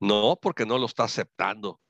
No, 0.00 0.38
porque 0.40 0.64
no 0.64 0.78
lo 0.78 0.86
está 0.86 1.04
aceptando. 1.04 1.80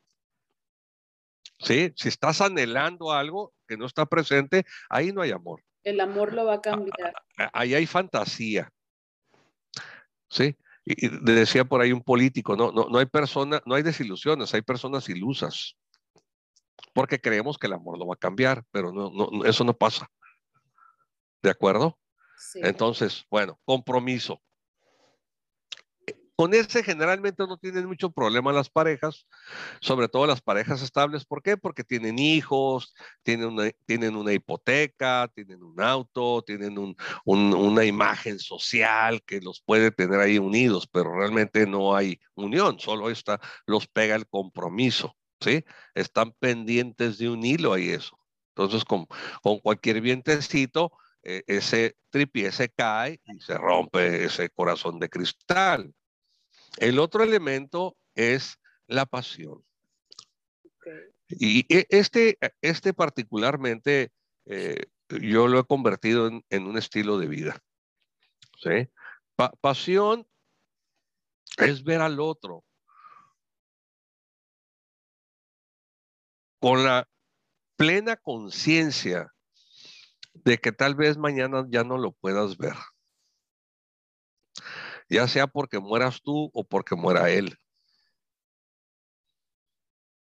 ¿Sí? 1.59 1.93
Si 1.97 2.09
estás 2.09 2.41
anhelando 2.41 3.13
algo 3.13 3.55
que 3.67 3.77
no 3.77 3.87
está 3.87 4.05
presente, 4.07 4.67
ahí 4.91 5.13
no 5.13 5.23
hay 5.23 5.31
amor. 5.31 5.63
El 5.85 6.01
amor 6.01 6.33
lo 6.33 6.45
va 6.45 6.55
a 6.55 6.61
cambiar. 6.61 7.15
Ahí 7.53 7.75
hay 7.75 7.87
fantasía. 7.87 8.71
¿Sí? 10.29 10.57
Y 10.85 11.09
decía 11.09 11.65
por 11.65 11.81
ahí 11.81 11.93
un 11.93 12.03
político, 12.03 12.57
no, 12.57 12.71
no, 12.73 12.89
no 12.89 12.99
hay 12.99 13.07
persona, 13.07 13.61
no 13.65 13.75
hay 13.75 13.83
desilusiones, 13.83 14.53
hay 14.55 14.63
personas 14.63 15.09
ilusas. 15.09 15.77
Porque 16.93 17.21
creemos 17.21 17.59
que 17.59 17.67
el 17.67 17.75
amor 17.75 17.99
lo 17.99 18.07
va 18.07 18.15
a 18.15 18.19
cambiar, 18.19 18.65
pero 18.71 18.93
no, 18.93 19.11
no 19.11 19.45
eso 19.45 19.65
no 19.65 19.77
pasa. 19.77 20.09
¿De 21.43 21.51
acuerdo? 21.51 21.99
Entonces, 22.55 23.25
bueno, 23.31 23.59
compromiso. 23.65 24.41
Con 26.39 26.53
ese 26.53 26.83
generalmente 26.83 27.47
no 27.47 27.57
tienen 27.57 27.87
mucho 27.87 28.11
problema 28.11 28.53
las 28.53 28.69
parejas, 28.69 29.27
sobre 29.81 30.07
todo 30.07 30.27
las 30.27 30.43
parejas 30.43 30.83
estables. 30.83 31.25
¿Por 31.25 31.43
qué? 31.43 31.57
Porque 31.57 31.83
tienen 31.83 32.19
hijos, 32.19 32.95
tienen 33.23 33.47
una, 33.47 33.71
tienen 33.87 34.15
una 34.17 34.35
hipoteca, 34.35 35.31
tienen 35.35 35.63
un 35.63 35.81
auto, 35.81 36.43
tienen 36.43 36.77
un, 36.77 36.95
una 37.25 37.85
imagen 37.87 38.39
social 38.39 39.23
que 39.23 39.41
los 39.41 39.63
puede 39.63 39.91
tener 39.91 40.21
ahí 40.21 40.37
unidos, 40.37 40.87
pero 40.87 41.17
realmente 41.17 41.67
no 41.67 41.97
hay 41.97 42.21
unión, 42.35 42.79
solo 42.79 43.09
está, 43.09 43.41
los 43.65 43.87
pega 43.87 44.15
el 44.15 44.29
compromiso, 44.29 45.17
¿sí? 45.41 45.65
Están 45.95 46.33
pendientes 46.33 47.19
de 47.19 47.29
un 47.29 47.45
hilo 47.45 47.73
ahí 47.73 47.91
eso. 47.91 48.19
Entonces, 48.51 48.85
con, 48.85 49.07
con 49.43 49.61
cualquier 49.61 50.01
vientecito, 50.01 50.93
e, 51.23 51.43
ese 51.47 51.97
tripié 52.11 52.53
se 52.53 52.69
cae 52.69 53.21
y 53.25 53.41
se 53.41 53.59
rompe 53.59 54.25
ese 54.25 54.49
corazón 54.51 55.01
de 55.01 55.09
cristal. 55.09 55.93
El 56.79 56.99
otro 56.99 57.25
elemento 57.25 57.97
es 58.15 58.59
la 58.87 59.07
pasión. 59.07 59.65
Y 61.29 61.67
e, 61.75 61.87
este, 61.91 62.39
este 62.63 62.95
particularmente 62.95 64.13
eh, 64.45 64.85
yo 65.09 65.49
lo 65.49 65.59
he 65.59 65.65
convertido 65.65 66.29
en, 66.49 66.67
un 66.67 66.79
estilo 66.79 67.19
de 67.19 67.27
vida. 67.27 67.63
¿sí? 68.63 68.89
pasión 69.61 70.27
es 71.59 71.83
ver 71.83 72.01
al 72.01 72.21
otro 72.21 72.65
con 76.59 76.85
la 76.85 77.09
plena 77.77 78.17
conciencia 78.17 79.33
de 80.33 80.59
que 80.59 80.73
tal 80.73 80.95
vez 80.95 81.17
mañana 81.17 81.67
ya 81.69 81.85
no 81.85 81.99
lo 81.99 82.13
puedas 82.13 82.57
ver. 82.57 82.75
Ya 85.09 85.29
sea 85.29 85.47
porque 85.47 85.79
mueras 85.79 86.21
tú 86.23 86.51
o 86.53 86.65
porque 86.65 86.95
muera 86.97 87.31
él. 87.31 87.59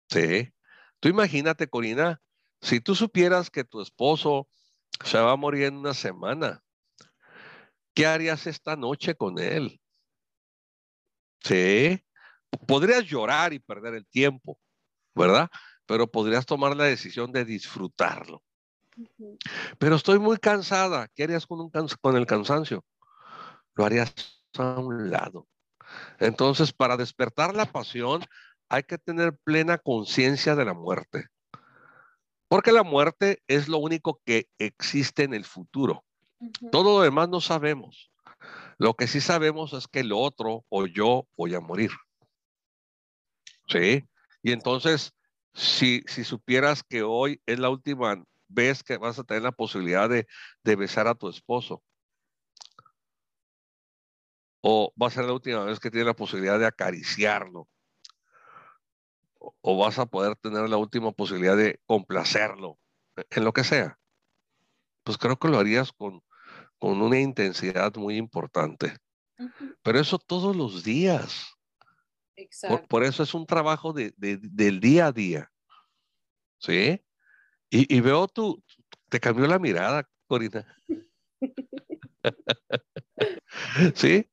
Sí. 0.08 0.52
Tú 1.00 1.08
imagínate, 1.08 1.68
Corina, 1.68 2.22
si 2.60 2.80
tú 2.80 2.94
supieras 2.94 3.50
que 3.50 3.64
tu 3.64 3.80
esposo 3.80 4.48
se 5.04 5.18
va 5.18 5.32
a 5.32 5.36
morir 5.36 5.64
en 5.64 5.76
una 5.76 5.94
semana, 5.94 6.62
¿qué 7.94 8.06
harías 8.06 8.46
esta 8.46 8.76
noche 8.76 9.14
con 9.14 9.38
él? 9.38 9.80
Sí. 11.40 12.02
Podrías 12.66 13.04
llorar 13.04 13.52
y 13.52 13.58
perder 13.58 13.94
el 13.94 14.06
tiempo, 14.06 14.58
¿verdad? 15.14 15.50
Pero 15.86 16.10
podrías 16.10 16.46
tomar 16.46 16.76
la 16.76 16.84
decisión 16.84 17.32
de 17.32 17.44
disfrutarlo. 17.44 18.42
Pero 19.78 19.96
estoy 19.96 20.18
muy 20.18 20.38
cansada. 20.38 21.08
¿Qué 21.14 21.24
harías 21.24 21.46
con, 21.46 21.60
un 21.60 21.70
con 22.00 22.16
el 22.16 22.26
cansancio? 22.26 22.84
Lo 23.74 23.84
harías 23.84 24.14
a 24.58 24.78
un 24.78 25.10
lado. 25.10 25.46
Entonces, 26.18 26.72
para 26.72 26.96
despertar 26.96 27.54
la 27.54 27.66
pasión, 27.66 28.24
hay 28.68 28.82
que 28.82 28.98
tener 28.98 29.36
plena 29.36 29.78
conciencia 29.78 30.56
de 30.56 30.64
la 30.64 30.74
muerte. 30.74 31.28
Porque 32.48 32.72
la 32.72 32.82
muerte 32.82 33.42
es 33.48 33.68
lo 33.68 33.78
único 33.78 34.20
que 34.24 34.48
existe 34.58 35.24
en 35.24 35.34
el 35.34 35.44
futuro. 35.44 36.04
Todo 36.70 36.98
lo 36.98 37.02
demás 37.02 37.28
no 37.28 37.40
sabemos. 37.40 38.10
Lo 38.78 38.94
que 38.94 39.06
sí 39.06 39.20
sabemos 39.20 39.72
es 39.72 39.88
que 39.88 40.00
el 40.00 40.12
otro 40.12 40.64
o 40.68 40.86
yo 40.86 41.26
voy 41.36 41.54
a 41.54 41.60
morir. 41.60 41.90
¿Sí? 43.68 44.04
Y 44.42 44.52
entonces, 44.52 45.12
si, 45.56 46.02
si 46.06 46.22
supieras 46.22 46.82
que 46.82 47.02
hoy 47.02 47.40
es 47.46 47.58
la 47.58 47.70
última 47.70 48.22
ves 48.48 48.82
que 48.82 48.98
vas 48.98 49.18
a 49.18 49.24
tener 49.24 49.42
la 49.42 49.52
posibilidad 49.52 50.08
de, 50.08 50.26
besar 50.76 51.08
a 51.08 51.14
tu 51.14 51.28
esposo. 51.28 51.82
O 54.60 54.92
va 55.00 55.08
a 55.08 55.10
ser 55.10 55.24
la 55.24 55.32
última 55.32 55.64
vez 55.64 55.78
que 55.78 55.90
tienes 55.90 56.06
la 56.06 56.14
posibilidad 56.14 56.58
de 56.58 56.66
acariciarlo. 56.66 57.68
O, 59.38 59.78
vas 59.78 59.98
a 59.98 60.06
poder 60.06 60.36
tener 60.36 60.68
la 60.68 60.76
última 60.76 61.12
posibilidad 61.12 61.56
de 61.56 61.80
complacerlo, 61.86 62.78
en 63.30 63.44
lo 63.44 63.52
que 63.52 63.64
sea. 63.64 63.98
Pues 65.04 65.18
creo 65.18 65.38
que 65.38 65.48
lo 65.48 65.58
harías 65.58 65.92
con, 65.92 66.22
una 66.80 67.18
intensidad 67.18 67.94
muy 67.96 68.16
importante. 68.16 68.96
Pero 69.82 70.00
eso 70.00 70.18
todos 70.18 70.54
los 70.54 70.84
días. 70.84 71.55
Por, 72.88 73.04
eso 73.04 73.22
es 73.22 73.34
un 73.34 73.46
trabajo 73.46 73.92
del 73.92 74.80
día 74.80 75.06
a 75.06 75.12
día. 75.12 75.52
¿Sí? 76.58 77.00
Y, 77.70 78.00
veo 78.00 78.28
tú, 78.28 78.62
te 79.08 79.20
cambió 79.20 79.46
la 79.46 79.58
mirada, 79.58 80.08
Corina. 80.26 80.66
¿Sí? 83.94 84.28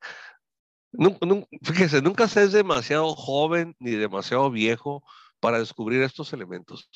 fíjese, 1.63 2.01
nunca 2.01 2.27
se 2.27 2.43
es 2.43 2.51
demasiado 2.51 3.15
joven 3.15 3.75
ni 3.79 3.91
demasiado 3.91 4.51
viejo 4.51 5.03
para 5.39 5.59
descubrir 5.59 6.01
estos 6.03 6.33
elementos. 6.33 6.89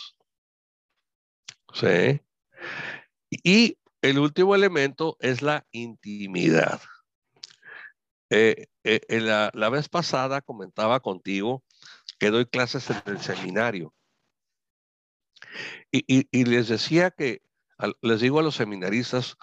¿Sí? 1.73 2.21
Y 3.29 3.77
el 4.01 4.19
último 4.19 4.55
elemento 4.55 5.17
es 5.19 5.41
la 5.41 5.65
intimidad. 5.71 6.81
Eh, 8.29 8.67
eh, 8.89 9.19
la, 9.19 9.69
vez 9.69 9.89
pasada 9.89 10.39
comentaba 10.39 11.01
contigo 11.01 11.61
que 12.19 12.29
doy 12.29 12.45
clases 12.45 12.89
en 12.89 13.01
el 13.05 13.19
seminario 13.19 13.93
y, 15.91 16.45
les 16.45 16.69
decía 16.69 17.11
que, 17.11 17.41
les 18.01 18.21
digo 18.21 18.39
a 18.39 18.43
los 18.43 18.55
seminaristas, 18.55 19.35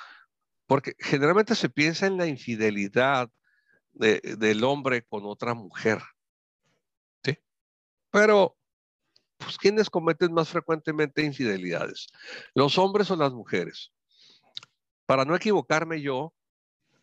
porque 0.66 0.94
generalmente 0.98 1.54
se 1.54 1.68
piensa 1.68 2.06
en 2.06 2.16
la 2.16 2.26
infidelidad 2.26 3.30
del 3.92 4.64
hombre 4.64 5.04
con 5.04 5.26
otra 5.26 5.52
mujer. 5.52 6.02
¿sí? 7.22 7.38
Pero, 8.10 8.56
pues, 9.36 9.58
¿quiénes 9.58 9.90
cometen 9.90 10.32
más 10.32 10.48
frecuentemente 10.48 11.22
infidelidades? 11.22 12.06
¿Los 12.54 12.78
hombres 12.78 13.10
o 13.10 13.16
las 13.16 13.34
mujeres? 13.34 13.92
Para 15.04 15.26
no 15.26 15.36
equivocarme 15.36 16.00
yo, 16.00 16.34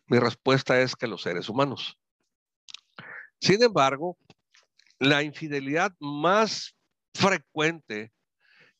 mi 0.06 0.18
respuesta 0.18 0.80
es 0.80 0.96
que 0.96 1.06
los 1.06 1.22
seres 1.22 1.48
humanos. 1.48 2.01
Sin 3.42 3.60
embargo, 3.60 4.16
la 5.00 5.24
infidelidad 5.24 5.92
más 5.98 6.76
frecuente 7.12 8.12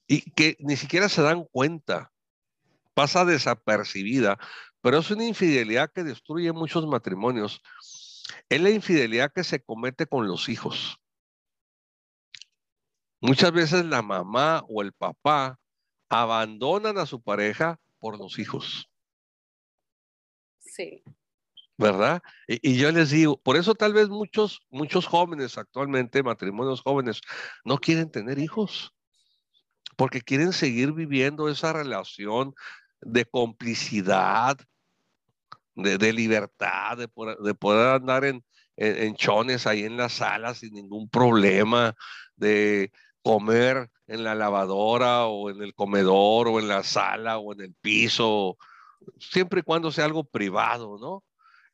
y 0.07 0.31
que 0.31 0.57
ni 0.61 0.77
siquiera 0.77 1.09
se 1.09 1.21
dan 1.21 1.45
cuenta, 1.51 2.13
pasa 2.95 3.25
desapercibida, 3.25 4.39
pero 4.81 4.99
es 4.99 5.11
una 5.11 5.25
infidelidad 5.25 5.91
que 5.93 6.05
destruye 6.05 6.53
muchos 6.53 6.87
matrimonios. 6.87 7.61
Es 8.49 8.61
la 8.61 8.71
infidelidad 8.71 9.33
que 9.33 9.43
se 9.43 9.65
comete 9.65 10.07
con 10.07 10.29
los 10.29 10.49
hijos. 10.49 10.97
Muchas 13.21 13.51
veces 13.51 13.85
la 13.85 14.01
mamá 14.01 14.63
o 14.69 14.83
el 14.83 14.93
papá 14.93 15.59
abandonan 16.09 16.99
a 16.99 17.07
su 17.07 17.21
pareja 17.21 17.81
por 17.99 18.17
los 18.17 18.39
hijos. 18.39 18.89
Sí. 20.61 21.03
¿Verdad? 21.79 22.23
Y, 22.47 22.73
y, 22.73 22.77
yo 22.77 22.93
les 22.93 23.11
digo, 23.11 23.39
por 23.39 23.57
eso 23.57 23.75
tal 23.75 23.93
vez 23.93 24.09
muchos, 24.09 24.61
muchos 24.71 25.07
jóvenes 25.07 25.59
actualmente, 25.59 26.23
matrimonios 26.23 26.83
jóvenes, 26.83 27.21
no 27.65 27.79
quieren 27.79 28.11
tener 28.11 28.39
hijos 28.39 28.93
porque 29.97 30.21
quieren 30.21 30.53
seguir 30.53 30.93
viviendo 30.93 31.49
esa 31.49 31.73
relación 31.73 32.55
de 33.01 33.25
complicidad, 33.25 34.59
de, 35.75 36.13
libertad, 36.13 36.99
de, 36.99 37.09
poder 37.55 37.89
andar 37.89 38.25
en, 38.25 38.45
en, 38.77 39.15
chones 39.15 39.67
ahí 39.67 39.85
en 39.85 39.97
la 39.97 40.09
sala 40.09 40.55
sin 40.55 40.75
ningún 40.75 41.09
problema, 41.09 41.95
de 42.37 42.93
comer 43.23 43.91
en 44.07 44.25
la 44.25 44.35
lavadora 44.35 45.27
o 45.27 45.51
en 45.51 45.63
el 45.63 45.75
comedor 45.75 46.49
o 46.49 46.59
en 46.59 46.69
la 46.69 46.83
sala 46.83 47.39
o 47.39 47.53
en 47.53 47.61
el 47.61 47.75
piso, 47.81 48.57
siempre 49.19 49.61
y 49.61 49.63
cuando 49.63 49.91
sea 49.91 50.05
algo 50.05 50.25
privado, 50.25 50.99
¿no? 51.01 51.25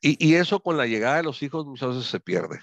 Y, 0.01 0.25
y 0.25 0.35
eso 0.35 0.61
con 0.61 0.77
la 0.77 0.85
llegada 0.85 1.17
de 1.17 1.23
los 1.23 1.41
hijos 1.43 1.65
muchas 1.65 1.89
veces 1.89 2.05
se 2.05 2.19
pierde. 2.19 2.61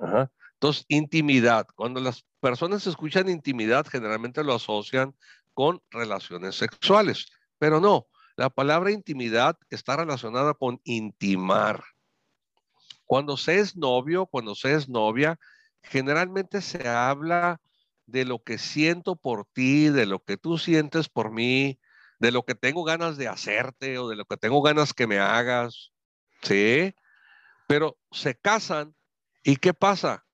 Ajá. 0.00 0.30
Entonces, 0.54 0.84
intimidad. 0.88 1.66
Cuando 1.74 2.00
las 2.00 2.24
personas 2.40 2.86
escuchan 2.86 3.28
intimidad, 3.28 3.86
generalmente 3.86 4.42
lo 4.42 4.54
asocian 4.54 5.14
con 5.52 5.82
relaciones 5.90 6.56
sexuales, 6.56 7.26
pero 7.58 7.80
no. 7.80 8.06
La 8.36 8.50
palabra 8.50 8.90
intimidad 8.90 9.56
está 9.70 9.96
relacionada 9.96 10.54
con 10.54 10.80
intimar. 10.84 11.84
Cuando 13.04 13.36
se 13.36 13.58
es 13.58 13.76
novio, 13.76 14.26
cuando 14.26 14.54
se 14.54 14.74
es 14.74 14.88
novia, 14.88 15.38
generalmente 15.82 16.60
se 16.62 16.88
habla 16.88 17.60
de 18.06 18.24
lo 18.24 18.42
que 18.42 18.58
siento 18.58 19.16
por 19.16 19.46
ti, 19.46 19.88
de 19.88 20.06
lo 20.06 20.24
que 20.24 20.36
tú 20.36 20.58
sientes 20.58 21.08
por 21.08 21.30
mí, 21.30 21.78
de 22.18 22.32
lo 22.32 22.44
que 22.44 22.54
tengo 22.54 22.84
ganas 22.84 23.16
de 23.16 23.28
hacerte 23.28 23.98
o 23.98 24.08
de 24.08 24.16
lo 24.16 24.24
que 24.24 24.36
tengo 24.36 24.62
ganas 24.62 24.94
que 24.94 25.06
me 25.06 25.18
hagas, 25.18 25.92
¿sí? 26.44 26.94
Pero 27.66 27.98
se 28.10 28.34
casan 28.34 28.94
y 29.42 29.56
¿qué 29.56 29.74
pasa? 29.74 30.24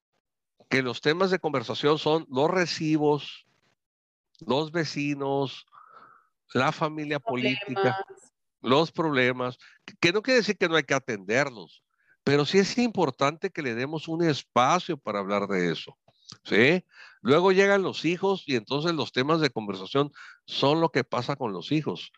Que 0.69 0.81
los 0.81 1.01
temas 1.01 1.31
de 1.31 1.39
conversación 1.39 1.97
son 1.97 2.25
los 2.29 2.49
recibos, 2.49 3.45
los 4.45 4.71
vecinos, 4.71 5.65
la 6.53 6.71
familia 6.71 7.19
política, 7.19 7.97
los 8.61 8.91
problemas, 8.91 9.57
que 9.99 10.11
no 10.11 10.21
quiere 10.21 10.39
decir 10.39 10.57
que 10.57 10.69
no 10.69 10.75
hay 10.75 10.83
que 10.83 10.93
atenderlos, 10.93 11.83
pero 12.23 12.45
sí 12.45 12.59
es 12.59 12.77
importante 12.77 13.49
que 13.49 13.61
le 13.61 13.75
demos 13.75 14.07
un 14.07 14.23
espacio 14.23 14.97
para 14.97 15.19
hablar 15.19 15.47
de 15.47 15.71
eso. 15.71 15.97
¿Sí? 16.45 16.85
Luego 17.21 17.51
llegan 17.51 17.81
los 17.81 18.05
hijos 18.05 18.43
y 18.47 18.55
entonces 18.55 18.93
los 18.93 19.11
temas 19.11 19.41
de 19.41 19.49
conversación 19.49 20.11
son 20.45 20.79
lo 20.79 20.89
que 20.89 21.03
pasa 21.03 21.35
con 21.35 21.51
los 21.51 21.71
hijos. 21.73 22.13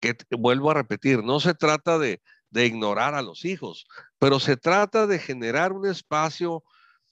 Que 0.00 0.16
vuelvo 0.36 0.70
a 0.70 0.74
repetir, 0.74 1.22
no 1.22 1.38
se 1.38 1.54
trata 1.54 1.98
de, 1.98 2.20
de 2.50 2.66
ignorar 2.66 3.14
a 3.14 3.22
los 3.22 3.44
hijos, 3.44 3.86
pero 4.18 4.40
se 4.40 4.56
trata 4.56 5.06
de 5.06 5.18
generar 5.18 5.72
un 5.72 5.86
espacio, 5.86 6.64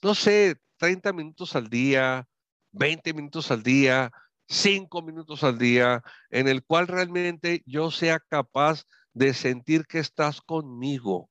no 0.03 0.15
sé, 0.15 0.57
30 0.79 1.13
minutos 1.13 1.57
al 1.57 1.69
día, 1.69 2.27
20 2.73 3.15
minutos 3.15 3.51
al 3.51 3.63
día, 3.63 4.11
cinco 4.47 5.03
minutos 5.03 5.43
al 5.45 5.59
día, 5.59 6.03
en 6.31 6.49
el 6.49 6.65
cual 6.65 6.87
realmente 6.89 7.63
yo 7.67 7.91
sea 7.91 8.21
capaz 8.21 8.85
de 9.13 9.33
sentir 9.33 9.87
que 9.87 9.99
estás 9.99 10.41
conmigo. 10.41 11.31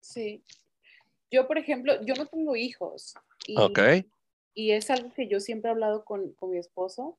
Sí. 0.00 0.44
Yo, 1.30 1.46
por 1.46 1.58
ejemplo, 1.58 2.04
yo 2.04 2.14
no 2.14 2.26
tengo 2.26 2.56
hijos. 2.56 3.14
Y, 3.46 3.56
Y 4.54 4.72
es 4.72 4.90
algo 4.90 5.12
que 5.14 5.28
yo 5.28 5.40
siempre 5.40 5.68
he 5.68 5.72
hablado 5.72 6.04
con, 6.04 6.34
mi 6.42 6.58
esposo, 6.58 7.18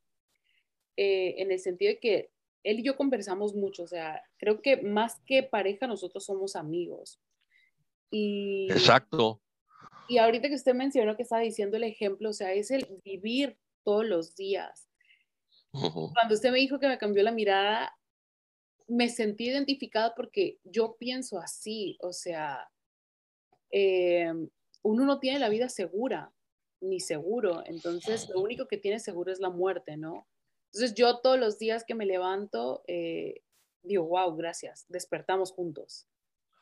eh, 0.97 1.35
en 1.37 1.51
el 1.51 1.59
sentido 1.59 1.93
de 1.93 1.99
que 1.99 2.31
él 2.63 2.79
y 2.79 2.83
yo 2.83 2.95
conversamos 2.95 3.55
mucho, 3.55 3.83
o 3.83 3.87
sea, 3.87 4.23
creo 4.37 4.61
que 4.61 4.81
más 4.81 5.19
que 5.25 5.43
pareja, 5.43 5.87
nosotros 5.87 6.25
somos 6.25 6.55
amigos. 6.55 7.19
Y, 8.11 8.71
Exacto. 8.71 9.41
Y 10.07 10.17
ahorita 10.17 10.49
que 10.49 10.55
usted 10.55 10.73
mencionó 10.73 11.15
que 11.15 11.23
estaba 11.23 11.41
diciendo 11.41 11.77
el 11.77 11.83
ejemplo, 11.83 12.29
o 12.29 12.33
sea, 12.33 12.53
es 12.53 12.71
el 12.71 12.85
vivir 13.03 13.57
todos 13.83 14.05
los 14.05 14.35
días. 14.35 14.89
Cuando 15.71 16.33
usted 16.33 16.51
me 16.51 16.59
dijo 16.59 16.79
que 16.79 16.89
me 16.89 16.97
cambió 16.97 17.23
la 17.23 17.31
mirada, 17.31 17.95
me 18.87 19.07
sentí 19.07 19.47
identificada 19.47 20.13
porque 20.15 20.59
yo 20.65 20.97
pienso 20.97 21.39
así, 21.39 21.97
o 22.01 22.11
sea, 22.11 22.69
em, 23.69 24.49
uno 24.83 25.05
no 25.05 25.19
tiene 25.19 25.39
la 25.39 25.47
vida 25.47 25.69
segura, 25.69 26.33
ni 26.81 26.99
seguro, 26.99 27.63
entonces 27.65 28.27
lo 28.29 28.41
único 28.41 28.67
que 28.67 28.77
tiene 28.77 28.99
seguro 28.99 29.31
es 29.31 29.39
la 29.39 29.49
muerte, 29.49 29.95
¿no? 29.95 30.27
Entonces 30.73 30.93
yo 30.93 31.19
todos 31.19 31.39
los 31.39 31.59
días 31.59 31.83
que 31.85 31.95
me 31.95 32.05
levanto, 32.05 32.83
eh, 32.87 33.41
digo, 33.83 34.05
wow, 34.05 34.35
gracias, 34.35 34.85
despertamos 34.87 35.51
juntos. 35.51 36.07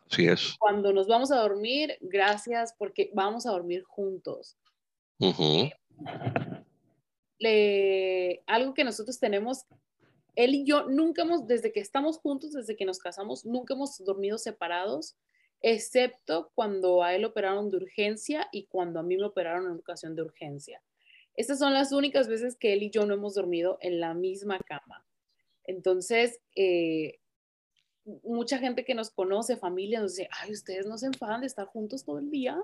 Así 0.10 0.28
es. 0.28 0.56
Cuando 0.60 0.92
nos 0.92 1.08
vamos 1.08 1.32
a 1.32 1.38
dormir, 1.38 1.98
gracias 2.02 2.74
porque 2.78 3.12
vamos 3.14 3.46
a 3.46 3.52
dormir 3.52 3.84
juntos 3.84 4.58
algo 8.48 8.74
que 8.74 8.84
nosotros 8.84 9.20
tenemos, 9.20 9.66
él 10.36 10.56
y 10.56 10.66
yo 10.66 10.88
nunca 10.88 11.24
hemos, 11.24 11.48
desde 11.48 11.72
que 11.72 11.80
estamos 11.80 12.18
juntos, 12.18 12.54
desde 12.54 12.76
que 12.76 12.86
nos 12.86 13.00
casamos, 13.00 13.46
nunca 13.46 13.74
hemos 13.74 14.04
dormido 14.04 14.38
separados, 14.38 15.16
excepto 15.62 16.52
cuando 16.56 17.04
a 17.04 17.14
él 17.14 17.26
operaron 17.26 17.70
de 17.70 17.78
urgencia 17.78 18.48
y 18.52 18.66
cuando 18.66 19.00
a 19.00 19.04
mí 19.04 19.18
me 19.18 19.26
operaron 19.26 19.66
en 19.66 19.78
ocasión 19.78 20.16
de 20.16 20.22
urgencia. 20.22 20.82
Estas 21.40 21.60
son 21.60 21.74
las 21.74 21.94
únicas 21.94 22.28
veces 22.28 22.58
que 22.58 22.74
él 22.74 22.84
y 22.84 22.90
yo 22.90 23.06
no 23.06 23.14
hemos 23.14 23.36
dormido 23.36 23.78
en 23.80 24.02
la 24.02 24.14
misma 24.14 24.60
cama. 24.60 25.06
Entonces, 25.64 26.42
eh, 26.54 27.22
mucha 28.24 28.58
gente 28.58 28.84
que 28.84 28.94
nos 28.94 29.10
conoce, 29.10 29.56
familia, 29.56 30.02
nos 30.02 30.18
dice, 30.18 30.28
ay, 30.34 30.52
ustedes 30.52 30.86
no 30.86 30.98
se 30.98 31.06
enfadan 31.06 31.40
de 31.40 31.48
estar 31.48 31.66
juntos 31.66 32.04
todo 32.04 32.20
el 32.20 32.30
día. 32.30 32.62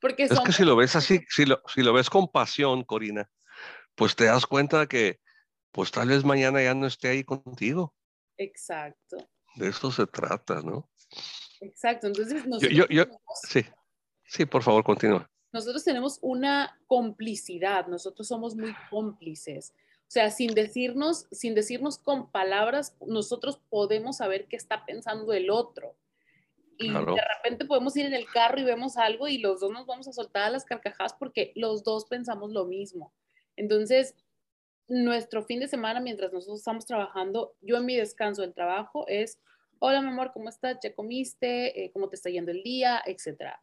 Porque 0.00 0.22
es 0.22 0.40
que 0.40 0.52
si 0.52 0.64
lo 0.64 0.74
ves 0.74 0.96
así, 0.96 1.20
si 1.28 1.44
lo, 1.44 1.60
si 1.66 1.82
lo 1.82 1.92
ves 1.92 2.08
con 2.08 2.28
pasión, 2.28 2.82
Corina, 2.82 3.30
pues 3.94 4.16
te 4.16 4.24
das 4.24 4.46
cuenta 4.46 4.86
que 4.86 5.20
pues 5.70 5.90
tal 5.90 6.08
vez 6.08 6.24
mañana 6.24 6.62
ya 6.62 6.72
no 6.72 6.86
esté 6.86 7.08
ahí 7.08 7.24
contigo. 7.24 7.94
Exacto. 8.38 9.18
De 9.56 9.68
eso 9.68 9.92
se 9.92 10.06
trata, 10.06 10.62
¿no? 10.62 10.90
Exacto. 11.60 12.06
Entonces, 12.06 12.42
yo, 12.58 12.86
yo, 12.88 13.04
sí, 13.46 13.66
sí, 14.24 14.46
por 14.46 14.62
favor, 14.62 14.82
continúa. 14.82 15.30
Nosotros 15.52 15.84
tenemos 15.84 16.18
una 16.22 16.80
complicidad, 16.86 17.86
nosotros 17.86 18.28
somos 18.28 18.56
muy 18.56 18.74
cómplices. 18.90 19.74
O 20.00 20.12
sea, 20.12 20.30
sin 20.30 20.54
decirnos, 20.54 21.26
sin 21.30 21.54
decirnos 21.54 21.98
con 21.98 22.30
palabras, 22.30 22.96
nosotros 23.06 23.60
podemos 23.70 24.18
saber 24.18 24.46
qué 24.46 24.56
está 24.56 24.84
pensando 24.84 25.32
el 25.32 25.50
otro 25.50 25.94
y 26.82 26.92
de 26.92 27.22
repente 27.36 27.64
podemos 27.64 27.96
ir 27.96 28.06
en 28.06 28.14
el 28.14 28.26
carro 28.26 28.60
y 28.60 28.64
vemos 28.64 28.96
algo 28.96 29.28
y 29.28 29.38
los 29.38 29.60
dos 29.60 29.70
nos 29.70 29.86
vamos 29.86 30.08
a 30.08 30.12
soltar 30.12 30.44
a 30.44 30.50
las 30.50 30.64
carcajadas 30.64 31.14
porque 31.14 31.52
los 31.54 31.84
dos 31.84 32.06
pensamos 32.06 32.50
lo 32.52 32.64
mismo. 32.64 33.12
Entonces, 33.56 34.16
nuestro 34.88 35.44
fin 35.44 35.60
de 35.60 35.68
semana, 35.68 36.00
mientras 36.00 36.32
nosotros 36.32 36.58
estamos 36.58 36.86
trabajando, 36.86 37.54
yo 37.60 37.76
en 37.76 37.86
mi 37.86 37.96
descanso 37.96 38.42
del 38.42 38.54
trabajo 38.54 39.06
es, 39.08 39.38
hola 39.84 40.00
mi 40.00 40.10
amor, 40.10 40.30
¿cómo 40.32 40.48
estás? 40.48 40.78
¿Ya 40.80 40.94
comiste? 40.94 41.84
Eh, 41.84 41.90
¿Cómo 41.90 42.08
te 42.08 42.14
está 42.14 42.30
yendo 42.30 42.52
el 42.52 42.62
día? 42.62 43.02
Etcétera. 43.04 43.58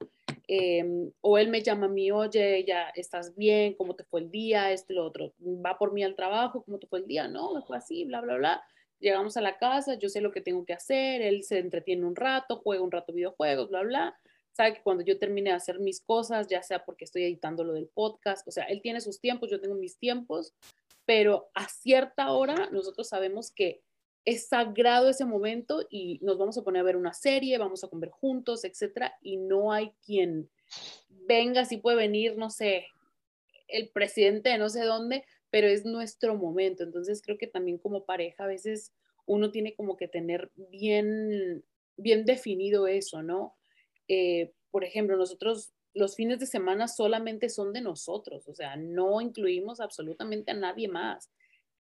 Em, 0.50 1.10
o 1.22 1.38
él 1.38 1.48
me 1.48 1.64
llama 1.64 1.86
a 1.86 1.90
mí, 1.90 2.12
oye, 2.12 2.66
ya 2.66 2.90
estás 2.90 3.34
bien, 3.38 3.74
¿cómo 3.76 3.96
te 3.96 4.04
fue 4.04 4.20
el 4.20 4.30
día? 4.30 4.74
Esto 4.74 4.92
y 4.92 4.98
lo 4.98 5.06
otro. 5.06 5.34
Va 5.40 5.78
por 5.78 5.94
mí 5.94 6.04
al 6.04 6.18
trabajo, 6.18 6.62
¿cómo 6.64 6.78
te 6.78 6.88
fue 6.88 7.00
el 7.00 7.08
día? 7.08 7.30
No, 7.30 7.54
me 7.54 7.62
fue 7.62 7.78
así, 7.78 8.04
bla, 8.04 8.20
bla, 8.20 8.36
bla. 8.36 8.62
Llegamos 9.00 9.38
a 9.38 9.42
la 9.42 9.58
casa, 9.58 9.98
yo 9.98 10.10
sé 10.10 10.20
lo 10.20 10.34
que 10.34 10.42
tengo 10.42 10.66
que 10.66 10.74
hacer, 10.74 11.22
él 11.22 11.44
se 11.44 11.60
entretiene 11.60 12.06
un 12.06 12.18
rato, 12.18 12.58
juega 12.58 12.84
un 12.84 12.92
rato 12.92 13.14
videojuegos, 13.14 13.70
bla, 13.70 13.84
bla. 13.84 14.20
Sabe 14.52 14.74
que 14.74 14.84
cuando 14.84 15.06
yo 15.06 15.18
termine 15.18 15.52
de 15.52 15.56
hacer 15.56 15.80
mis 15.80 16.02
cosas, 16.02 16.48
ya 16.48 16.62
sea 16.64 16.84
porque 16.84 17.06
estoy 17.06 17.24
editando 17.24 17.64
lo 17.64 17.72
del 17.72 17.88
podcast, 17.88 18.46
o 18.46 18.52
sea, 18.52 18.66
él 18.66 18.82
tiene 18.82 19.00
sus 19.00 19.22
tiempos, 19.22 19.50
yo 19.50 19.62
tengo 19.62 19.76
mis 19.76 19.98
tiempos, 19.98 20.54
pero 21.06 21.50
a 21.54 21.70
cierta 21.70 22.34
hora 22.34 22.70
nosotros 22.72 23.08
sabemos 23.08 23.52
que 23.52 23.84
es 24.26 24.48
sagrado 24.48 25.10
ese 25.10 25.26
momento 25.26 25.86
y 25.90 26.20
nos 26.22 26.38
vamos 26.38 26.58
a 26.58 26.64
poner 26.64 26.82
a 26.82 26.84
ver 26.84 26.96
una 26.96 27.14
serie, 27.14 27.58
vamos 27.58 27.84
a 27.84 27.88
comer 27.88 28.10
juntos, 28.10 28.64
etcétera, 28.64 29.18
y 29.22 29.38
no 29.38 29.72
hay 29.72 29.92
quien 30.06 30.50
venga, 31.10 31.66
si 31.66 31.78
puede 31.78 31.98
venir, 31.98 32.38
no 32.38 32.50
sé, 32.50 32.88
el 33.68 33.90
presidente 33.90 34.50
de 34.50 34.58
no 34.58 34.70
sé 34.70 34.84
dónde, 34.84 35.24
pero 35.50 35.68
es 35.68 35.86
nuestro 35.86 36.36
momento. 36.36 36.84
Entonces 36.84 37.22
creo 37.22 37.38
que 37.38 37.48
también 37.48 37.78
como 37.78 38.06
pareja 38.06 38.44
a 38.44 38.48
veces 38.48 38.94
uno 39.26 39.52
tiene 39.52 39.76
como 39.76 39.96
que 39.96 40.08
tener 40.08 40.52
bien, 40.56 41.64
bien 41.98 42.26
definido 42.26 42.88
eso, 42.88 43.22
¿no? 43.22 43.56
Eh, 44.08 44.54
por 44.72 44.84
ejemplo, 44.84 45.18
nosotros 45.18 45.72
los 45.94 46.16
fines 46.16 46.40
de 46.40 46.46
semana 46.46 46.88
solamente 46.88 47.50
son 47.50 47.74
de 47.74 47.82
nosotros, 47.82 48.48
o 48.48 48.54
sea, 48.54 48.76
no 48.76 49.22
incluimos 49.22 49.80
absolutamente 49.80 50.52
a 50.52 50.56
nadie 50.56 50.88
más. 50.88 51.32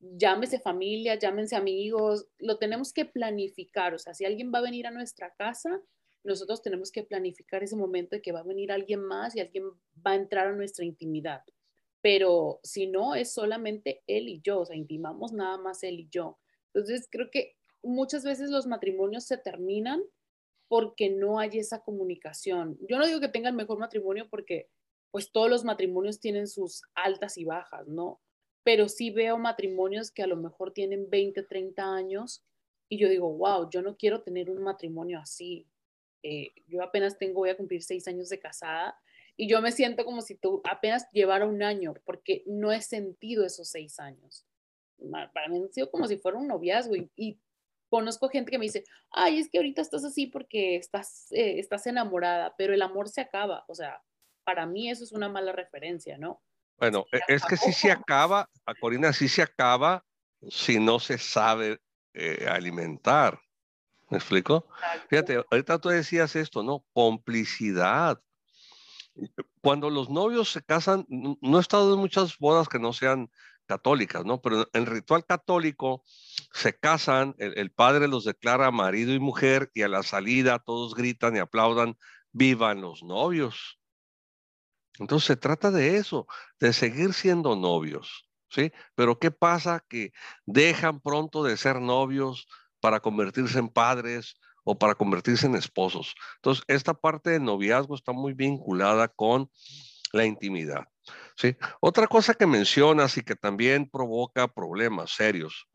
Llámese 0.01 0.61
familia, 0.61 1.17
llámense 1.17 1.57
amigos, 1.57 2.29
lo 2.39 2.59
tenemos 2.59 2.93
que 2.93 3.05
planificar, 3.05 3.95
o 3.95 3.99
sea, 3.99 4.15
si 4.15 4.25
alguien 4.25 4.53
va 4.55 4.59
a 4.59 4.63
venir 4.63 4.87
a 4.87 4.93
nuestra 4.93 5.35
casa, 5.35 5.83
nosotros 6.23 6.63
tenemos 6.63 6.93
que 6.93 7.03
planificar 7.03 7.63
ese 7.63 7.77
momento 7.77 8.17
de 8.17 8.23
que 8.23 8.33
va 8.33 8.41
a 8.41 8.45
venir 8.45 8.71
alguien 8.71 9.01
más 9.01 9.35
y 9.35 9.41
alguien 9.41 9.65
va 10.07 10.13
a 10.13 10.17
entrar 10.17 10.47
a 10.47 10.53
nuestra 10.53 10.85
intimidad 10.85 11.43
pero 12.01 12.61
si 12.63 12.87
no, 12.87 13.15
es 13.15 13.33
solamente 13.33 14.03
él 14.07 14.29
y 14.29 14.41
yo, 14.41 14.61
o 14.61 14.67
sea, 14.67 14.77
intimamos 14.77 15.33
nada 15.33 15.59
más 15.59 15.83
él 15.83 16.01
y 16.01 16.09
yo. 16.09 16.39
Entonces, 16.73 17.09
creo 17.11 17.29
que 17.31 17.57
muchas 17.83 18.25
veces 18.25 18.51
los 18.51 18.67
matrimonios 18.67 19.25
se 19.25 19.39
terminan 19.39 20.03
porque 20.69 21.11
no 21.11 21.39
hay 21.39 21.59
esa 21.59 21.83
comunicación. 21.83 22.79
Yo 22.89 22.99
no 22.99 23.07
digo 23.07 23.21
que 23.21 23.29
tenga 23.29 23.49
el 23.49 23.57
mejor 23.57 23.79
matrimonio 23.79 24.29
porque 24.31 24.69
pues 25.11 25.33
todos 25.33 25.49
los 25.49 25.65
matrimonios 25.65 26.21
tienen 26.21 26.47
sus 26.47 26.83
altas 26.95 27.39
y 27.39 27.45
bajas, 27.45 27.89
¿no? 27.89 28.21
Pero 28.69 28.87
sí 28.91 29.09
veo 29.09 29.39
matrimonios 29.39 30.11
que 30.11 30.23
a 30.23 30.27
lo 30.27 30.37
mejor 30.37 30.75
tienen 30.75 31.09
20, 31.09 31.43
30 31.43 31.91
años 31.91 32.45
y 32.87 32.99
yo 32.99 33.09
digo, 33.09 33.33
wow, 33.33 33.71
yo 33.71 33.81
no 33.81 33.97
quiero 33.97 34.21
tener 34.21 34.51
un 34.51 34.63
matrimonio 34.63 35.21
así. 35.21 35.67
Eh, 36.23 36.51
yo 36.67 36.83
apenas 36.83 37.17
tengo, 37.17 37.37
voy 37.37 37.49
a 37.49 37.57
cumplir 37.57 37.83
seis 37.83 38.07
años 38.09 38.29
de 38.29 38.39
casada 38.39 39.01
y 39.39 39.49
yo 39.49 39.63
me 39.63 39.73
siento 39.73 40.05
como 40.05 40.21
si 40.21 40.35
tú 40.35 40.61
apenas 40.71 41.11
llevara 41.13 41.47
un 41.47 41.63
año, 41.63 41.95
porque 42.05 42.43
no 42.45 42.71
he 42.71 42.83
sentido 42.83 43.47
esos 43.47 43.71
seis 43.71 43.99
años. 43.99 44.45
Para 45.33 45.49
mí 45.49 45.57
han 45.57 45.73
sido 45.73 45.91
como 45.91 46.07
si 46.07 46.19
fuera 46.19 46.37
un 46.37 46.47
noviazgo 46.47 46.95
y, 46.95 47.41
conozco 47.89 48.29
gente 48.29 48.51
que 48.51 48.59
me 48.59 48.67
dice, 48.67 48.85
ay, 49.11 49.39
es 49.39 49.49
que 49.49 49.57
ahorita 49.57 49.81
estás 49.81 50.05
así 50.05 50.27
porque 50.27 50.77
estás, 50.77 51.33
eh, 51.33 51.59
estás 51.59 51.87
enamorada, 51.87 52.55
pero 52.59 52.75
el 52.75 52.83
amor 52.83 53.09
se 53.09 53.23
acaba. 53.23 53.65
O 53.67 53.75
sea, 53.75 54.03
para 54.45 54.67
mí 54.67 54.91
eso 54.91 55.05
es 55.05 55.13
una 55.13 55.31
mala 55.31 55.53
referencia, 55.53 56.19
¿no? 56.19 56.43
Bueno, 56.79 57.07
e, 57.13 57.21
es 57.29 57.45
que 57.45 57.57
sí 57.57 57.73
se 57.73 57.91
acaba, 57.91 58.49
a 58.67 58.75
Corina 58.75 59.13
sí 59.13 59.29
se 59.29 59.43
acaba 59.43 60.05
si 60.49 60.79
no 60.79 61.01
se 61.01 61.19
sabe 61.19 61.81
eh, 62.15 62.47
alimentar. 62.49 63.41
¿Me 64.11 64.19
explico? 64.19 64.67
Fíjate, 65.11 65.45
ahorita 65.51 65.79
tú 65.79 65.91
decías 65.91 66.35
esto, 66.37 66.63
¿no? 66.63 66.85
Complicidad 66.93 68.21
cuando 69.61 69.91
los 69.91 70.09
novios 70.09 70.53
se 70.53 70.63
casan, 70.63 71.07
no 71.09 71.59
he 71.59 71.61
estado 71.61 71.95
en 71.95 72.01
muchas 72.01 72.39
bodas 72.39 72.69
que 72.69 72.79
no 72.79 72.93
sean 72.93 73.31
católicas, 73.67 74.25
¿no? 74.25 74.41
Pero 74.41 74.61
en 74.61 74.67
el 74.73 74.87
ritual 74.87 75.25
católico, 75.27 76.03
se 76.53 76.79
casan, 76.79 77.35
el, 77.39 77.71
padre 77.71 78.09
los 78.09 78.25
declara 78.25 78.71
marido 78.71 79.13
y 79.13 79.19
mujer 79.19 79.71
y 79.75 79.83
a 79.83 79.89
la 79.89 80.03
salida 80.03 80.59
todos 80.59 80.95
gritan 80.95 81.37
y 81.37 81.41
aplaudan, 81.41 81.99
vivan 82.33 82.81
los 82.81 83.03
novios. 83.03 83.79
Entonces 84.99 85.27
se 85.27 85.37
trata 85.37 85.71
de 85.71 85.97
eso, 85.97 86.27
de 86.59 86.73
seguir 86.73 87.13
siendo 87.15 87.57
novios, 87.57 88.29
¿sí? 88.51 88.73
Pero 88.95 89.19
¿qué 89.19 89.31
pasa? 89.31 89.85
Que 89.89 90.13
dejan 90.47 91.01
pronto 91.01 91.43
de 91.45 91.57
ser 91.57 91.81
novios 91.81 92.49
para 92.81 93.01
convertirse 93.01 93.59
en 93.59 93.69
padres 93.69 94.37
o 94.65 94.79
para 94.79 94.95
convertirse 94.95 95.47
en 95.47 95.55
esposos. 95.55 96.15
Entonces, 96.37 96.65
esta 96.69 96.95
parte 96.95 97.31
del 97.31 97.45
noviazgo 97.45 97.95
está 97.95 98.13
muy 98.13 98.35
vinculada 98.35 99.09
con 99.09 99.51
la 100.13 100.25
intimidad. 100.25 100.87
¿sí? 101.37 101.57
Otra 101.81 102.07
cosa 102.07 102.35
que 102.35 102.47
mencionas 102.47 103.17
y 103.17 103.23
que 103.23 103.37
también 103.37 103.89
provoca 103.89 104.49
problemas 104.49 105.13
serios 105.13 105.67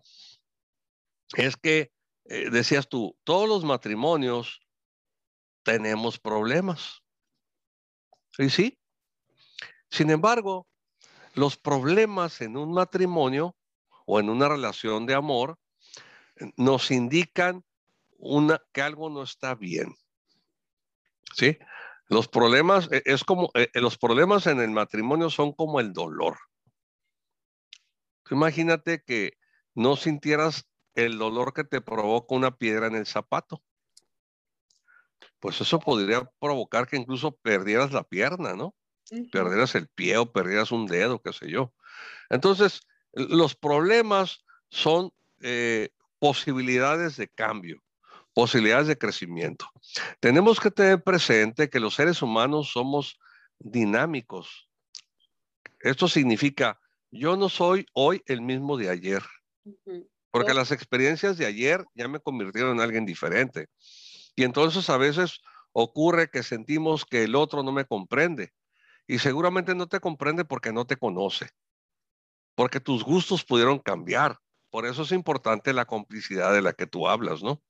es 1.36 1.58
que, 1.58 1.92
eh, 2.26 2.50
decías 2.52 2.88
tú, 2.88 3.18
todos 3.24 3.50
los 3.50 3.64
matrimonios 3.64 4.62
tenemos 5.64 6.20
problemas. 6.20 7.02
¿Sí? 8.32 8.50
Sí. 8.50 8.83
Sin 9.94 10.10
embargo, 10.10 10.66
los 11.36 11.56
problemas 11.56 12.42
en 12.42 12.58
un 12.58 12.74
matrimonio 12.74 13.56
o 14.08 14.20
en 14.20 14.28
una 14.28 14.50
relación 14.50 15.06
de 15.06 15.14
amor 15.14 15.60
eh, 16.38 16.52
nos 16.58 16.90
indican 16.90 17.64
que 18.74 18.82
algo 18.82 19.12
no 19.12 19.22
está 19.22 19.54
bien. 19.54 19.94
¿Sí? 21.36 21.60
Los 22.08 22.28
problemas, 22.28 22.92
e, 22.92 23.04
es 23.06 23.24
como, 23.24 23.52
e, 23.54 23.70
los 23.76 24.00
problemas 24.00 24.48
en 24.48 24.62
el 24.62 24.72
matrimonio 24.72 25.30
son 25.30 25.54
como 25.54 25.80
el 25.80 25.94
dolor. 25.94 26.40
Imagínate 28.32 29.04
que 29.04 29.38
no 29.76 29.96
sintieras 29.96 30.68
el 30.96 31.20
dolor 31.20 31.54
que 31.54 31.66
te 31.66 31.82
provoca 31.82 32.34
una 32.34 32.58
piedra 32.58 32.88
en 32.88 32.96
el 32.96 33.06
zapato. 33.06 33.62
Pues 35.40 35.62
eso 35.62 35.80
podría 35.80 36.28
provocar 36.40 36.88
que 36.88 36.98
incluso 36.98 37.36
perdieras 37.36 37.92
la 37.92 38.04
pierna, 38.04 38.56
¿no? 38.56 38.74
Perdieras 39.32 39.76
el 39.76 39.88
pie 39.88 40.18
o 40.18 40.32
perdieras 40.32 40.72
un 40.72 40.88
dedo, 40.88 41.22
qué 41.22 41.34
sé 41.34 41.50
yo. 41.50 41.74
Entonces, 42.30 42.82
los 43.14 43.56
problemas 43.56 44.44
son 44.70 45.12
eh, 45.42 45.90
posibilidades 46.20 47.18
de 47.18 47.28
cambio 47.28 47.84
posibilidades 48.34 48.88
de 48.88 48.98
crecimiento. 48.98 49.70
Tenemos 50.20 50.60
que 50.60 50.72
tener 50.72 51.02
presente 51.04 51.70
que 51.70 51.80
los 51.80 51.96
seres 51.96 52.22
humanos 52.22 52.72
somos 52.72 53.20
dinámicos. 53.60 54.70
Esto 55.80 56.08
significa, 56.08 56.80
yo 57.12 57.38
no 57.38 57.50
soy 57.50 57.86
hoy 57.94 58.22
el 58.26 58.42
mismo 58.42 58.78
de 58.78 58.90
ayer, 58.90 59.24
porque 60.32 60.54
las 60.54 60.72
experiencias 60.72 61.38
de 61.38 61.46
ayer 61.46 61.86
ya 61.94 62.08
me 62.08 62.20
convirtieron 62.20 62.78
en 62.78 62.82
alguien 62.82 63.06
diferente. 63.06 63.68
Y 64.36 64.44
entonces 64.44 64.90
a 64.90 64.98
veces 64.98 65.42
ocurre 65.72 66.30
que 66.30 66.42
sentimos 66.42 67.06
que 67.06 67.24
el 67.24 67.36
otro 67.36 67.62
no 67.64 67.72
me 67.72 67.86
comprende. 67.86 68.54
Y 69.08 69.20
seguramente 69.20 69.76
no 69.76 69.88
te 69.88 70.00
comprende 70.00 70.46
porque 70.46 70.72
no 70.72 70.86
te 70.86 70.98
conoce, 70.98 71.50
porque 72.56 72.80
tus 72.80 73.04
gustos 73.04 73.44
pudieron 73.44 73.80
cambiar. 73.80 74.38
Por 74.70 74.86
eso 74.86 75.04
es 75.04 75.12
importante 75.12 75.74
la 75.74 75.86
complicidad 75.86 76.54
de 76.54 76.62
la 76.62 76.74
que 76.74 76.88
tú 76.88 77.08
hablas, 77.08 77.44
¿no? 77.44 77.62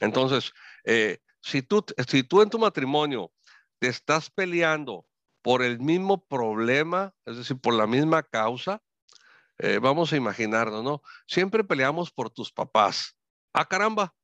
Entonces, 0.00 0.52
eh, 0.84 1.18
si, 1.40 1.62
tú, 1.62 1.84
si 2.08 2.22
tú 2.22 2.42
en 2.42 2.50
tu 2.50 2.58
matrimonio 2.58 3.32
te 3.78 3.88
estás 3.88 4.30
peleando 4.30 5.06
por 5.42 5.62
el 5.62 5.78
mismo 5.78 6.26
problema, 6.26 7.14
es 7.24 7.36
decir, 7.36 7.58
por 7.58 7.74
la 7.74 7.86
misma 7.86 8.22
causa, 8.22 8.82
eh, 9.58 9.78
vamos 9.78 10.12
a 10.12 10.16
imaginarnos, 10.16 10.82
¿no? 10.82 11.02
Siempre 11.26 11.62
peleamos 11.62 12.10
por 12.10 12.30
tus 12.30 12.50
papás. 12.50 13.16
Ah, 13.52 13.66
caramba, 13.66 14.14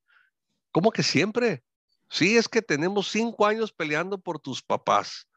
¿cómo 0.72 0.90
que 0.90 1.02
siempre? 1.02 1.62
Sí, 2.08 2.36
es 2.36 2.48
que 2.48 2.62
tenemos 2.62 3.08
cinco 3.08 3.46
años 3.46 3.72
peleando 3.72 4.18
por 4.18 4.38
tus 4.38 4.62
papás. 4.62 5.28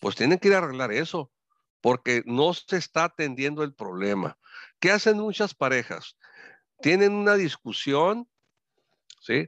Pues 0.00 0.16
tienen 0.16 0.38
que 0.38 0.48
ir 0.48 0.54
a 0.54 0.58
arreglar 0.58 0.92
eso, 0.92 1.32
porque 1.80 2.22
no 2.26 2.52
se 2.54 2.76
está 2.76 3.04
atendiendo 3.04 3.62
el 3.62 3.74
problema. 3.74 4.38
¿Qué 4.80 4.90
hacen 4.90 5.18
muchas 5.18 5.54
parejas? 5.54 6.16
Tienen 6.80 7.12
una 7.12 7.34
discusión 7.34 8.28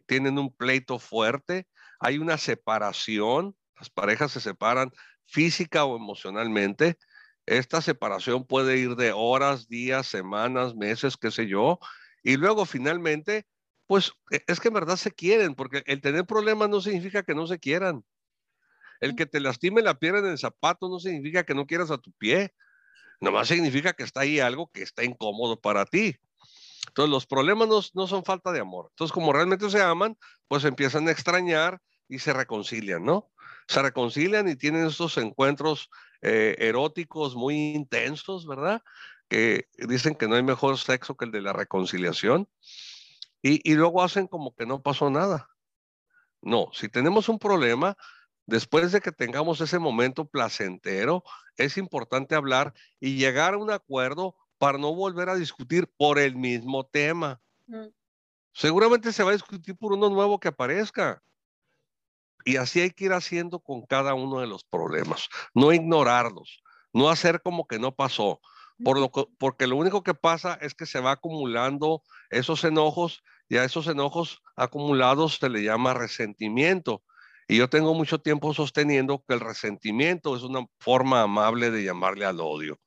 tienen 0.06 0.38
un 0.38 0.54
pleito 0.54 0.98
fuerte, 0.98 1.66
hay 2.00 2.18
una 2.18 2.38
separación, 2.38 3.56
las 3.76 3.90
parejas 3.90 4.32
se 4.32 4.40
separan 4.40 4.92
física 5.26 5.84
o 5.84 5.96
emocionalmente. 5.96 6.98
Esta 7.46 7.80
separación 7.80 8.46
puede 8.46 8.78
ir 8.78 8.96
de 8.96 9.12
horas, 9.12 9.68
días, 9.68 10.06
semanas, 10.06 10.74
meses, 10.74 11.16
qué 11.16 11.30
sé 11.30 11.46
yo, 11.46 11.78
y 12.22 12.36
luego 12.36 12.66
finalmente, 12.66 13.46
pues 13.86 14.12
e, 14.30 14.42
es 14.46 14.60
que 14.60 14.68
en 14.68 14.74
verdad 14.74 14.96
se 14.96 15.12
quieren, 15.12 15.54
porque 15.54 15.82
el 15.86 16.00
tener 16.00 16.26
problemas 16.26 16.68
no 16.68 16.80
significa 16.80 17.22
que 17.22 17.34
no 17.34 17.46
se 17.46 17.58
quieran. 17.58 18.04
El 19.00 19.14
que 19.14 19.26
te 19.26 19.40
lastime 19.40 19.82
la 19.82 19.98
pierna 19.98 20.20
en 20.20 20.26
el 20.26 20.38
zapato 20.38 20.88
no 20.88 20.98
significa 20.98 21.44
que 21.44 21.54
no 21.54 21.66
quieras 21.66 21.90
a 21.90 21.98
tu 21.98 22.12
pie. 22.12 22.54
Nomás 23.20 23.48
significa 23.48 23.92
que 23.92 24.04
está 24.04 24.20
ahí 24.20 24.40
algo 24.40 24.70
que 24.70 24.82
está 24.82 25.04
incómodo 25.04 25.60
para 25.60 25.84
ti. 25.84 26.16
Entonces, 26.88 27.10
los 27.10 27.26
problemas 27.26 27.68
no, 27.94 28.06
son 28.06 28.24
falta 28.24 28.52
de 28.52 28.60
amor. 28.60 28.88
Entonces, 28.90 29.12
como 29.12 29.32
realmente 29.32 29.68
se 29.70 29.82
aman, 29.82 30.16
pues 30.48 30.64
empiezan 30.64 31.06
a 31.08 31.10
extrañar 31.10 31.80
y 32.08 32.18
se 32.18 32.32
reconcilian, 32.32 33.04
¿no? 33.04 33.30
Se 33.66 33.82
reconcilian 33.82 34.48
y 34.48 34.56
tienen 34.56 34.86
estos 34.86 35.18
encuentros 35.18 35.90
eh, 36.22 36.56
eróticos 36.58 37.36
muy 37.36 37.74
intensos, 37.74 38.46
¿verdad? 38.46 38.82
Que 39.28 39.68
dicen 39.76 40.14
que 40.14 40.26
no 40.26 40.36
hay 40.36 40.42
mejor 40.42 40.78
sexo 40.78 41.16
que 41.16 41.26
el 41.26 41.32
de 41.32 41.42
la 41.42 41.52
reconciliación. 41.52 42.48
Y, 43.42 43.70
y 43.70 43.74
luego 43.74 44.02
hacen 44.02 44.26
como 44.26 44.54
que 44.54 44.66
no 44.66 44.82
pasó 44.82 45.10
nada. 45.10 45.48
No, 46.40 46.70
si 46.72 46.88
tenemos 46.88 47.28
un 47.28 47.38
problema, 47.38 47.96
después 48.48 48.92
de 48.92 49.02
que 49.02 49.12
tengamos 49.12 49.60
ese 49.60 49.78
momento 49.78 50.24
placentero, 50.24 51.22
es 51.58 51.76
importante 51.76 52.34
hablar 52.34 52.72
y 52.98 53.16
llegar 53.16 53.52
a 53.52 53.58
un 53.58 53.70
acuerdo 53.70 54.34
para 54.56 54.78
no 54.78 54.94
volver 54.94 55.28
a 55.28 55.36
discutir 55.36 55.86
por 55.98 56.18
el 56.18 56.34
mismo 56.34 56.86
tema. 56.86 57.40
Mm. 57.66 57.88
Seguramente 58.54 59.12
se 59.12 59.22
va 59.22 59.30
a 59.30 59.34
discutir 59.34 59.76
por 59.76 59.92
uno 59.92 60.08
nuevo 60.08 60.40
que 60.40 60.48
aparezca. 60.48 61.22
Y 62.46 62.56
así 62.56 62.80
hay 62.80 62.90
que 62.90 63.04
ir 63.04 63.12
haciendo 63.12 63.60
con 63.60 63.82
cada 63.82 64.14
uno 64.14 64.40
de 64.40 64.46
los 64.46 64.64
problemas, 64.64 65.28
no 65.52 65.70
ignorarlos, 65.70 66.62
no 66.94 67.10
hacer 67.10 67.42
como 67.42 67.66
que 67.66 67.78
no 67.78 67.94
pasó, 67.94 68.40
por 68.82 68.98
lo 68.98 69.10
porque 69.10 69.66
lo 69.66 69.76
único 69.76 70.02
que 70.02 70.14
pasa 70.14 70.54
es 70.62 70.72
que 70.72 70.86
se 70.86 71.00
va 71.00 71.10
acumulando 71.10 72.02
esos 72.30 72.64
enojos 72.64 73.22
y 73.48 73.58
a 73.58 73.64
esos 73.64 73.88
enojos 73.88 74.40
acumulados 74.56 75.36
se 75.36 75.50
le 75.50 75.62
llama 75.62 75.92
resentimiento. 75.92 77.02
Y 77.48 77.56
yo 77.56 77.68
tengo 77.68 77.94
mucho 77.94 78.18
tiempo 78.18 78.52
sosteniendo 78.52 79.24
que 79.26 79.34
el 79.34 79.40
resentimiento 79.40 80.36
es 80.36 80.42
una 80.42 80.66
forma 80.78 81.22
amable 81.22 81.70
de 81.70 81.82
llamarle 81.82 82.26
al 82.26 82.40
odio. 82.40 82.78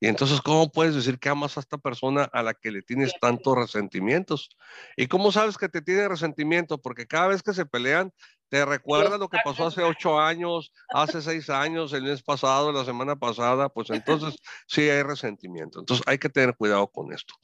Y 0.00 0.08
entonces, 0.08 0.40
¿cómo 0.40 0.70
puedes 0.70 0.94
decir 0.94 1.18
que 1.18 1.28
amas 1.28 1.56
a 1.56 1.60
esta 1.60 1.78
persona 1.78 2.24
a 2.24 2.42
la 2.42 2.54
que 2.54 2.72
le 2.72 2.82
tienes 2.82 3.14
tantos 3.20 3.56
resentimientos? 3.56 4.50
¿Y 4.96 5.06
cómo 5.06 5.30
sabes 5.30 5.56
que 5.56 5.68
te 5.68 5.80
tiene 5.80 6.08
resentimiento? 6.08 6.76
Porque 6.82 7.06
cada 7.06 7.28
vez 7.28 7.42
que 7.42 7.54
se 7.54 7.64
pelean, 7.64 8.12
te 8.48 8.64
recuerda 8.66 9.16
lo 9.16 9.28
que 9.28 9.38
pasó 9.42 9.68
hace 9.68 9.82
ocho 9.82 10.20
años, 10.20 10.72
hace 10.92 11.22
seis 11.22 11.48
años, 11.48 11.92
el 11.92 12.02
mes 12.02 12.22
pasado, 12.22 12.70
la 12.70 12.84
semana 12.84 13.16
pasada, 13.16 13.68
pues 13.70 13.90
entonces 13.90 14.36
sí 14.66 14.82
hay 14.90 15.04
resentimiento. 15.04 15.78
Entonces 15.78 16.04
hay 16.06 16.18
que 16.18 16.28
tener 16.28 16.54
cuidado 16.56 16.86
con 16.88 17.12
esto. 17.14 17.34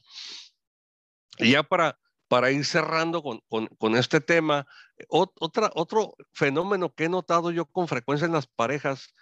Y 1.37 1.53
ya 1.53 1.63
para, 1.63 1.97
para 2.29 2.51
ir 2.51 2.63
cerrando 2.63 3.23
con, 3.23 3.41
con, 3.77 3.95
este 3.95 4.21
tema, 4.21 4.67
otra, 5.09 5.71
otro 5.73 6.15
fenómeno 6.31 6.93
que 6.93 7.05
he 7.05 7.09
notado 7.09 7.51
yo 7.51 7.65
con 7.65 7.87
frecuencia 7.87 8.25
en 8.25 8.33
las 8.33 8.45
parejas 8.45 9.15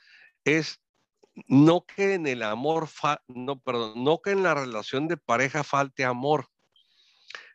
es 0.44 0.82
no 1.48 1.86
que 1.86 2.16
en 2.16 2.28
el 2.28 2.44
amor, 2.44 2.90
no, 3.28 3.60
perdón, 3.60 4.04
no 4.04 4.22
que 4.22 4.32
en 4.32 4.44
la 4.44 4.54
relación 4.54 5.08
de 5.08 5.16
pareja 5.16 5.64
falte 5.64 6.04
amor, 6.04 6.50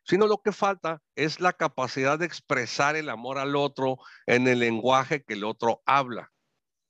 sino 0.05 0.27
lo 0.27 0.41
que 0.41 0.53
falta 0.53 1.03
es 1.17 1.39
la 1.39 1.53
capacidad 1.53 2.19
de 2.19 2.27
expresar 2.27 2.97
el 2.97 3.11
amor 3.11 3.39
al 3.39 3.55
otro 3.55 3.99
en 4.27 4.49
el 4.49 4.61
lenguaje 4.61 5.23
que 5.23 5.35
el 5.35 5.45
otro 5.45 5.83
habla. 5.85 6.33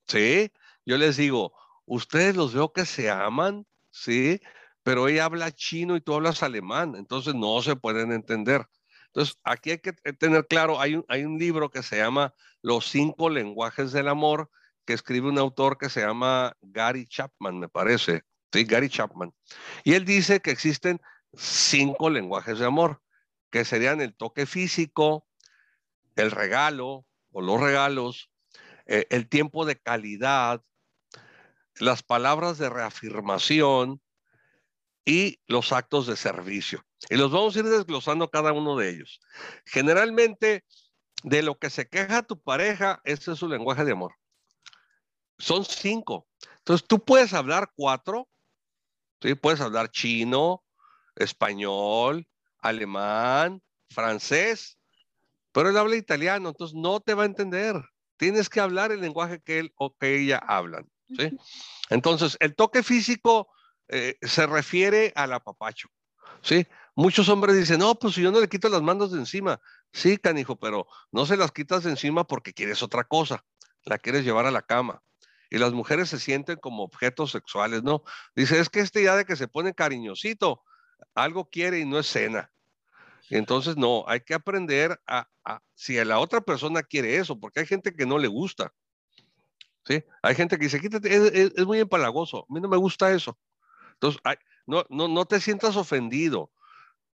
¿Sí? 0.07 0.53
Yo 0.87 0.99
les 0.99 1.17
digo, 1.17 1.53
ustedes 1.85 2.37
los 2.37 2.55
veo 2.55 2.73
que 2.73 2.87
se 2.87 3.11
aman, 3.11 3.67
¿sí? 3.91 4.41
Pero 4.83 5.09
ella 5.09 5.27
habla 5.27 5.53
chino 5.53 5.97
y 5.97 6.01
tú 6.01 6.15
hablas 6.15 6.43
alemán, 6.43 6.95
entonces 6.97 7.35
no 7.35 7.63
se 7.63 7.77
pueden 7.77 8.13
entender. 8.13 8.67
Entonces, 9.07 9.39
aquí 9.45 9.73
hay 9.73 9.79
que 9.79 9.93
tener 9.93 10.47
claro, 10.47 10.81
hay 10.81 10.95
un, 10.95 11.39
libro 11.39 11.71
que 11.71 11.83
se 11.83 11.99
llama 11.99 12.35
Los 12.63 12.87
cinco 12.89 13.29
lenguajes 13.29 13.93
del 13.93 14.09
amor, 14.09 14.51
que 14.87 14.95
escribe 14.95 15.29
un 15.29 15.39
autor 15.39 15.77
que 15.77 15.91
se 15.91 16.01
llama 16.01 16.57
Gary 16.63 17.07
Chapman, 17.07 17.59
me 17.59 17.69
parece. 17.69 18.23
Sí, 18.53 18.65
Gary 18.65 18.89
Chapman. 18.89 19.33
Y 19.85 19.95
él 19.95 20.05
dice 20.05 20.41
que 20.41 20.51
existen 20.51 21.01
cinco 21.35 22.11
lenguajes 22.11 22.59
de 22.59 22.67
amor, 22.67 23.03
que 23.51 23.65
serían 23.65 24.01
el 24.01 24.15
toque 24.15 24.47
físico, 24.47 25.27
el 26.17 26.31
regalo 26.31 27.07
o 27.33 27.43
los 27.43 27.61
regalos, 27.61 28.31
eh, 28.87 29.07
el 29.11 29.29
tiempo 29.29 29.65
de 29.65 29.77
calidad, 29.77 30.63
las 31.77 32.03
palabras 32.03 32.59
de 32.59 32.71
reafirmación, 32.71 34.01
y 35.05 35.41
los 35.47 35.73
actos 35.73 36.07
de 36.07 36.17
servicio. 36.17 36.85
Y 37.11 37.17
los 37.17 37.31
vamos 37.33 37.57
a 37.57 37.61
ir 37.61 37.65
desglosando 37.65 38.31
cada 38.31 38.53
uno 38.53 38.77
de 38.77 38.91
ellos. 38.91 39.21
Generalmente, 39.65 40.65
de 41.25 41.43
lo 41.43 41.59
que 41.59 41.71
se 41.71 41.89
queja 41.89 42.23
tu 42.23 42.41
pareja, 42.41 43.01
ese 43.05 43.33
es 43.33 43.39
su 43.39 43.49
lenguaje 43.49 43.85
de 43.85 43.93
amor. 43.93 44.15
Son 45.39 45.65
cinco. 45.65 46.29
Entonces, 46.59 46.87
tú 46.87 47.05
puedes 47.05 47.33
hablar 47.33 47.73
cuatro, 47.75 48.29
¿sí? 49.21 49.35
Puedes 49.35 49.61
hablar 49.61 49.91
chino, 49.91 50.63
español, 51.17 52.27
alemán, 52.59 53.61
francés, 53.91 54.79
pero 55.53 55.69
él 55.69 55.77
habla 55.77 55.97
italiano, 55.97 56.49
entonces 56.49 56.77
no 56.77 57.01
te 57.01 57.15
va 57.15 57.25
a 57.25 57.27
entender. 57.27 57.77
Tienes 58.17 58.49
que 58.49 58.61
hablar 58.61 58.93
el 58.93 59.01
lenguaje 59.01 59.41
que 59.41 59.59
él 59.59 59.73
o 59.77 59.95
que 59.97 60.21
ella 60.21 60.39
hablan, 60.39 60.89
¿sí? 61.17 61.37
Entonces, 61.91 62.37
el 62.41 62.55
toque 62.55 62.83
físico 62.83 63.49
eh, 63.93 64.17
se 64.23 64.47
refiere 64.47 65.13
al 65.15 65.33
apapacho, 65.33 65.89
¿sí? 66.43 66.67
Muchos 66.95 67.29
hombres 67.29 67.57
dicen, 67.57 67.79
no, 67.79 67.95
pues 67.95 68.15
si 68.15 68.23
yo 68.23 68.33
no 68.33 68.41
le 68.41 68.49
quito 68.49 68.69
las 68.69 68.83
manos 68.83 69.13
de 69.13 69.19
encima. 69.19 69.61
Sí, 69.93 70.19
canijo, 70.19 70.57
pero 70.57 70.87
no 71.11 71.27
se 71.27 71.37
las 71.37 71.53
quitas 71.53 71.85
de 71.85 71.91
encima 71.91 72.25
porque 72.25 72.53
quieres 72.53 72.83
otra 72.83 73.05
cosa. 73.05 73.45
La 73.85 73.99
quieres 73.99 74.25
llevar 74.25 74.47
a 74.47 74.51
la 74.51 74.63
cama. 74.63 75.03
Y 75.51 75.59
las 75.59 75.73
mujeres 75.73 76.09
se 76.09 76.19
sienten 76.19 76.57
como 76.57 76.83
objetos 76.83 77.31
sexuales, 77.31 77.83
¿no? 77.83 78.03
Dice, 78.35 78.59
es 78.59 78.69
que 78.71 78.81
este 78.81 79.03
ya 79.03 79.17
de 79.17 79.25
que 79.25 79.37
se 79.37 79.49
pone 79.49 79.75
cariñosito, 79.75 80.63
algo 81.15 81.49
quiere 81.49 81.79
y 81.79 81.85
no 81.85 81.99
es 81.99 82.07
cena. 82.07 82.51
Entonces, 83.29 83.77
no, 83.77 84.05
hay 84.07 84.21
que 84.21 84.35
aprender 84.35 85.01
a, 85.07 85.29
si 85.75 85.99
a 85.99 86.05
la 86.05 86.19
otra 86.19 86.41
persona 86.41 86.83
quiere 86.83 87.17
eso, 87.17 87.39
porque 87.39 87.61
hay 87.61 87.67
gente 87.67 87.95
que 87.95 88.07
no 88.07 88.19
le 88.19 88.29
gusta. 88.29 88.73
¿Sí? 89.85 90.03
Hay 90.23 90.35
gente 90.35 90.57
que 90.59 90.65
dice, 90.65 90.81
quítate, 90.81 91.13
es, 91.15 91.67
muy 91.67 91.81
empalagoso, 91.81 92.47
a 92.49 92.53
mí 92.53 92.61
no 92.61 92.69
me 92.69 92.77
gusta 92.77 93.13
eso. 93.13 93.39
Entonces, 94.03 94.21
no, 94.67 94.85
no, 94.89 95.07
no 95.09 95.25
te 95.27 95.41
sientas 95.41 95.77
ofendido. 95.77 96.51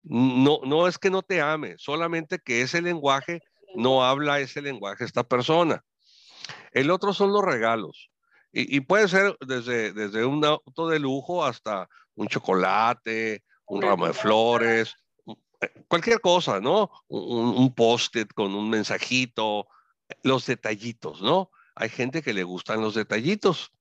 No, 0.03 0.61
no 0.63 0.87
es 0.87 0.97
que 0.97 1.09
no 1.09 1.21
te 1.21 1.41
ame, 1.41 1.75
solamente 1.77 2.39
que 2.39 2.61
ese 2.61 2.81
lenguaje 2.81 3.41
no 3.75 4.05
habla 4.05 4.39
ese 4.39 4.61
lenguaje 4.61 5.03
esta 5.03 5.23
persona. 5.23 5.83
El 6.71 6.91
otro 6.91 7.13
son 7.13 7.33
los 7.33 7.43
regalos. 7.43 8.09
Y, 8.53 8.79
puede 8.79 9.07
ser 9.07 9.37
desde, 9.45 9.91
desde 9.91 10.25
un 10.25 10.43
auto 10.43 10.87
de 10.87 10.97
lujo 10.97 11.45
hasta 11.45 11.89
un 12.15 12.27
chocolate, 12.27 13.43
un 13.67 13.81
ramo 13.81 14.07
de 14.07 14.13
flores, 14.13 14.95
eh, 15.61 15.69
cualquier 15.87 16.21
cosa, 16.21 16.59
¿no? 16.59 16.89
Un, 17.09 17.49
un 17.49 17.75
post-it 17.75 18.31
con 18.33 18.55
un 18.55 18.69
mensajito, 18.69 19.67
los 20.23 20.45
detallitos, 20.47 21.21
¿no? 21.21 21.51
Hay 21.75 21.89
gente 21.89 22.23
que 22.23 22.33
le 22.33 22.43
gustan 22.43 22.81
los 22.81 22.95
detallitos. 22.95 23.71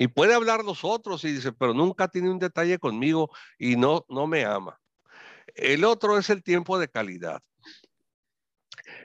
Y 0.00 0.08
puede 0.08 0.32
hablar 0.32 0.64
los 0.64 0.82
otros 0.82 1.24
y 1.24 1.32
dice, 1.32 1.52
pero 1.52 1.74
nunca 1.74 2.08
tiene 2.08 2.30
un 2.30 2.38
detalle 2.38 2.78
conmigo 2.78 3.30
y 3.58 3.76
no, 3.76 4.06
no 4.08 4.26
me 4.26 4.46
ama. 4.46 4.80
El 5.54 5.84
otro 5.84 6.16
es 6.16 6.30
el 6.30 6.42
tiempo 6.42 6.78
de 6.78 6.88
calidad. 6.88 7.42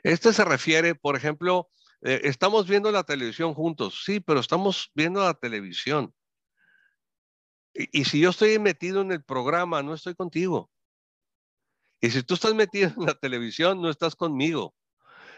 Este 0.04 0.32
se 0.32 0.46
refiere, 0.46 0.96
por 0.96 1.18
ejemplo, 1.18 1.68
eh, 2.00 2.22
estamos 2.24 2.66
viendo 2.70 2.94
la 2.94 3.04
televisión 3.04 3.54
juntos, 3.54 4.04
sí, 4.06 4.22
pero 4.22 4.40
estamos 4.40 4.90
viendo 4.96 5.22
la 5.22 5.34
televisión. 5.34 6.14
Y, 7.74 8.06
si 8.06 8.22
yo 8.22 8.30
estoy 8.30 8.58
metido 8.58 9.02
en 9.02 9.12
el 9.12 9.22
programa, 9.22 9.84
no 9.84 9.96
estoy 9.96 10.16
contigo. 10.16 10.72
Y 12.00 12.10
si 12.10 12.24
tú 12.24 12.36
estás 12.36 12.54
metido 12.54 12.94
en 12.98 13.06
la 13.06 13.16
televisión, 13.16 13.82
no 13.82 13.90
estás 13.90 14.16
conmigo. 14.16 14.74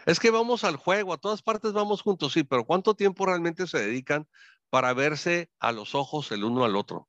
Es 0.06 0.20
que 0.20 0.30
vamos 0.30 0.62
al 0.62 0.76
juego, 0.76 1.12
a 1.12 1.18
todas 1.18 1.42
partes 1.42 1.72
vamos 1.72 2.02
juntos, 2.02 2.32
sí, 2.32 2.44
pero 2.44 2.64
¿cuánto 2.64 2.94
tiempo 2.94 3.26
realmente 3.26 3.66
se 3.66 3.80
dedican 3.80 4.28
para 4.70 4.92
verse 4.92 5.50
a 5.58 5.72
los 5.72 5.94
ojos 5.94 6.30
el 6.32 6.44
uno 6.44 6.64
al 6.64 6.76
otro? 6.76 7.08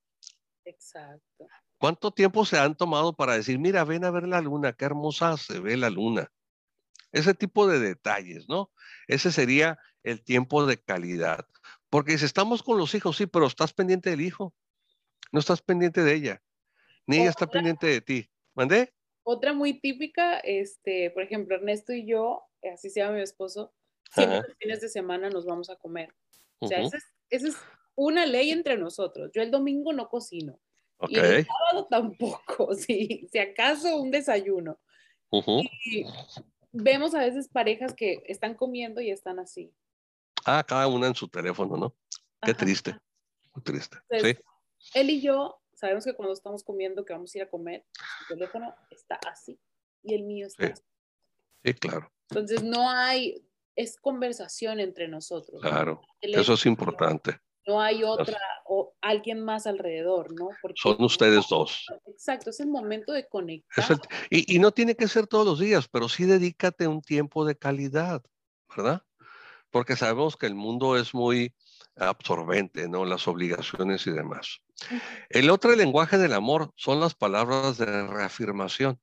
Exacto. 0.66 1.48
¿Cuánto 1.78 2.12
tiempo 2.12 2.46
se 2.46 2.60
han 2.60 2.76
tomado 2.76 3.14
para 3.16 3.34
decir, 3.34 3.58
mira, 3.58 3.86
ven 3.86 4.04
a 4.04 4.12
ver 4.12 4.28
la 4.28 4.42
luna, 4.42 4.74
qué 4.74 4.86
hermosa 4.86 5.38
se 5.38 5.60
ve 5.60 5.78
la 5.78 5.90
luna? 5.90 6.32
Ese 7.12 7.34
tipo 7.34 7.68
de 7.68 7.80
detalles, 7.80 8.48
¿no? 8.50 8.72
Ese 9.08 9.32
sería 9.32 9.80
el 10.04 10.24
tiempo 10.24 10.66
de 10.66 10.78
calidad. 10.78 11.48
Porque 11.90 12.18
si 12.18 12.26
estamos 12.26 12.64
con 12.64 12.78
los 12.78 12.94
hijos, 12.96 13.18
sí, 13.18 13.26
pero 13.26 13.48
estás 13.48 13.74
pendiente 13.74 14.10
del 14.10 14.22
hijo, 14.22 14.54
no 15.32 15.40
estás 15.40 15.62
pendiente 15.62 16.04
de 16.04 16.14
ella, 16.14 16.44
ni 17.08 17.20
ella 17.20 17.30
está 17.30 17.48
pendiente 17.48 17.88
de 17.88 18.02
ti. 18.02 18.30
¿Mandé? 18.54 18.94
Otra 19.24 19.54
muy 19.54 19.80
típica, 19.80 20.40
este, 20.40 21.12
por 21.12 21.24
ejemplo, 21.24 21.56
Ernesto 21.56 21.94
y 21.94 22.06
yo, 22.06 22.44
así 22.74 22.90
se 22.90 23.00
llama 23.00 23.16
mi 23.16 23.22
esposo, 23.22 23.74
siempre 24.12 24.40
los 24.48 24.58
fines 24.58 24.82
de 24.82 24.90
semana 24.90 25.30
nos 25.30 25.46
vamos 25.46 25.70
a 25.70 25.78
comer. 25.78 26.14
O 26.60 26.68
sea, 26.68 26.82
esa 27.30 27.48
es 27.48 27.58
una 27.96 28.26
ley 28.26 28.52
entre 28.52 28.78
nosotros. 28.78 29.32
Yo 29.34 29.42
el 29.42 29.52
domingo 29.52 29.94
no 29.94 30.10
cocino. 30.10 30.60
Y 31.08 31.18
el 31.18 31.46
sábado 31.46 31.88
tampoco, 31.90 32.74
si, 32.76 33.28
si 33.32 33.40
acaso 33.40 33.98
un 33.98 34.12
desayuno. 34.12 34.80
Y 35.32 36.06
vemos 36.72 37.14
a 37.14 37.20
veces 37.20 37.48
parejas 37.48 37.94
que 37.94 38.24
están 38.28 38.56
comiendo 38.56 39.00
y 39.02 39.12
están 39.12 39.40
así. 39.40 39.74
Ah, 40.46 40.64
cada 40.68 40.88
una 40.88 41.08
en 41.08 41.16
su 41.16 41.28
teléfono, 41.28 41.78
¿no? 41.78 41.96
Qué 42.42 42.54
triste, 42.54 42.98
muy 43.54 43.64
triste. 43.64 43.98
sí. 44.22 44.38
Él 44.94 45.10
y 45.10 45.22
yo 45.22 45.62
sabemos 45.74 46.06
que 46.06 46.14
cuando 46.14 46.34
estamos 46.34 46.64
comiendo, 46.64 47.04
que 47.04 47.14
vamos 47.14 47.34
a 47.34 47.38
ir 47.38 47.44
a 47.44 47.50
comer, 47.50 47.86
el 48.30 48.38
teléfono 48.38 48.74
está 48.92 49.20
así 49.30 49.60
y 50.04 50.14
el 50.14 50.24
mío 50.24 50.48
está 50.48 50.68
así. 50.68 50.84
Sí, 51.64 51.74
claro. 51.74 52.12
Entonces 52.30 52.64
no 52.64 52.90
hay, 52.90 53.46
es 53.80 53.98
conversación 53.98 54.82
entre 54.82 55.08
nosotros. 55.08 55.62
Claro, 55.62 56.02
eso 56.20 56.54
es 56.54 56.66
importante. 56.66 57.40
No 57.66 57.80
hay 57.80 58.04
otra 58.04 58.38
o 58.66 58.94
alguien 59.00 59.42
más 59.42 59.68
alrededor, 59.68 60.34
¿no? 60.34 60.50
Son 60.76 61.02
ustedes 61.02 61.48
dos. 61.48 61.86
Exacto, 62.08 62.50
es 62.50 62.60
el 62.60 62.68
momento 62.68 63.14
de 63.14 63.30
conectar. 63.30 63.98
y, 64.30 64.54
y, 64.54 64.60
no 64.60 64.72
tiene 64.72 64.96
que 64.96 65.08
ser 65.08 65.28
todos 65.28 65.46
los 65.46 65.60
días, 65.60 65.88
pero 65.88 66.10
sí 66.10 66.26
dedícate 66.26 66.88
un 66.88 67.02
tiempo 67.02 67.46
de 67.46 67.58
calidad, 67.58 68.22
¿verdad? 68.76 69.04
Porque 69.70 69.96
sabemos 69.96 70.36
que 70.36 70.48
el 70.48 70.56
mundo 70.56 70.98
es 70.98 71.14
muy 71.14 71.54
absorbente, 71.96 72.90
¿no? 72.90 73.06
Las 73.06 73.30
obligaciones 73.30 74.06
y 74.08 74.12
demás. 74.12 74.60
El 75.30 75.50
otro 75.52 75.74
lenguaje 75.74 76.18
del 76.18 76.34
amor 76.34 76.74
son 76.76 77.00
las 77.00 77.16
palabras 77.16 77.78
de 77.78 78.08
reafirmación. 78.08 79.00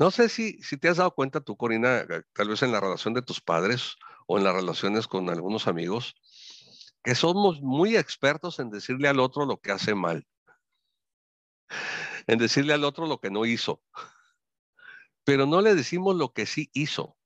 No 0.00 0.10
sé 0.10 0.30
si, 0.30 0.54
si 0.62 0.78
te 0.78 0.88
has 0.88 0.96
dado 0.96 1.14
cuenta 1.14 1.42
tú, 1.42 1.58
Corina, 1.58 2.06
tal 2.32 2.48
vez 2.48 2.62
en 2.62 2.72
la 2.72 2.80
relación 2.80 3.12
de 3.12 3.20
tus 3.20 3.42
padres 3.42 3.96
o 4.26 4.38
en 4.38 4.44
las 4.44 4.54
relaciones 4.54 5.06
con 5.06 5.28
algunos 5.28 5.68
amigos, 5.68 6.14
que 7.04 7.14
somos 7.14 7.60
muy 7.60 7.98
expertos 7.98 8.60
en 8.60 8.70
decirle 8.70 9.08
al 9.08 9.20
otro 9.20 9.44
lo 9.44 9.58
que 9.60 9.72
hace 9.72 9.94
mal, 9.94 10.26
en 12.26 12.38
decirle 12.38 12.72
al 12.72 12.84
otro 12.84 13.06
lo 13.06 13.20
que 13.20 13.30
no 13.30 13.44
hizo, 13.44 13.82
pero 15.24 15.44
no 15.44 15.60
le 15.60 15.74
decimos 15.74 16.16
lo 16.16 16.32
que 16.32 16.46
sí 16.46 16.70
hizo. 16.72 17.18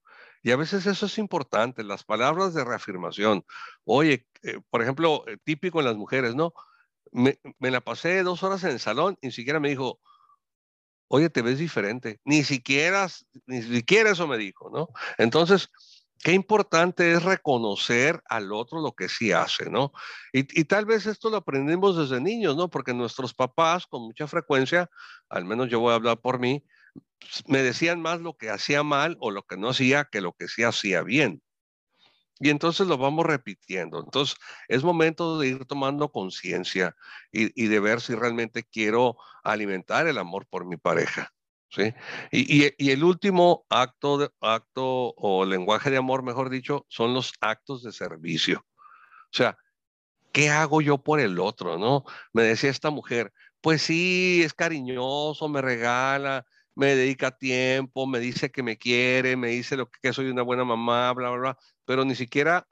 Y 0.43 0.51
a 0.51 0.57
veces 0.57 0.85
eso 0.87 1.07
es 1.07 1.16
importante, 1.18 1.85
las 1.85 2.03
palabras 2.03 2.55
de 2.55 2.64
reafirmación. 2.64 3.45
Oye, 3.85 4.27
eh, 4.43 4.59
por 4.68 4.83
ejemplo, 4.83 5.22
eh, 5.29 5.37
típico 5.45 5.79
en 5.79 5.87
las 5.87 5.97
mujeres, 5.97 6.35
¿no? 6.35 6.53
Me, 7.12 7.39
me, 7.61 7.70
la 7.70 7.81
pasé 7.83 8.25
dos 8.25 8.43
horas 8.43 8.64
en 8.64 8.70
el 8.70 8.81
salón 8.81 9.16
y 9.22 9.29
ni 9.29 9.33
siquiera 9.33 9.61
me 9.61 9.68
dijo, 9.68 10.01
oye, 11.15 11.31
te 11.31 11.43
ves 11.43 11.59
diferente. 11.59 12.21
Ni 12.25 12.43
siquiera, 12.43 13.07
ni 13.47 13.62
siquiera 13.62 14.11
eso 14.11 14.27
me 14.27 14.37
dijo, 14.37 14.69
¿no? 14.71 14.89
Entonces, 15.17 15.71
qué 16.19 16.33
importante 16.33 17.12
es 17.12 17.23
reconocer 17.23 18.21
al 18.29 18.53
otro 18.53 18.81
lo 18.81 18.93
que 18.97 19.09
sí 19.09 19.31
hace, 19.31 19.71
¿no? 19.71 19.93
Y, 20.33 20.65
tal 20.65 20.87
vez 20.87 21.07
esto 21.07 21.31
lo 21.31 21.37
aprendimos 21.37 21.97
desde 21.97 22.21
niños, 22.21 22.57
¿no? 22.57 22.69
Porque 22.69 22.93
nuestros 22.93 23.33
papás 23.33 23.87
con 23.87 24.03
mucha 24.03 24.27
frecuencia, 24.27 24.91
al 25.29 25.45
menos 25.45 25.69
yo 25.69 25.79
voy 25.79 25.93
a 25.93 25.97
hablar 25.97 26.21
por 26.21 26.41
mí, 26.41 26.65
me 27.47 27.62
decían 27.62 28.03
más 28.03 28.21
lo 28.21 28.37
que 28.37 28.51
hacía 28.51 28.83
mal 28.83 29.17
o 29.21 29.31
lo 29.31 29.45
que 29.45 29.57
no 29.57 29.69
hacía 29.69 30.07
que 30.11 30.21
lo 30.21 30.33
que 30.33 30.49
sí 30.49 30.65
hacía 30.65 31.03
bien. 31.03 31.43
Y 32.41 32.51
entonces 32.51 32.87
lo 32.87 32.99
vamos 32.99 33.26
repitiendo. 33.26 34.01
Entonces 34.01 34.37
es 34.68 34.82
momento 34.82 35.39
de 35.39 35.49
ir 35.49 35.64
tomando 35.66 36.11
conciencia 36.11 36.97
y 37.32 37.66
de 37.68 37.80
ver 37.80 38.01
si 38.01 38.14
realmente 38.14 38.64
quiero 38.64 39.16
alimentar 39.43 40.07
el 40.07 40.18
amor 40.18 40.47
por 40.47 40.66
mi 40.66 40.76
pareja. 40.76 41.32
Y, 42.30 42.91
el 42.91 43.05
último 43.05 43.66
acto, 43.68 44.18
de, 44.18 44.30
acto 44.41 45.14
o 45.16 45.45
lenguaje 45.45 45.91
de 45.91 45.97
amor, 45.97 46.22
mejor 46.22 46.51
dicho, 46.51 46.87
son 46.89 47.14
los 47.14 47.32
actos 47.41 47.82
de 47.82 47.93
servicio. 47.93 48.64
O 48.68 49.37
sea, 49.37 49.57
¿qué 50.32 50.51
hago 50.51 50.80
yo 50.80 50.99
por 50.99 51.20
el 51.20 51.39
otro, 51.39 51.78
no? 51.78 52.05
Me 52.32 52.43
decía 52.43 52.70
esta 52.70 52.91
mujer, 52.91 53.32
pues 53.61 53.82
sí, 53.82 54.43
es 54.45 54.55
cariñoso, 54.55 55.49
me 55.49 55.62
regala, 55.62 56.47
me 56.75 56.95
dedica 56.97 57.37
tiempo, 57.37 58.07
me 58.07 58.18
dice 58.20 58.51
que 58.51 58.62
me 58.62 58.77
quiere, 58.77 59.37
me 59.37 59.49
dice 59.49 59.77
lo 59.77 59.91
que, 59.91 60.01
que 60.01 60.12
soy 60.12 60.29
una 60.29 60.43
buena 60.43 60.64
mamá, 60.64 61.12
bla, 61.12 61.31
bla, 61.31 61.39
bla, 61.39 61.59
pero 61.85 62.05
ni 62.05 62.14
siquiera 62.14 62.68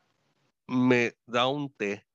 me 0.67 1.17
da 1.27 1.47
un 1.47 1.73
té. 1.73 2.07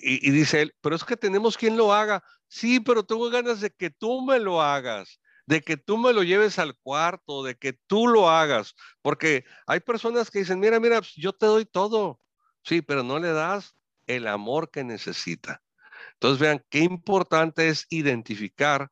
Y, 0.00 0.28
y, 0.28 0.30
dice 0.30 0.62
él, 0.62 0.74
pero 0.80 0.96
es 0.96 1.04
que 1.04 1.16
tenemos 1.16 1.56
quien 1.56 1.76
lo 1.76 1.92
haga. 1.92 2.22
Sí, 2.48 2.80
pero 2.80 3.04
tengo 3.04 3.28
ganas 3.30 3.60
de 3.60 3.70
que 3.70 3.90
tú 3.90 4.22
me 4.22 4.38
lo 4.38 4.62
hagas, 4.62 5.20
de 5.46 5.62
que 5.62 5.76
tú 5.76 5.98
me 5.98 6.12
lo 6.12 6.22
lleves 6.22 6.58
al 6.58 6.76
cuarto, 6.76 7.42
de 7.42 7.56
que 7.56 7.72
tú 7.72 8.06
lo 8.06 8.30
hagas, 8.30 8.74
porque 9.00 9.44
hay 9.66 9.80
personas 9.80 10.30
que 10.30 10.40
dicen, 10.40 10.60
mira, 10.60 10.78
mira, 10.78 10.98
pues, 11.00 11.14
yo 11.14 11.32
te 11.32 11.46
doy 11.46 11.64
todo, 11.64 12.20
sí, 12.62 12.82
pero 12.82 13.02
no 13.02 13.18
le 13.18 13.32
das 13.32 13.74
el 14.06 14.26
amor 14.26 14.70
que 14.70 14.84
necesita. 14.84 15.62
Entonces 16.14 16.38
vean 16.38 16.64
qué 16.70 16.80
importante 16.80 17.68
es 17.68 17.86
identificar 17.90 18.90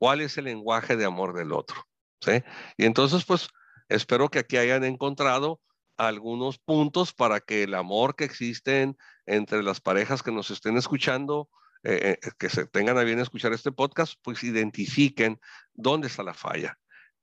cuál 0.00 0.22
es 0.22 0.38
el 0.38 0.46
lenguaje 0.46 0.96
de 0.96 1.04
amor 1.04 1.34
del 1.34 1.52
otro. 1.52 1.76
¿sí? 2.22 2.42
Y 2.78 2.86
entonces, 2.86 3.24
pues, 3.26 3.48
espero 3.90 4.30
que 4.30 4.38
aquí 4.38 4.56
hayan 4.56 4.82
encontrado 4.82 5.60
algunos 5.98 6.58
puntos 6.58 7.12
para 7.12 7.40
que 7.40 7.64
el 7.64 7.74
amor 7.74 8.16
que 8.16 8.24
existe 8.24 8.94
entre 9.26 9.62
las 9.62 9.82
parejas 9.82 10.22
que 10.22 10.32
nos 10.32 10.50
estén 10.50 10.78
escuchando, 10.78 11.50
eh, 11.82 12.18
eh, 12.22 12.30
que 12.38 12.48
se 12.48 12.64
tengan 12.64 12.96
a 12.96 13.04
bien 13.04 13.20
escuchar 13.20 13.52
este 13.52 13.72
podcast, 13.72 14.14
pues 14.22 14.42
identifiquen 14.42 15.38
dónde 15.74 16.06
está 16.06 16.22
la 16.22 16.32
falla. 16.32 16.78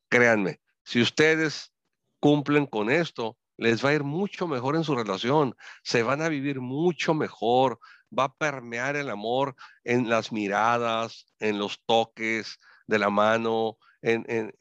Créanme, 0.07 0.61
si 0.83 1.01
ustedes 1.01 1.73
cumplen 2.19 2.67
con 2.67 2.91
esto, 2.91 3.39
les 3.57 3.83
va 3.83 3.89
a 3.89 3.93
ir 3.95 4.03
mucho 4.03 4.47
mejor 4.47 4.75
en 4.75 4.83
su 4.83 4.95
relación, 4.95 5.55
se 5.81 6.03
van 6.03 6.21
a 6.21 6.29
vivir 6.29 6.61
mucho 6.61 7.15
mejor, 7.15 7.79
va 8.17 8.25
a 8.25 8.35
permear 8.35 8.95
el 8.95 9.09
amor 9.09 9.55
en 9.83 10.09
las 10.09 10.31
miradas, 10.31 11.25
en 11.39 11.57
los 11.57 11.81
toques 11.85 12.59
de 12.87 12.99
la 12.99 13.09
mano, 13.09 13.77
en, 14.01 14.53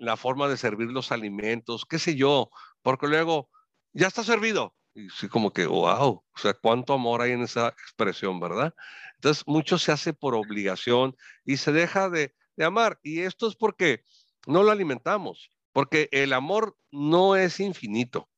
la, 0.00 0.16
forma 0.16 0.48
de 0.48 0.56
servir 0.56 0.88
los 0.88 1.12
alimentos, 1.12 1.84
qué 1.84 1.98
sé 1.98 2.16
yo, 2.16 2.50
porque 2.82 3.06
luego 3.06 3.50
ya 3.92 4.06
está 4.06 4.24
servido. 4.24 4.74
Y 4.94 5.10
sí, 5.10 5.28
como 5.28 5.52
que, 5.52 5.66
wow, 5.66 6.24
o 6.24 6.38
sea, 6.38 6.54
cuánto 6.54 6.94
amor 6.94 7.20
hay 7.20 7.32
en 7.32 7.42
esa 7.42 7.68
expresión, 7.68 8.40
¿verdad? 8.40 8.74
Entonces, 9.16 9.44
mucho 9.46 9.78
se 9.78 9.92
hace 9.92 10.14
por 10.14 10.34
obligación 10.34 11.14
y 11.44 11.58
se 11.58 11.72
deja 11.72 12.08
de, 12.08 12.34
de 12.56 12.64
amar. 12.64 12.98
Y 13.02 13.20
esto 13.20 13.46
es 13.46 13.56
porque 13.56 14.04
no 14.46 14.62
lo 14.62 14.70
alimentamos, 14.70 15.50
porque 15.72 16.08
el 16.12 16.32
amor 16.32 16.76
no 16.90 17.36
es 17.36 17.60
infinito. 17.60 18.30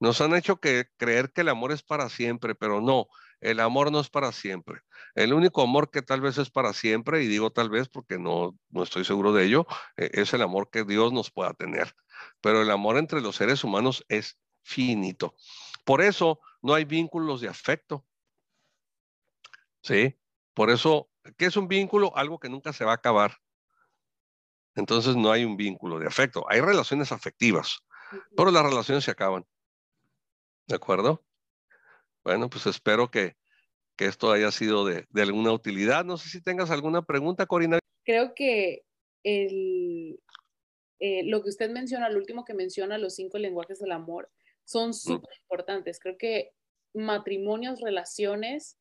Nos 0.00 0.20
han 0.20 0.34
hecho 0.34 0.56
que, 0.56 0.86
creer 0.96 1.32
que 1.32 1.42
el 1.42 1.48
amor 1.48 1.72
es 1.72 1.82
para 1.82 2.08
siempre, 2.08 2.54
pero 2.54 2.80
no, 2.80 3.08
el 3.40 3.60
amor 3.60 3.92
no 3.92 4.00
es 4.00 4.08
para 4.08 4.32
siempre. 4.32 4.80
El 5.14 5.32
único 5.32 5.62
amor 5.62 5.90
que 5.90 6.02
tal 6.02 6.20
vez 6.20 6.38
es 6.38 6.50
para 6.50 6.72
siempre, 6.72 7.22
y 7.22 7.26
digo 7.28 7.52
tal 7.52 7.70
vez 7.70 7.88
porque 7.88 8.18
no, 8.18 8.58
no 8.70 8.82
estoy 8.82 9.04
seguro 9.04 9.32
de 9.32 9.44
ello, 9.44 9.66
eh, 9.96 10.10
es 10.14 10.32
el 10.34 10.42
amor 10.42 10.70
que 10.70 10.84
Dios 10.84 11.12
nos 11.12 11.30
pueda 11.30 11.52
tener. 11.54 11.94
Pero 12.40 12.62
el 12.62 12.70
amor 12.70 12.96
entre 12.96 13.20
los 13.20 13.36
seres 13.36 13.62
humanos 13.64 14.04
es 14.08 14.38
finito. 14.62 15.34
Por 15.84 16.00
eso 16.00 16.40
no 16.62 16.74
hay 16.74 16.84
vínculos 16.84 17.40
de 17.40 17.48
afecto. 17.48 18.06
¿Sí? 19.82 20.18
Por 20.54 20.70
eso, 20.70 21.10
¿qué 21.36 21.46
es 21.46 21.56
un 21.56 21.68
vínculo? 21.68 22.16
Algo 22.16 22.38
que 22.38 22.48
nunca 22.48 22.72
se 22.72 22.84
va 22.84 22.92
a 22.92 22.96
acabar. 22.96 23.36
Entonces 24.74 25.14
no 25.16 25.30
hay 25.30 25.44
un 25.44 25.56
vínculo 25.56 25.98
de 25.98 26.06
afecto. 26.06 26.46
Hay 26.48 26.60
relaciones 26.60 27.12
afectivas, 27.12 27.80
pero 28.36 28.50
las 28.50 28.64
relaciones 28.64 29.04
se 29.04 29.10
acaban. 29.10 29.44
¿De 30.66 30.76
acuerdo? 30.76 31.22
Bueno, 32.24 32.48
pues 32.48 32.66
espero 32.66 33.10
que, 33.10 33.36
esto 33.98 34.32
haya 34.32 34.50
sido 34.50 34.84
de, 34.84 35.06
alguna 35.20 35.52
utilidad. 35.52 36.04
No 36.04 36.16
sé 36.16 36.28
si 36.28 36.42
tengas 36.42 36.70
alguna 36.70 37.02
pregunta, 37.02 37.46
Corina. 37.46 37.78
Creo 38.04 38.34
que 38.34 38.82
el, 39.22 40.18
eh, 40.98 41.22
lo 41.24 41.42
que 41.42 41.50
usted 41.50 41.70
menciona, 41.70 42.08
lo 42.08 42.18
último 42.18 42.44
que 42.44 42.54
menciona, 42.54 42.98
los 42.98 43.14
cinco 43.14 43.38
lenguajes 43.38 43.78
del 43.78 43.92
amor, 43.92 44.30
son 44.64 44.94
súper 44.94 45.30
importantes. 45.42 46.00
Creo 46.00 46.16
que 46.18 46.52
matrimonios, 46.94 47.80
relaciones, 47.80 48.78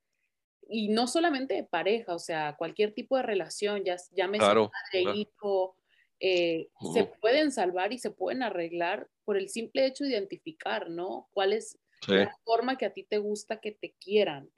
y 0.69 0.89
no 0.89 1.07
solamente 1.07 1.55
de 1.55 1.63
pareja, 1.63 2.15
o 2.15 2.19
sea, 2.19 2.55
cualquier 2.57 2.93
tipo 2.93 3.17
de 3.17 3.23
relación, 3.23 3.83
ya, 3.83 3.97
ya 4.11 4.27
me 4.27 4.37
claro, 4.37 4.71
hijo, 4.93 5.75
eh, 6.19 6.69
se 6.93 7.05
pueden 7.21 7.51
salvar 7.51 7.91
y 7.91 7.99
se 7.99 8.11
pueden 8.11 8.43
arreglar 8.43 9.09
por 9.25 9.37
el 9.37 9.49
simple 9.49 9.85
hecho 9.85 10.03
de 10.03 10.11
identificar, 10.11 10.89
¿no? 10.89 11.29
¿Cuál 11.33 11.53
es 11.53 11.77
la 12.07 12.35
forma 12.43 12.77
que 12.77 12.85
a 12.85 12.93
ti 12.93 13.03
te 13.03 13.17
gusta 13.17 13.59
que 13.59 13.71
te 13.71 13.93
quieran? 13.99 14.49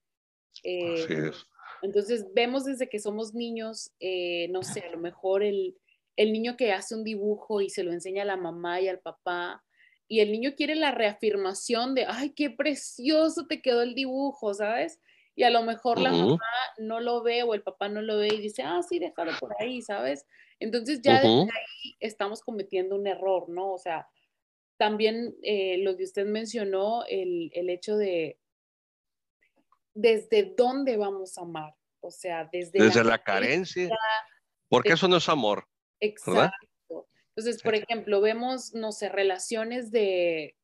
Eh, 0.64 1.32
entonces, 1.82 2.26
vemos 2.34 2.66
desde 2.66 2.90
que 2.90 3.00
somos 3.00 3.34
niños, 3.34 3.92
eh, 4.00 4.48
no 4.50 4.64
sé, 4.64 4.82
a 4.82 4.92
lo 4.92 4.98
mejor 4.98 5.44
el, 5.44 5.78
el 6.16 6.34
niño 6.34 6.56
que 6.58 6.72
hace 6.72 6.96
un 6.96 7.04
dibujo 7.04 7.62
y 7.62 7.70
se 7.70 7.84
lo 7.84 7.92
enseña 7.92 8.24
a 8.24 8.26
la 8.26 8.38
mamá 8.38 8.82
y 8.82 8.88
al 8.88 9.00
papá, 9.00 9.64
y 10.08 10.20
el 10.20 10.32
niño 10.32 10.54
quiere 10.56 10.76
la 10.76 10.92
reafirmación 10.92 11.96
de, 11.96 12.06
ay, 12.08 12.32
qué 12.32 12.50
precioso 12.50 13.48
te 13.48 13.62
quedó 13.62 13.82
el 13.82 13.96
dibujo, 13.96 14.54
¿sabes? 14.54 15.00
Y 15.36 15.44
a 15.44 15.50
lo 15.50 15.64
mejor 15.64 16.00
la 16.00 16.12
mamá 16.12 16.40
no 16.78 17.02
lo 17.02 17.22
ve 17.22 17.44
o 17.44 17.54
el 17.54 17.62
papá 17.62 17.90
no 17.90 18.02
lo 18.02 18.18
ve 18.18 18.28
y 18.28 18.40
dice, 18.40 18.62
ah, 18.64 18.82
sí, 18.88 19.00
déjalo 19.00 19.34
por 19.40 19.54
ahí, 19.60 19.82
¿sabes? 19.82 20.26
Entonces 20.60 21.02
ya 21.02 21.16
desde 21.16 21.42
ahí 21.42 21.96
estamos 22.00 22.42
cometiendo 22.42 22.96
un 22.96 23.06
error, 23.06 23.50
¿no? 23.50 23.74
O 23.74 23.78
sea, 23.78 24.08
también 24.78 25.36
eh, 25.44 25.78
lo 25.80 25.96
que 25.96 26.04
usted 26.04 26.26
mencionó, 26.26 27.04
el, 27.08 27.52
hecho 27.70 27.98
de 27.98 28.40
desde 29.94 30.54
dónde 30.58 30.98
vamos 30.98 31.38
a 31.38 31.42
amar, 31.42 31.74
o 32.02 32.12
sea, 32.12 32.50
desde, 32.52 32.84
desde 32.84 33.04
la, 33.04 33.24
carencia, 33.24 33.90
porque 34.68 34.94
eso 34.94 35.08
no 35.08 35.18
es 35.18 35.30
amor. 35.30 35.68
Exacto. 36.00 37.08
Entonces, 37.36 37.62
por 37.62 37.76
ejemplo, 37.76 38.22
vemos, 38.22 38.74
no 38.74 38.92
sé, 38.92 39.10
relaciones 39.10 39.92
de, 39.92 40.56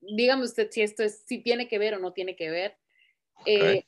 dígame 0.00 0.44
usted 0.44 0.70
si 0.70 0.82
esto 0.82 1.02
es, 1.02 1.22
si 1.26 1.38
tiene 1.38 1.68
que 1.68 1.78
ver 1.78 1.94
o 1.94 1.98
no 1.98 2.12
tiene 2.12 2.36
que 2.36 2.50
ver, 2.50 2.76
eh, 3.46 3.84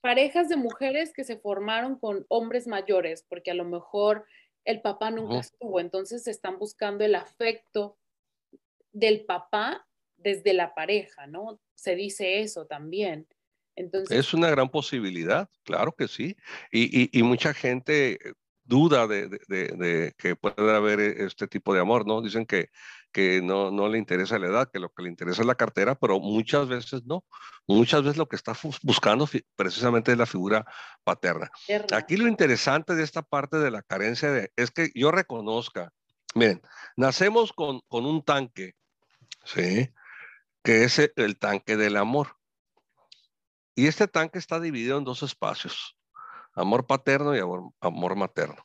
parejas 0.00 0.48
de 0.48 0.56
mujeres 0.56 1.12
que 1.12 1.24
se 1.24 1.38
formaron 1.38 1.98
con 1.98 2.26
hombres 2.28 2.66
mayores, 2.66 3.24
porque 3.28 3.50
a 3.50 3.54
lo 3.54 3.64
mejor 3.64 4.26
el 4.64 4.82
papá 4.82 5.10
nunca 5.10 5.38
estuvo, 5.38 5.80
entonces 5.80 6.26
están 6.26 6.58
buscando 6.58 7.04
el 7.04 7.14
afecto 7.14 7.96
del 8.98 9.24
papá 9.24 9.86
desde 10.16 10.52
la 10.52 10.74
pareja, 10.74 11.26
¿no? 11.26 11.60
Se 11.74 11.94
dice 11.94 12.40
eso 12.40 12.66
también. 12.66 13.26
Entonces, 13.76 14.18
es 14.18 14.34
una 14.34 14.50
gran 14.50 14.68
posibilidad, 14.68 15.48
claro 15.62 15.92
que 15.92 16.08
sí. 16.08 16.36
Y, 16.72 17.16
y, 17.16 17.22
mucha 17.22 17.54
gente 17.54 18.18
duda 18.64 19.06
de, 19.06 19.28
de, 19.28 19.68
de, 19.68 20.14
que 20.18 20.34
pueda 20.34 20.76
haber 20.76 20.98
este 20.98 21.46
tipo 21.46 21.72
de 21.72 21.80
amor, 21.80 22.04
¿no? 22.04 22.20
Dicen 22.20 22.44
que 22.44 22.70
que 23.12 23.40
no, 23.42 23.70
no 23.70 23.88
le 23.88 23.98
interesa 23.98 24.38
la 24.38 24.48
edad, 24.48 24.70
que 24.70 24.78
lo 24.78 24.90
que 24.90 25.02
le 25.02 25.08
interesa 25.08 25.42
es 25.42 25.46
la 25.46 25.54
cartera, 25.54 25.94
pero 25.94 26.20
muchas 26.20 26.68
veces 26.68 27.04
no. 27.04 27.24
Muchas 27.66 28.02
veces 28.02 28.16
lo 28.16 28.28
que 28.28 28.36
está 28.36 28.56
buscando 28.82 29.28
precisamente 29.56 30.12
es 30.12 30.18
la 30.18 30.26
figura 30.26 30.66
paterna. 31.04 31.50
Aquí 31.92 32.16
lo 32.16 32.28
interesante 32.28 32.94
de 32.94 33.02
esta 33.02 33.22
parte 33.22 33.58
de 33.58 33.70
la 33.70 33.82
carencia 33.82 34.48
es 34.56 34.70
que 34.70 34.90
yo 34.94 35.10
reconozca, 35.10 35.92
miren, 36.34 36.62
nacemos 36.96 37.52
con, 37.52 37.80
con 37.88 38.06
un 38.06 38.22
tanque, 38.22 38.74
¿sí? 39.54 39.92
Que 40.62 40.84
es 40.84 40.98
el 40.98 41.38
tanque 41.38 41.76
del 41.76 41.96
amor. 41.96 42.36
Y 43.74 43.86
este 43.86 44.08
tanque 44.08 44.38
está 44.38 44.58
dividido 44.60 44.98
en 44.98 45.04
dos 45.04 45.22
espacios, 45.22 45.96
amor 46.54 46.86
paterno 46.86 47.34
y 47.36 47.38
amor, 47.38 47.70
amor 47.80 48.16
materno. 48.16 48.64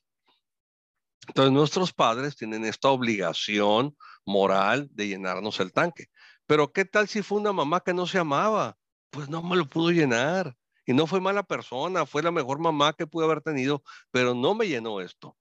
Entonces 1.27 1.53
nuestros 1.53 1.93
padres 1.93 2.35
tienen 2.35 2.65
esta 2.65 2.89
obligación 2.89 3.95
moral 4.25 4.89
de 4.91 5.07
llenarnos 5.07 5.59
el 5.59 5.71
tanque. 5.71 6.07
Pero 6.45 6.73
¿qué 6.73 6.83
tal 6.83 7.07
si 7.07 7.21
fue 7.21 7.39
una 7.39 7.53
mamá 7.53 7.79
que 7.79 7.93
no 7.93 8.05
se 8.07 8.17
amaba? 8.17 8.75
Pues 9.09 9.29
no 9.29 9.41
me 9.41 9.55
lo 9.55 9.69
pudo 9.69 9.91
llenar. 9.91 10.55
Y 10.85 10.93
no 10.93 11.07
fue 11.07 11.21
mala 11.21 11.43
persona, 11.43 12.05
fue 12.05 12.23
la 12.23 12.31
mejor 12.31 12.59
mamá 12.59 12.91
que 12.91 13.07
pude 13.07 13.23
haber 13.23 13.39
tenido, 13.39 13.83
pero 14.11 14.33
no 14.33 14.53
me 14.53 14.67
llenó 14.67 14.99
esto. 14.99 15.37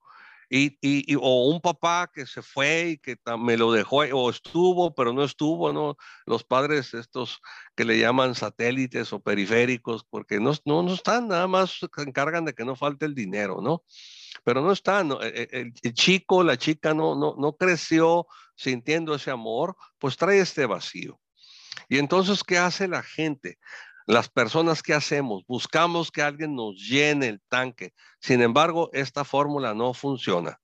Y, 0.55 0.77
y, 0.81 1.15
o 1.15 1.47
un 1.47 1.61
papá 1.61 2.11
que 2.13 2.27
se 2.27 2.43
fue 2.43 2.89
y 2.89 2.97
que 2.99 3.17
me 3.39 3.57
lo 3.57 3.71
dejó, 3.71 3.97
o 4.13 4.29
estuvo, 4.29 4.93
pero 4.93 5.11
no 5.11 5.23
estuvo, 5.23 5.73
¿no? 5.73 5.97
Los 6.27 6.43
padres 6.43 6.93
estos 6.93 7.41
que 7.75 7.85
le 7.85 7.97
llaman 7.97 8.35
satélites 8.35 9.13
o 9.13 9.19
periféricos, 9.19 10.03
porque 10.03 10.39
no, 10.39 10.53
no, 10.65 10.83
no 10.83 10.93
están, 10.93 11.27
nada 11.27 11.47
más 11.47 11.79
se 11.79 11.87
encargan 12.03 12.45
de 12.45 12.53
que 12.53 12.65
no 12.65 12.75
falte 12.75 13.07
el 13.07 13.15
dinero, 13.15 13.61
¿no? 13.61 13.83
pero 14.43 14.61
no 14.61 14.71
está, 14.71 15.01
e, 15.21 15.49
e, 15.51 15.71
el, 15.81 15.93
chico, 15.93 16.43
la 16.43 16.57
chica 16.57 16.93
no, 16.93 17.15
no, 17.15 17.35
no 17.37 17.55
creció 17.55 18.27
sintiendo 18.55 19.15
ese 19.15 19.31
amor, 19.31 19.75
pues 19.99 20.17
trae 20.17 20.39
este 20.39 20.65
vacío. 20.65 21.19
Y 21.89 21.97
entonces, 21.97 22.43
¿qué 22.43 22.57
hace 22.57 22.87
la 22.87 23.03
gente? 23.03 23.57
Las 24.05 24.29
personas 24.29 24.83
que 24.83 24.93
hacemos, 24.93 25.43
buscamos 25.47 26.11
que 26.11 26.21
alguien 26.21 26.55
nos 26.55 26.75
llene 26.75 27.27
el 27.27 27.41
tanque. 27.47 27.93
Sin 28.19 28.41
embargo, 28.41 28.89
esta 28.93 29.23
fórmula 29.23 29.73
no 29.73 29.93
funciona. 29.93 30.59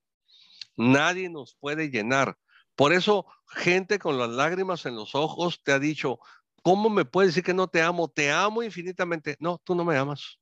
Nadie 0.76 1.30
nos 1.30 1.56
puede 1.56 1.90
llenar. 1.90 2.38
Por 2.76 2.94
eso, 2.94 3.26
gente 3.48 4.00
con 4.00 4.18
las 4.18 4.30
lágrimas 4.30 4.86
en 4.86 4.96
los 4.96 5.16
ojos 5.16 5.62
te 5.64 5.72
ha 5.72 5.80
dicho, 5.80 6.20
¿cómo 6.64 6.90
me 6.90 7.06
puedes 7.06 7.32
decir 7.32 7.44
que 7.44 7.54
no 7.54 7.68
te 7.68 7.82
amo? 7.82 8.08
Te 8.10 8.32
amo 8.32 8.64
infinitamente. 8.64 9.36
No, 9.40 9.62
tú 9.64 9.76
no 9.76 9.84
me 9.84 9.98
amas. 9.98 10.40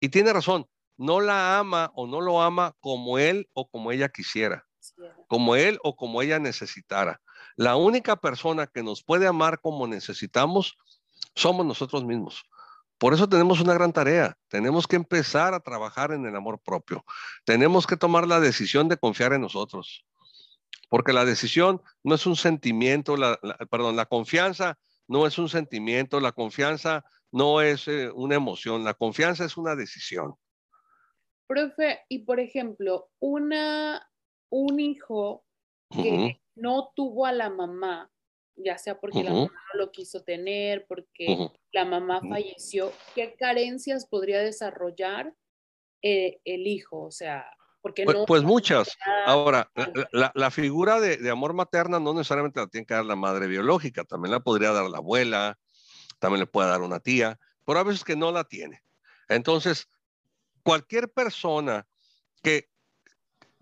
Y 0.00 0.08
tiene 0.08 0.32
razón, 0.32 0.68
no 0.96 1.20
la 1.20 1.58
ama 1.58 1.90
o 1.94 2.06
no 2.06 2.20
lo 2.20 2.42
ama 2.42 2.76
como 2.80 3.18
él 3.18 3.48
o 3.52 3.68
como 3.68 3.92
ella 3.92 4.08
quisiera, 4.08 4.66
como 5.28 5.56
él 5.56 5.78
o 5.82 5.96
como 5.96 6.22
ella 6.22 6.38
necesitara. 6.38 7.20
La 7.56 7.76
única 7.76 8.16
persona 8.16 8.66
que 8.66 8.82
nos 8.82 9.02
puede 9.02 9.26
amar 9.26 9.60
como 9.60 9.86
necesitamos 9.86 10.76
somos 11.34 11.64
nosotros 11.64 12.04
mismos. 12.04 12.44
Por 12.98 13.14
eso 13.14 13.28
tenemos 13.28 13.60
una 13.60 13.74
gran 13.74 13.92
tarea. 13.92 14.36
Tenemos 14.48 14.86
que 14.86 14.96
empezar 14.96 15.54
a 15.54 15.60
trabajar 15.60 16.12
en 16.12 16.26
el 16.26 16.34
amor 16.34 16.58
propio. 16.58 17.04
Tenemos 17.44 17.86
que 17.86 17.96
tomar 17.96 18.26
la 18.26 18.40
decisión 18.40 18.88
de 18.88 18.96
confiar 18.96 19.32
en 19.32 19.42
nosotros. 19.42 20.04
Porque 20.88 21.12
la 21.12 21.24
decisión 21.24 21.80
no 22.02 22.16
es 22.16 22.26
un 22.26 22.34
sentimiento, 22.34 23.14
perdón, 23.70 23.94
la 23.94 24.06
confianza 24.06 24.78
no 25.06 25.26
es 25.26 25.38
un 25.38 25.48
sentimiento, 25.48 26.18
la 26.20 26.32
confianza 26.32 27.04
no 27.30 27.60
es 27.60 27.88
eh, 27.88 28.10
una 28.10 28.36
emoción, 28.36 28.84
la 28.84 28.94
confianza 28.94 29.44
es 29.44 29.56
una 29.56 29.76
decisión. 29.76 30.34
Profe, 31.46 32.00
y 32.08 32.20
por 32.20 32.40
ejemplo, 32.40 33.10
una, 33.18 34.06
un 34.50 34.80
hijo 34.80 35.44
que 35.90 36.40
no 36.56 36.92
tuvo 36.94 37.24
a 37.24 37.32
la 37.32 37.48
mamá, 37.48 38.10
ya 38.58 38.78
sea 38.78 39.00
porque 39.00 39.22
la 39.22 39.30
mamá 39.30 39.52
no 39.72 39.80
lo 39.80 39.90
quiso 39.90 40.22
tener, 40.22 40.86
porque 40.86 41.50
la 41.72 41.84
mamá 41.84 42.20
falleció, 42.20 42.92
¿qué 43.14 43.34
carencias 43.38 44.06
podría 44.06 44.40
desarrollar 44.40 45.34
eh, 46.02 46.40
el 46.44 46.66
hijo? 46.66 47.02
O 47.02 47.10
sea, 47.10 47.50
porque 47.80 48.04
pues, 48.04 48.16
no... 48.16 48.26
Pues 48.26 48.42
muchas. 48.42 48.96
Ahora, 49.26 49.70
la, 50.12 50.50
figura 50.50 51.00
de, 51.00 51.16
de, 51.16 51.30
amor 51.30 51.54
materna 51.54 52.00
no 52.00 52.12
necesariamente 52.12 52.60
la 52.60 52.66
tiene 52.66 52.86
que 52.86 52.94
dar 52.94 53.04
la 53.04 53.16
madre 53.16 53.46
biológica, 53.46 54.04
también 54.04 54.32
la 54.32 54.40
podría 54.40 54.72
dar 54.72 54.90
la 54.90 54.98
abuela, 54.98 55.58
también 56.18 56.40
le 56.40 56.46
puede 56.46 56.68
dar 56.68 56.82
una 56.82 57.00
tía, 57.00 57.38
pero 57.64 57.78
a 57.78 57.84
veces 57.84 58.04
que 58.04 58.16
no 58.16 58.32
la 58.32 58.44
tiene. 58.44 58.82
Entonces, 59.28 59.88
cualquier 60.62 61.10
persona 61.10 61.86
que, 62.42 62.68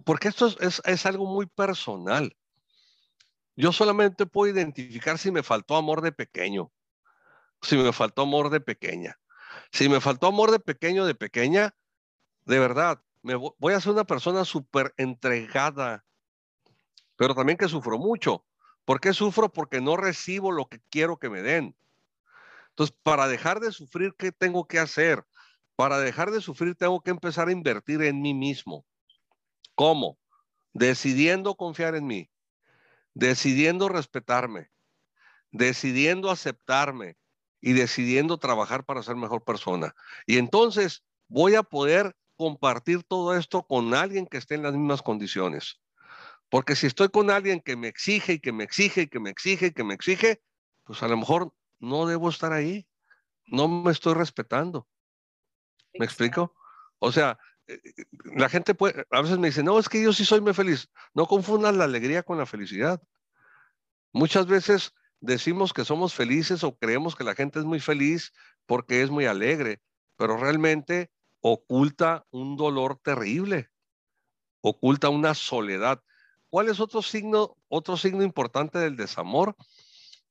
porque 0.04 0.28
esto 0.28 0.46
es, 0.60 0.80
es, 0.84 1.06
algo 1.06 1.26
muy 1.26 1.46
personal, 1.46 2.36
yo 3.56 3.72
solamente 3.72 4.26
puedo 4.26 4.52
identificar 4.52 5.18
si 5.18 5.30
me 5.30 5.42
faltó 5.42 5.76
amor 5.76 6.02
de 6.02 6.12
pequeño, 6.12 6.70
si 7.62 7.76
me 7.76 7.92
faltó 7.92 8.22
amor 8.22 8.50
de 8.50 8.60
pequeña. 8.60 9.18
Si 9.72 9.88
me 9.88 10.00
faltó 10.00 10.26
amor 10.26 10.50
de 10.50 10.60
pequeño, 10.60 11.06
de 11.06 11.14
pequeña, 11.14 11.74
de 12.44 12.58
verdad, 12.58 13.02
me 13.22 13.34
voy 13.34 13.74
a 13.74 13.80
ser 13.80 13.92
una 13.92 14.04
persona 14.04 14.44
súper 14.44 14.94
entregada, 14.96 16.04
pero 17.16 17.34
también 17.34 17.58
que 17.58 17.68
sufro 17.68 17.98
mucho. 17.98 18.44
¿Por 18.84 19.00
qué 19.00 19.12
sufro? 19.12 19.52
Porque 19.52 19.80
no 19.80 19.96
recibo 19.96 20.52
lo 20.52 20.66
que 20.68 20.80
quiero 20.90 21.18
que 21.18 21.28
me 21.28 21.42
den. 21.42 21.74
Entonces, 22.68 22.94
para 23.02 23.26
dejar 23.26 23.58
de 23.58 23.72
sufrir, 23.72 24.14
¿qué 24.16 24.30
tengo 24.30 24.68
que 24.68 24.78
hacer? 24.78 25.24
Para 25.74 25.98
dejar 25.98 26.30
de 26.30 26.40
sufrir, 26.40 26.74
tengo 26.76 27.00
que 27.00 27.10
empezar 27.10 27.48
a 27.48 27.52
invertir 27.52 28.02
en 28.02 28.20
mí 28.20 28.34
mismo. 28.34 28.84
¿Cómo? 29.74 30.18
Decidiendo 30.72 31.54
confiar 31.56 31.94
en 31.96 32.06
mí, 32.06 32.30
decidiendo 33.16 33.88
respetarme, 33.88 34.70
decidiendo 35.50 36.30
aceptarme 36.30 37.16
y 37.62 37.72
decidiendo 37.72 38.36
trabajar 38.36 38.84
para 38.84 39.02
ser 39.02 39.16
mejor 39.16 39.42
persona. 39.42 39.94
Y 40.26 40.36
entonces 40.36 41.02
voy 41.26 41.54
a 41.54 41.62
poder 41.62 42.14
compartir 42.36 43.04
todo 43.04 43.34
esto 43.34 43.66
con 43.66 43.94
alguien 43.94 44.26
que 44.26 44.36
esté 44.36 44.56
en 44.56 44.64
las 44.64 44.74
mismas 44.74 45.00
condiciones. 45.00 45.80
Porque 46.50 46.76
si 46.76 46.86
estoy 46.86 47.08
con 47.08 47.30
alguien 47.30 47.60
que 47.60 47.74
me 47.74 47.88
exige 47.88 48.34
y 48.34 48.38
que 48.38 48.52
me 48.52 48.64
exige 48.64 49.02
y 49.02 49.06
que 49.08 49.18
me 49.18 49.30
exige 49.30 49.68
y 49.68 49.72
que 49.72 49.82
me 49.82 49.94
exige, 49.94 50.42
pues 50.84 51.02
a 51.02 51.08
lo 51.08 51.16
mejor 51.16 51.54
no 51.78 52.06
debo 52.06 52.28
estar 52.28 52.52
ahí. 52.52 52.86
No 53.46 53.66
me 53.66 53.92
estoy 53.92 54.12
respetando. 54.12 54.86
¿Me 55.94 56.04
explico? 56.04 56.54
O 56.98 57.10
sea, 57.10 57.38
la 58.24 58.48
gente 58.48 58.74
puede, 58.74 59.06
a 59.10 59.22
veces 59.22 59.38
me 59.38 59.48
dice, 59.48 59.62
no, 59.62 59.78
es 59.78 59.88
que 59.88 60.02
yo 60.02 60.12
sí 60.12 60.24
soy 60.24 60.40
muy 60.40 60.54
feliz. 60.54 60.88
No 61.14 61.26
confundan 61.26 61.78
la 61.78 61.84
alegría 61.84 62.22
con 62.22 62.38
la 62.38 62.46
felicidad. 62.46 63.02
Muchas 64.12 64.46
veces 64.46 64.94
decimos 65.20 65.72
que 65.72 65.84
somos 65.84 66.14
felices 66.14 66.64
o 66.64 66.76
creemos 66.76 67.16
que 67.16 67.24
la 67.24 67.34
gente 67.34 67.58
es 67.58 67.64
muy 67.64 67.80
feliz 67.80 68.32
porque 68.66 69.02
es 69.02 69.10
muy 69.10 69.26
alegre, 69.26 69.82
pero 70.16 70.36
realmente 70.36 71.10
oculta 71.40 72.26
un 72.30 72.56
dolor 72.56 72.98
terrible, 73.02 73.70
oculta 74.60 75.08
una 75.08 75.34
soledad. 75.34 76.02
¿Cuál 76.48 76.68
es 76.68 76.80
otro 76.80 77.02
signo, 77.02 77.56
otro 77.68 77.96
signo 77.96 78.22
importante 78.22 78.78
del 78.78 78.96
desamor? 78.96 79.56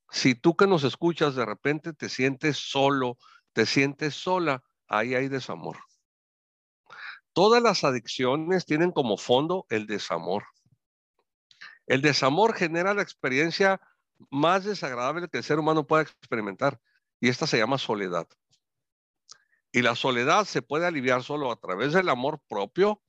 Si 0.10 0.36
tú 0.36 0.56
que 0.56 0.68
nos 0.68 0.84
escuchas 0.84 1.36
de 1.36 1.46
repente 1.46 1.94
te 1.94 2.10
sientes 2.10 2.58
solo, 2.58 3.18
te 3.54 3.66
sientes 3.66 4.16
sola, 4.16 4.64
ahí 4.88 5.16
hay 5.16 5.28
desamor. 5.28 5.78
Todas 7.36 7.62
las 7.62 7.84
adicciones 7.84 8.66
tienen 8.66 8.94
como 8.94 9.18
fondo 9.18 9.66
el 9.70 9.88
desamor. 9.88 10.46
El 11.86 12.02
desamor 12.02 12.56
genera 12.56 12.94
la 12.94 13.02
experiencia 13.02 13.82
más 14.30 14.64
desagradable 14.64 15.28
que 15.28 15.40
el 15.40 15.44
ser 15.44 15.60
humano 15.60 15.86
pueda 15.86 16.04
experimentar 16.04 16.80
y 17.20 17.28
esta 17.28 17.46
se 17.46 17.58
llama 17.58 17.78
soledad. 17.78 18.26
Y 19.74 19.82
la 19.82 19.96
soledad 19.96 20.46
se 20.46 20.62
puede 20.62 20.86
aliviar 20.88 21.24
solo 21.24 21.52
a 21.52 21.58
través 21.58 21.92
del 21.92 22.08
amor 22.08 22.40
propio 22.48 23.04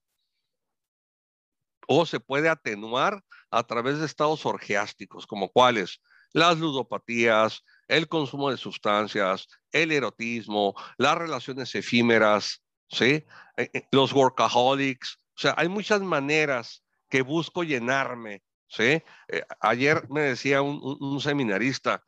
o 1.87 2.05
se 2.05 2.19
puede 2.19 2.49
atenuar 2.49 3.25
a 3.53 3.63
través 3.63 4.01
de 4.01 4.07
estados 4.07 4.45
orgiásticos, 4.45 5.25
como 5.29 5.53
cuáles, 5.53 6.01
las 6.33 6.59
ludopatías, 6.59 7.63
el 7.87 8.09
consumo 8.09 8.51
de 8.51 8.57
sustancias, 8.57 9.47
el 9.71 9.93
erotismo, 9.93 10.75
las 10.99 11.17
relaciones 11.17 11.73
efímeras, 11.77 12.66
¿sí? 12.89 13.25
Eh, 13.57 13.71
eh, 13.73 13.89
los 13.91 14.13
workaholics. 14.13 15.19
O 15.37 15.39
sea, 15.39 15.55
hay 15.57 15.69
muchas 15.69 16.01
maneras 16.01 16.83
que 17.09 17.23
busco 17.23 17.63
llenarme, 17.63 18.43
¿sí? 18.69 19.03
Eh, 19.29 19.43
ayer 19.61 20.09
me 20.11 20.23
decía 20.23 20.63
un, 20.63 21.21
seminarista, 21.21 22.03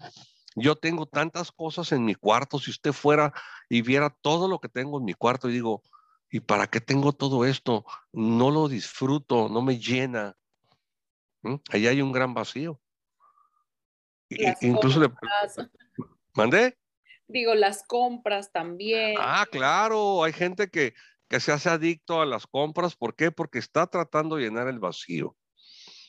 yo 0.56 0.76
tengo 0.76 1.06
tantas 1.06 1.52
cosas 1.52 1.92
en 1.92 2.04
mi 2.04 2.14
cuarto, 2.14 2.58
si 2.58 2.70
usted 2.70 2.92
fuera 2.92 3.32
y 3.68 3.82
viera 3.82 4.10
todo 4.10 4.48
lo 4.48 4.58
que 4.58 4.68
tengo 4.68 4.98
en 4.98 5.04
mi 5.04 5.14
cuarto, 5.14 5.48
y 5.48 5.52
digo, 5.52 5.82
¿y 6.30 6.40
para 6.40 6.66
qué 6.66 6.80
tengo 6.80 7.12
todo 7.12 7.44
esto? 7.44 7.84
No 8.12 8.50
lo 8.50 8.68
disfruto, 8.68 9.48
no 9.48 9.62
me 9.62 9.78
llena. 9.78 10.36
¿Mm? 11.42 11.56
Ahí 11.70 11.86
hay 11.86 12.02
un 12.02 12.12
gran 12.12 12.34
vacío 12.34 12.80
incluso 14.60 15.00
le... 15.00 15.10
¿Mandé? 16.34 16.77
Digo, 17.28 17.54
las 17.54 17.82
compras 17.86 18.50
también. 18.52 19.16
Ah, 19.18 19.46
claro, 19.50 20.24
hay 20.24 20.32
gente 20.32 20.68
que, 20.68 20.94
que 21.28 21.40
se 21.40 21.52
hace 21.52 21.68
adicto 21.68 22.20
a 22.20 22.26
las 22.26 22.46
compras. 22.46 22.96
¿Por 22.96 23.14
qué? 23.14 23.30
Porque 23.30 23.58
está 23.58 23.86
tratando 23.86 24.36
de 24.36 24.44
llenar 24.44 24.68
el 24.68 24.78
vacío. 24.78 25.36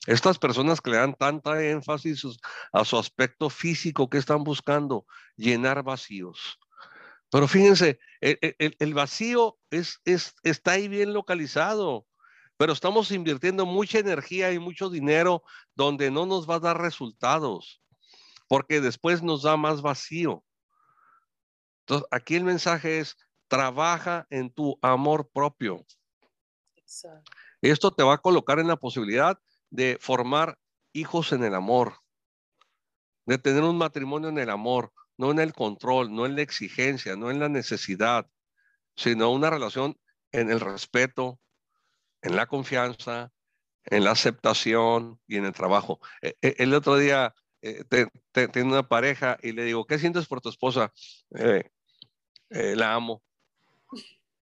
Estas 0.08 0.40
personas 0.40 0.80
que 0.80 0.92
le 0.92 0.98
dan 0.98 1.14
tanta 1.14 1.64
énfasis 1.64 2.26
a 2.72 2.86
su 2.86 2.98
aspecto 2.98 3.50
físico, 3.50 4.10
que 4.10 4.18
están 4.18 4.44
buscando? 4.44 5.06
Llenar 5.36 5.84
vacíos. 5.84 6.58
Pero 7.30 7.48
fíjense, 7.48 8.00
el, 8.22 8.56
el, 8.58 8.94
vacío 8.94 9.60
es, 9.70 10.00
es, 10.06 10.34
está 10.42 10.72
ahí 10.72 10.88
bien 10.88 11.14
localizado, 11.14 12.08
pero 12.58 12.74
estamos 12.74 13.12
invirtiendo 13.12 13.68
mucha 13.68 14.00
energía 14.00 14.52
y 14.52 14.58
mucho 14.58 14.90
dinero 14.90 15.44
donde 15.76 16.10
no 16.10 16.26
nos 16.26 16.50
va 16.50 16.56
a 16.56 16.60
dar 16.60 16.82
resultados 16.82 17.80
porque 18.50 18.82
después 18.82 19.22
nos 19.24 19.44
da 19.44 19.56
más 19.56 19.82
vacío. 19.82 20.44
Entonces, 21.90 22.08
aquí 22.12 22.36
el 22.36 22.44
mensaje 22.44 23.00
es, 23.00 23.18
trabaja 23.48 24.28
en 24.30 24.52
tu 24.52 24.78
amor 24.84 25.28
propio. 25.34 25.84
Esto 27.64 27.90
te 27.90 28.04
va 28.04 28.14
a 28.14 28.18
colocar 28.20 28.60
en 28.60 28.68
la 28.68 28.76
posibilidad 28.76 29.40
de 29.72 29.98
formar 30.00 30.60
hijos 30.94 31.32
en 31.32 31.44
el 31.44 31.56
amor, 31.56 31.96
de 33.26 33.40
tener 33.40 33.64
un 33.64 33.80
matrimonio 33.80 34.30
en 34.30 34.38
el 34.38 34.52
amor, 34.52 34.94
no 35.18 35.32
en 35.32 35.40
el 35.40 35.52
control, 35.52 36.14
no 36.14 36.28
en 36.28 36.36
la 36.36 36.44
exigencia, 36.44 37.16
no 37.16 37.32
en 37.32 37.40
la 37.40 37.50
necesidad, 37.50 38.30
sino 38.96 39.32
una 39.32 39.50
relación 39.50 40.00
en 40.32 40.52
el 40.52 40.60
respeto, 40.60 41.40
en 42.22 42.36
la 42.36 42.46
confianza, 42.46 43.32
en 43.86 44.04
la 44.04 44.12
aceptación 44.12 45.20
y 45.26 45.38
en 45.38 45.46
el 45.46 45.54
trabajo. 45.54 46.00
E, 46.22 46.36
e, 46.44 46.54
el 46.60 46.72
otro 46.76 46.98
día 46.98 47.34
eh, 47.64 47.84
tiene 48.32 48.70
una 48.70 48.88
pareja 48.88 49.40
y 49.42 49.54
le 49.54 49.64
digo, 49.64 49.88
¿qué 49.88 49.98
sientes 49.98 50.28
por 50.28 50.40
tu 50.40 50.50
esposa? 50.50 50.94
Eh, 51.36 51.64
eh, 52.50 52.76
la 52.76 52.94
amo. 52.94 53.22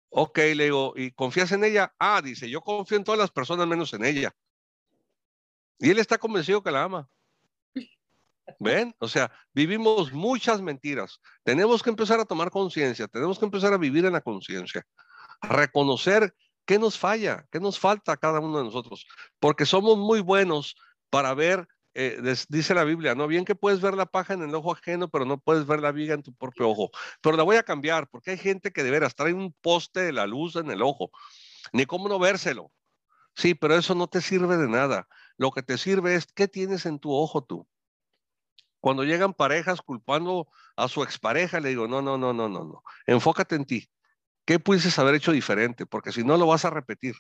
Ok, 0.10 0.38
le 0.38 0.66
digo, 0.66 0.94
¿y 0.96 1.12
confías 1.12 1.52
en 1.52 1.64
ella? 1.64 1.94
Ah, 2.00 2.22
dice, 2.24 2.50
yo 2.50 2.62
confío 2.62 2.98
en 2.98 3.04
todas 3.04 3.20
las 3.20 3.32
personas 3.32 3.68
menos 3.68 3.94
en 3.94 4.06
ella. 4.06 4.34
Y 5.80 5.92
él 5.92 6.00
está 6.00 6.18
convencido 6.18 6.64
que 6.64 6.72
la 6.72 6.84
ama. 6.84 7.10
¿Ven? 8.60 8.96
O 9.00 9.08
sea, 9.08 9.32
vivimos 9.54 10.12
muchas 10.14 10.62
mentiras. 10.62 11.20
Tenemos 11.44 11.84
que 11.84 11.90
empezar 11.90 12.20
a 12.20 12.26
tomar 12.26 12.50
conciencia, 12.50 13.08
tenemos 13.08 13.38
que 13.38 13.46
empezar 13.46 13.74
a 13.74 13.78
vivir 13.78 14.06
en 14.06 14.14
la 14.14 14.22
conciencia, 14.22 14.86
a 15.42 15.50
reconocer 15.50 16.34
qué 16.66 16.80
nos 16.80 16.98
falla, 16.98 17.46
qué 17.52 17.60
nos 17.60 17.78
falta 17.78 18.14
a 18.14 18.18
cada 18.18 18.40
uno 18.40 18.58
de 18.58 18.64
nosotros, 18.64 19.06
porque 19.40 19.66
somos 19.66 19.98
muy 19.98 20.22
buenos 20.22 20.76
para 21.10 21.34
ver 21.34 21.68
eh, 22.00 22.36
dice 22.50 22.76
la 22.76 22.84
Biblia, 22.84 23.16
¿no? 23.16 23.26
Bien 23.26 23.44
que 23.44 23.56
puedes 23.56 23.82
ver 23.82 23.96
la 23.96 24.06
paja 24.06 24.36
en 24.36 24.44
el 24.44 24.54
ojo 24.54 24.72
ajeno, 24.72 25.10
pero 25.10 25.26
no 25.26 25.40
puedes 25.40 25.66
ver 25.66 25.80
la 25.80 25.92
viga 25.92 26.14
en 26.14 26.22
tu 26.22 26.32
propio 26.32 26.70
ojo. 26.70 26.92
Pero 27.22 27.36
la 27.36 27.42
voy 27.42 27.56
a 27.56 27.64
cambiar, 27.64 28.08
porque 28.08 28.32
hay 28.32 28.38
gente 28.38 28.72
que 28.72 28.84
de 28.84 28.92
veras 28.92 29.16
trae 29.16 29.34
un 29.34 29.52
poste 29.62 30.02
de 30.02 30.14
la 30.14 30.28
luz 30.28 30.56
en 30.58 30.70
el 30.70 30.84
ojo. 30.84 31.10
Ni 31.74 31.88
cómo 31.88 32.08
no 32.08 32.20
vérselo. 32.20 32.72
Sí, 33.36 33.56
pero 33.56 33.76
eso 33.76 33.96
no 33.96 34.08
te 34.08 34.22
sirve 34.22 34.58
de 34.58 34.68
nada. 34.68 35.08
Lo 35.38 35.50
que 35.52 35.64
te 35.64 35.80
sirve 35.80 36.14
es 36.14 36.28
qué 36.28 36.48
tienes 36.48 36.86
en 36.86 37.00
tu 37.00 37.12
ojo 37.12 37.44
tú. 37.44 37.68
Cuando 38.80 39.04
llegan 39.04 39.34
parejas 39.34 39.82
culpando 39.82 40.48
a 40.76 40.88
su 40.88 41.02
expareja, 41.02 41.60
le 41.60 41.70
digo, 41.70 41.88
no, 41.88 42.04
no, 42.04 42.20
no, 42.20 42.32
no, 42.32 42.48
no, 42.48 42.64
no. 42.64 42.84
Enfócate 43.08 43.56
en 43.56 43.66
ti. 43.66 43.90
¿Qué 44.46 44.60
pudieses 44.60 45.00
haber 45.00 45.16
hecho 45.16 45.32
diferente? 45.32 45.88
Porque 45.88 46.12
si 46.12 46.24
no, 46.24 46.38
lo 46.38 46.46
vas 46.46 46.64
a 46.64 46.70
repetir. 46.70 47.16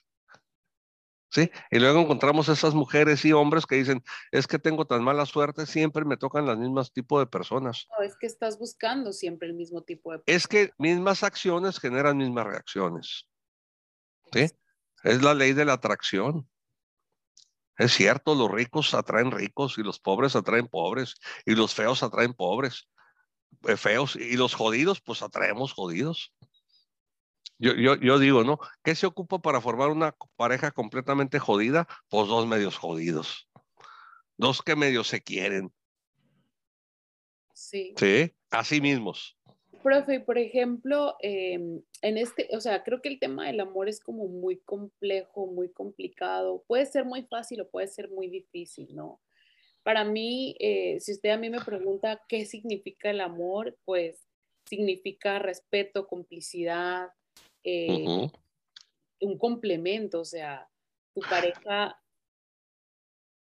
¿Sí? 1.30 1.52
Y 1.72 1.80
luego 1.80 2.00
encontramos 2.00 2.48
esas 2.48 2.74
mujeres 2.74 3.26
y 3.26 3.34
hombres 3.34 3.66
que 3.66 3.76
dicen, 3.76 4.04
es 4.32 4.48
que 4.48 4.60
tengo 4.60 4.86
tan 4.86 5.04
mala 5.04 5.26
suerte, 5.26 5.66
siempre 5.66 6.06
me 6.06 6.16
tocan 6.16 6.46
las 6.46 6.58
mismas 6.58 6.94
tipos 6.94 7.20
de 7.20 7.28
personas. 7.28 7.88
No, 7.98 8.06
es 8.06 8.16
que 8.16 8.28
estás 8.28 8.58
buscando 8.58 9.12
siempre 9.12 9.50
el 9.50 9.54
mismo 9.54 9.82
tipo 9.84 10.14
de 10.14 10.22
Es 10.26 10.48
que 10.48 10.72
mismas 10.78 11.24
acciones 11.24 11.80
generan 11.80 12.18
mismas 12.18 12.46
reacciones. 12.46 13.28
¿Sí? 14.32 14.48
Es 15.04 15.22
la 15.22 15.34
ley 15.34 15.54
de 15.54 15.66
la 15.66 15.74
atracción. 15.74 16.50
Es 17.78 17.94
cierto, 17.94 18.34
los 18.34 18.50
ricos 18.50 18.94
atraen 18.94 19.32
ricos 19.32 19.78
y 19.78 19.84
los 19.84 20.00
pobres 20.00 20.36
atraen 20.36 20.68
pobres 20.68 21.16
y 21.46 21.54
los 21.54 21.76
feos 21.76 22.02
atraen 22.02 22.34
pobres, 22.34 22.90
eh, 23.68 23.78
feos 23.78 24.16
y 24.16 24.36
los 24.36 24.56
jodidos 24.56 25.00
pues 25.02 25.22
atraemos 25.22 25.74
jodidos. 25.74 26.34
Yo, 27.60 27.74
yo, 27.74 27.96
yo 27.96 28.20
digo, 28.20 28.44
¿no? 28.44 28.60
¿Qué 28.84 28.94
se 28.94 29.08
ocupa 29.08 29.40
para 29.40 29.62
formar 29.62 29.90
una 29.90 30.16
pareja 30.36 30.72
completamente 30.72 31.40
jodida? 31.40 31.88
Pues 32.10 32.28
dos 32.28 32.46
medios 32.46 32.78
jodidos. 32.78 33.50
Dos 34.38 34.62
que 34.62 34.76
medios 34.76 35.08
se 35.08 35.22
quieren. 35.22 35.72
Sí. 37.54 37.96
Sí, 37.98 38.32
así 38.52 38.80
mismos. 38.80 39.38
Profe, 39.82 40.20
por 40.20 40.38
ejemplo, 40.38 41.16
em, 41.22 41.82
en 42.02 42.18
este, 42.18 42.48
o 42.52 42.62
sea, 42.62 42.84
creo 42.84 43.02
que 43.02 43.10
el 43.10 43.20
tema 43.20 43.48
del 43.48 43.60
amor 43.60 43.90
es 43.90 44.00
como 44.00 44.28
muy 44.28 44.58
complejo, 44.58 45.48
muy 45.48 45.70
complicado. 45.70 46.64
Puede 46.68 46.86
ser 46.86 47.06
muy 47.06 47.24
fácil 47.24 47.62
o 47.62 47.70
puede 47.70 47.88
ser 47.88 48.10
muy 48.10 48.30
difícil, 48.30 48.94
¿no? 48.94 49.22
Para 49.84 50.04
mí, 50.04 50.56
eh, 50.60 51.00
si 51.00 51.14
usted 51.14 51.30
a 51.30 51.38
mí 51.38 51.50
me 51.50 51.62
pregunta 51.62 52.22
qué 52.28 52.46
significa 52.46 53.10
el 53.10 53.22
amor, 53.22 53.78
pues 53.86 54.28
significa 54.66 55.40
respeto, 55.40 56.08
complicidad, 56.08 57.10
eh, 57.70 58.30
un 59.20 59.38
complemento, 59.38 60.22
o 60.22 60.26
sea, 60.26 60.70
tu 61.14 61.20
pareja, 61.22 62.02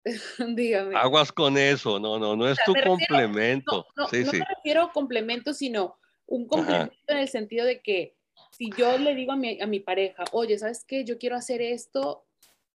dígame. 0.56 0.96
Aguas 0.96 1.32
con 1.32 1.58
eso, 1.58 2.00
no, 2.00 2.18
no, 2.18 2.36
no 2.36 2.50
es 2.50 2.58
tu 2.66 2.74
complemento. 2.74 3.86
No, 3.96 4.08
no, 4.08 4.26
no 4.26 4.32
me 4.32 4.46
refiero 4.56 4.82
a 4.82 4.92
complemento, 4.92 5.54
sino 5.54 6.00
un 6.26 6.48
complemento 6.48 6.96
en 7.08 7.18
el 7.20 7.28
sentido 7.28 7.66
de 7.66 7.82
que 7.82 8.16
si 8.52 8.72
yo 8.76 8.98
le 8.98 9.14
digo 9.14 9.34
a 9.34 9.36
mi, 9.36 9.62
a 9.62 9.68
mi 9.68 9.80
pareja, 9.80 10.24
oye, 10.32 10.58
¿sabes 10.58 10.84
qué? 10.86 11.06
Yo 11.06 11.20
quiero 11.20 11.36
hacer 11.36 11.62
esto, 11.62 12.26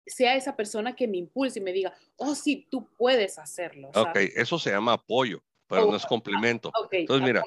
sea 0.06 0.36
esa 0.36 0.56
persona 0.56 0.96
que 0.96 1.08
me 1.08 1.18
impulse 1.18 1.60
y 1.60 1.64
me 1.64 1.72
diga, 1.72 1.94
oh, 2.18 2.36
sí, 2.36 2.68
tú 2.70 2.88
puedes 2.96 3.40
hacerlo. 3.40 3.90
Ok, 3.96 4.18
eso 4.36 4.60
se 4.60 4.70
llama 4.70 4.94
apoyo, 4.94 5.42
pero 5.68 5.88
no 5.88 5.96
es 5.96 6.06
complemento. 6.06 6.72
Entonces, 6.92 7.26
mira, 7.26 7.44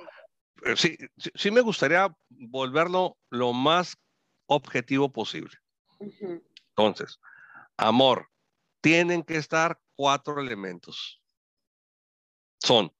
sí, 0.76 0.96
sí 1.34 1.50
me 1.50 1.60
gustaría 1.60 2.14
volverlo 2.28 3.18
lo 3.30 3.52
más 3.52 3.96
objetivo 4.46 5.12
posible. 5.12 5.56
Entonces, 6.70 7.20
amor, 7.76 8.30
tienen 8.80 9.22
que 9.22 9.36
estar 9.36 9.80
cuatro 9.94 10.40
elementos. 10.40 11.22
Son 12.58 12.92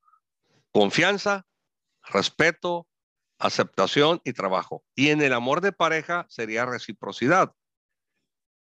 confianza, 0.72 1.46
respeto, 2.02 2.88
aceptación 3.38 4.20
y 4.24 4.32
trabajo. 4.32 4.84
Y 4.94 5.10
en 5.10 5.22
el 5.22 5.32
amor 5.32 5.60
de 5.60 5.72
pareja 5.72 6.26
sería 6.28 6.64
reciprocidad. 6.64 7.54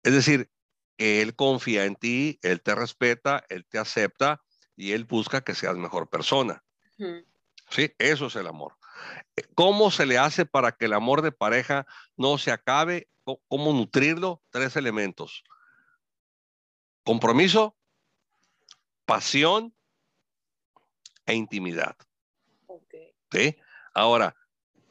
Es 0.03 0.13
decir, 0.13 0.51
él 0.97 1.35
confía 1.35 1.85
en 1.85 1.95
ti, 1.95 2.39
él 2.41 2.61
te 2.61 2.75
respeta, 2.75 3.43
él 3.49 3.65
te 3.67 3.77
acepta 3.77 4.41
y 4.75 4.91
él 4.93 5.05
busca 5.05 5.41
que 5.41 5.55
seas 5.55 5.75
mejor 5.75 6.09
persona. 6.09 6.63
Sí, 7.69 7.91
eso 7.97 8.27
es 8.27 8.35
el 8.35 8.47
amor. 8.47 8.77
¿Cómo 9.55 9.91
se 9.91 10.05
le 10.05 10.17
hace 10.17 10.45
para 10.45 10.71
que 10.71 10.85
el 10.85 10.93
amor 10.93 11.21
de 11.21 11.31
pareja 11.31 11.85
no 12.17 12.37
se 12.37 12.51
acabe? 12.51 13.09
¿Cómo 13.23 13.73
nutrirlo? 13.73 14.41
Tres 14.49 14.75
elementos. 14.75 15.43
Compromiso, 17.03 17.75
pasión 19.05 19.73
e 21.25 21.35
intimidad. 21.35 21.95
¿Sí? 23.31 23.57
Ahora, 23.93 24.35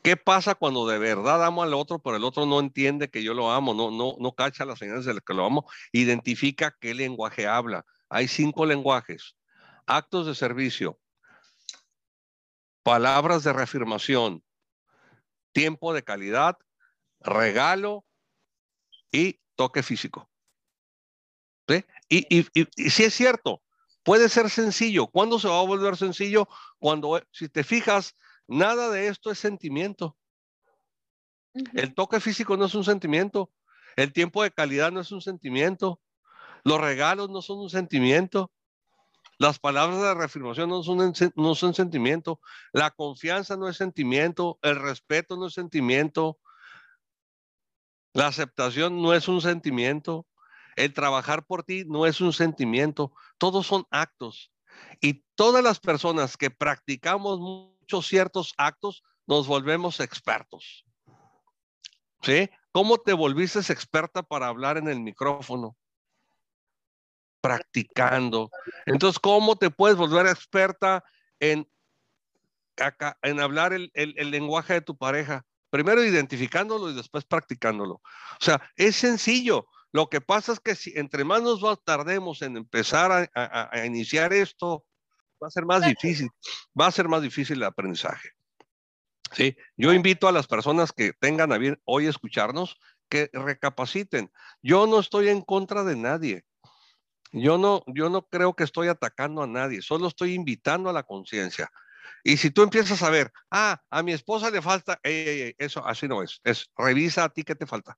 ¿qué 0.02 0.16
pasa 0.16 0.54
cuando 0.54 0.86
de 0.86 0.98
verdad 0.98 1.44
amo 1.44 1.62
al 1.62 1.74
otro, 1.74 1.98
pero 1.98 2.16
el 2.16 2.24
otro 2.24 2.46
no 2.46 2.60
entiende 2.60 3.10
que 3.10 3.22
yo 3.22 3.34
lo 3.34 3.50
amo, 3.50 3.74
no, 3.74 3.90
no, 3.90 4.16
no 4.18 4.32
cacha 4.32 4.64
las 4.64 4.78
señales 4.78 5.04
de 5.04 5.18
que 5.20 5.34
lo 5.34 5.44
amo, 5.44 5.68
identifica 5.92 6.76
qué 6.80 6.94
lenguaje 6.94 7.46
habla? 7.46 7.84
Hay 8.08 8.28
cinco 8.28 8.66
lenguajes. 8.66 9.36
Actos 9.86 10.26
de 10.26 10.34
servicio, 10.34 10.99
palabras 12.82 13.44
de 13.44 13.52
reafirmación, 13.52 14.42
tiempo 15.52 15.92
de 15.92 16.02
calidad, 16.02 16.58
regalo 17.20 18.04
y 19.12 19.40
toque 19.56 19.82
físico. 19.82 20.30
¿Sí? 21.68 21.84
Y, 22.08 22.40
y, 22.40 22.46
y, 22.54 22.90
si 22.90 23.04
es 23.04 23.14
cierto, 23.14 23.62
puede 24.02 24.28
ser 24.28 24.50
sencillo. 24.50 25.06
¿Cuándo 25.06 25.38
se 25.38 25.48
va 25.48 25.60
a 25.60 25.66
volver 25.66 25.96
sencillo? 25.96 26.48
Cuando, 26.78 27.22
si 27.30 27.48
te 27.48 27.62
fijas, 27.62 28.16
nada 28.46 28.90
de 28.90 29.08
esto 29.08 29.30
es 29.30 29.38
sentimiento. 29.38 30.16
El 31.74 31.94
toque 31.94 32.20
físico 32.20 32.56
no 32.56 32.66
es 32.66 32.74
un 32.74 32.84
sentimiento. 32.84 33.50
El 33.96 34.12
tiempo 34.12 34.42
de 34.42 34.50
calidad 34.50 34.90
no 34.92 35.00
es 35.00 35.12
un 35.12 35.20
sentimiento. 35.20 36.00
Los 36.64 36.80
regalos 36.80 37.30
no 37.30 37.42
son 37.42 37.58
un 37.58 37.70
sentimiento. 37.70 38.50
Las 39.40 39.58
palabras 39.58 40.02
de 40.02 40.12
reafirmación 40.12 40.68
no 40.68 40.82
son, 40.82 41.14
no 41.34 41.54
son 41.54 41.72
sentimiento. 41.72 42.42
La 42.74 42.90
confianza 42.90 43.56
no 43.56 43.70
es 43.70 43.78
sentimiento. 43.78 44.58
El 44.60 44.76
respeto 44.78 45.38
no 45.38 45.46
es 45.46 45.54
sentimiento. 45.54 46.38
La 48.12 48.26
aceptación 48.26 49.00
no 49.00 49.14
es 49.14 49.28
un 49.28 49.40
sentimiento. 49.40 50.26
El 50.76 50.92
trabajar 50.92 51.46
por 51.46 51.62
ti 51.62 51.86
no 51.86 52.04
es 52.04 52.20
un 52.20 52.34
sentimiento. 52.34 53.14
Todos 53.38 53.66
son 53.66 53.86
actos. 53.90 54.52
Y 55.00 55.24
todas 55.36 55.64
las 55.64 55.80
personas 55.80 56.36
que 56.36 56.50
practicamos 56.50 57.40
muchos 57.40 58.06
ciertos 58.06 58.52
actos, 58.58 59.02
nos 59.26 59.46
volvemos 59.46 60.00
expertos. 60.00 60.84
¿Sí? 62.20 62.50
¿Cómo 62.72 62.98
te 62.98 63.14
volviste 63.14 63.60
experta 63.60 64.22
para 64.22 64.48
hablar 64.48 64.76
en 64.76 64.88
el 64.88 65.00
micrófono? 65.00 65.78
Practicando. 67.40 68.50
Entonces, 68.86 69.18
¿cómo 69.18 69.56
te 69.56 69.70
puedes 69.70 69.96
volver 69.96 70.26
experta 70.26 71.04
en, 71.38 71.68
en 73.22 73.40
hablar 73.40 73.72
el, 73.72 73.90
lenguaje 74.30 74.74
de 74.74 74.80
tu 74.80 74.96
pareja? 74.96 75.44
Primero 75.70 76.04
identificándolo 76.04 76.90
y 76.90 76.94
después 76.94 77.24
practicándolo. 77.24 77.94
O 77.94 78.40
sea, 78.40 78.60
es 78.76 78.96
sencillo. 78.96 79.66
Lo 79.92 80.08
que 80.08 80.20
pasa 80.20 80.52
es 80.52 80.60
que 80.60 80.74
si 80.74 80.92
entre 80.96 81.24
más 81.24 81.42
nos 81.42 81.60
tardemos 81.84 82.42
en 82.42 82.56
empezar 82.56 83.30
a, 83.34 83.86
iniciar 83.86 84.32
esto, 84.32 84.84
va 85.42 85.48
a 85.48 85.50
ser 85.50 85.64
más 85.64 85.84
difícil. 85.84 86.28
Va 86.78 86.86
a 86.86 86.92
ser 86.92 87.08
más 87.08 87.22
difícil 87.22 87.58
el 87.58 87.64
aprendizaje. 87.64 88.30
Sí, 89.32 89.56
yo 89.76 89.92
invito 89.92 90.26
a 90.26 90.32
las 90.32 90.48
personas 90.48 90.92
que 90.92 91.12
tengan 91.12 91.52
a 91.52 91.58
bien 91.58 91.80
hoy 91.84 92.06
escucharnos 92.06 92.78
que 93.08 93.30
recapaciten. 93.32 94.32
Yo 94.62 94.86
no 94.86 94.98
estoy 94.98 95.28
en 95.28 95.42
contra 95.42 95.84
de 95.84 95.96
nadie. 95.96 96.44
Yo 97.32 97.58
no, 97.58 97.82
yo 97.86 98.08
no 98.08 98.26
creo 98.26 98.54
que 98.54 98.64
estoy 98.64 98.88
atacando 98.88 99.42
a 99.42 99.46
nadie, 99.46 99.82
solo 99.82 100.08
estoy 100.08 100.34
invitando 100.34 100.90
a 100.90 100.92
la 100.92 101.04
conciencia. 101.04 101.70
Y 102.24 102.36
si 102.36 102.50
tú 102.50 102.62
empiezas 102.62 103.02
a 103.02 103.10
ver, 103.10 103.32
ah, 103.50 103.80
a 103.88 104.02
mi 104.02 104.12
esposa 104.12 104.50
le 104.50 104.60
falta, 104.60 104.98
eso 105.02 105.86
así 105.86 106.08
no 106.08 106.22
es, 106.22 106.40
es 106.44 106.70
revisa 106.76 107.24
a 107.24 107.28
ti 107.28 107.44
qué 107.44 107.54
te 107.54 107.66
falta. 107.66 107.96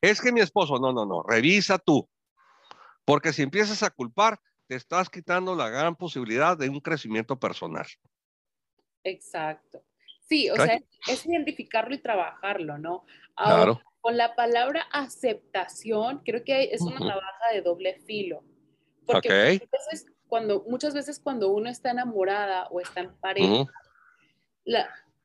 Es 0.00 0.20
que 0.20 0.32
mi 0.32 0.40
esposo, 0.40 0.78
no, 0.78 0.92
no, 0.92 1.06
no, 1.06 1.22
revisa 1.22 1.78
tú. 1.78 2.08
Porque 3.04 3.32
si 3.32 3.42
empiezas 3.42 3.82
a 3.82 3.90
culpar, 3.90 4.40
te 4.66 4.74
estás 4.74 5.08
quitando 5.08 5.54
la 5.54 5.68
gran 5.68 5.94
posibilidad 5.94 6.56
de 6.56 6.68
un 6.68 6.80
crecimiento 6.80 7.38
personal. 7.38 7.86
Exacto. 9.04 9.84
Sí, 10.28 10.50
o 10.50 10.56
sea, 10.56 10.80
es 11.08 11.24
identificarlo 11.26 11.94
y 11.94 11.98
trabajarlo, 11.98 12.78
¿no? 12.78 13.04
claro 13.36 13.80
con 14.06 14.16
la 14.16 14.36
palabra 14.36 14.82
aceptación, 14.92 16.22
creo 16.24 16.44
que 16.44 16.70
es 16.72 16.80
una 16.80 17.00
navaja 17.00 17.52
de 17.52 17.60
doble 17.60 17.94
filo. 18.06 18.44
Porque 19.04 19.28
muchas, 19.28 19.68
veces, 19.90 20.06
cuando, 20.28 20.64
muchas 20.68 20.94
veces 20.94 21.18
cuando 21.18 21.50
uno 21.50 21.68
está 21.68 21.90
enamorada 21.90 22.68
o 22.68 22.78
está 22.80 23.00
en 23.00 23.12
pareja, 23.16 23.64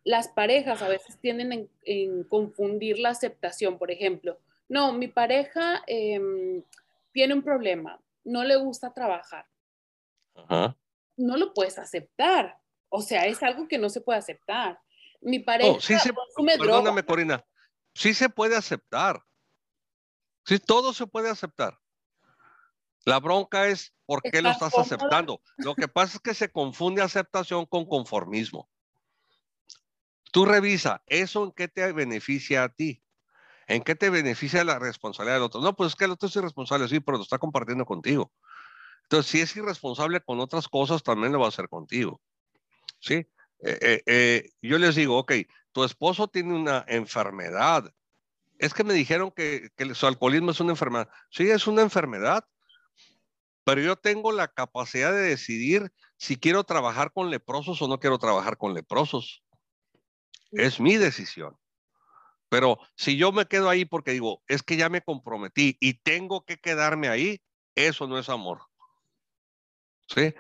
las 0.04 0.30
parejas 0.30 0.82
a 0.82 0.88
veces 0.88 1.20
tienden 1.20 1.70
en, 1.84 2.24
confundir 2.24 2.98
la 2.98 3.10
aceptación. 3.10 3.78
Por 3.78 3.92
ejemplo, 3.92 4.40
no, 4.68 4.94
mi 4.94 5.08
pareja 5.08 5.84
em, 5.86 6.64
tiene 7.12 7.36
un 7.36 7.44
problema, 7.44 8.02
no 8.24 8.44
le 8.44 8.56
gusta 8.56 8.96
trabajar. 8.96 9.46
No 11.18 11.38
lo 11.38 11.54
puedes 11.54 11.78
aceptar. 11.78 12.58
O 12.90 13.04
sea, 13.04 13.28
es 13.28 13.44
algo 13.44 13.68
que 13.68 13.78
no 13.78 13.90
se 13.90 14.02
puede 14.02 14.18
aceptar. 14.18 14.80
Mi 15.22 15.40
oh, 15.40 15.46
pareja 15.46 15.80
sí 15.80 16.10
consume 16.14 16.58
Perdóname, 16.58 17.04
Corina 17.04 17.44
sí 17.94 18.14
se 18.14 18.30
puede 18.30 18.56
aceptar. 18.56 19.24
Sí, 20.46 20.60
todo 20.60 20.94
se 20.94 21.08
puede 21.08 21.30
aceptar. 21.30 21.78
La 23.06 23.20
bronca 23.20 23.68
es 23.68 23.94
por 24.06 24.22
qué 24.22 24.42
lo 24.42 24.50
estás 24.50 24.78
aceptando. 24.78 25.42
Lo 25.58 25.76
que 25.76 25.88
pasa 25.88 26.18
es 26.18 26.22
que 26.22 26.34
se 26.34 26.52
confunde 26.52 27.02
aceptación 27.02 27.66
con 27.66 27.86
conformismo. 27.86 28.70
Tú 30.32 30.46
revisa, 30.46 31.04
¿eso 31.08 31.44
en 31.44 31.52
qué 31.52 31.68
te 31.68 31.92
beneficia 31.92 32.64
a 32.64 32.70
ti? 32.70 33.04
¿En 33.68 33.84
qué 33.84 33.96
te 33.96 34.10
beneficia 34.10 34.64
la 34.64 34.80
responsabilidad 34.80 35.36
del 35.36 35.44
otro? 35.44 35.62
No, 35.62 35.76
pues 35.76 35.92
es 35.92 35.96
que 35.96 36.06
el 36.06 36.12
otro 36.12 36.28
es 36.28 36.36
irresponsable, 36.36 36.88
sí, 36.88 37.00
pero 37.00 37.18
lo 37.18 37.24
está 37.24 37.38
compartiendo 37.38 37.86
contigo. 37.86 38.32
Entonces, 39.04 39.32
si 39.32 39.42
es 39.42 39.56
irresponsable 39.56 40.22
con 40.22 40.40
otras 40.40 40.68
cosas, 40.68 41.04
también 41.04 41.34
lo 41.34 41.40
va 41.40 41.46
a 41.46 41.50
hacer 41.50 41.70
contigo. 41.70 42.22
¿Sí? 43.00 43.28
Eh, 43.64 43.78
eh, 43.82 44.04
eh, 44.06 44.50
yo 44.62 44.78
les 44.78 44.96
digo, 44.96 45.18
ok, 45.18 45.34
tu 45.72 45.84
esposo 45.84 46.28
tiene 46.28 46.54
una 46.54 46.84
enfermedad. 46.88 47.94
Es 48.58 48.74
que 48.74 48.84
me 48.84 48.94
dijeron 48.94 49.32
que, 49.32 49.70
que 49.76 49.94
su 49.96 50.08
alcoholismo 50.08 50.52
es 50.52 50.60
una 50.60 50.72
enfermedad. 50.72 51.10
Sí, 51.30 51.50
es 51.50 51.68
una 51.68 51.82
enfermedad, 51.82 52.46
pero 53.64 53.82
yo 53.82 53.96
tengo 53.96 54.32
la 54.32 54.48
capacidad 54.48 55.12
de 55.12 55.22
decidir 55.22 55.92
si 56.18 56.38
quiero 56.38 56.64
trabajar 56.64 57.12
con 57.14 57.30
leprosos 57.30 57.82
o 57.82 57.88
no 57.88 58.00
quiero 58.00 58.20
trabajar 58.20 58.58
con 58.58 58.74
leprosos. 58.74 59.44
Es 60.52 60.80
mi 60.80 60.98
decisión. 60.98 61.58
Pero 62.50 62.80
si 62.96 63.16
yo 63.16 63.32
me 63.32 63.46
quedo 63.46 63.70
ahí 63.70 63.86
porque 63.86 64.12
digo, 64.12 64.44
es 64.48 64.62
que 64.62 64.76
ya 64.76 64.90
me 64.90 65.02
comprometí 65.02 65.78
y 65.80 66.02
tengo 66.02 66.44
que 66.44 66.58
quedarme 66.58 67.08
ahí, 67.08 67.42
eso 67.76 68.08
no 68.08 68.20
es 68.20 68.28
amor. 68.28 68.60
¿Sí? 70.08 70.34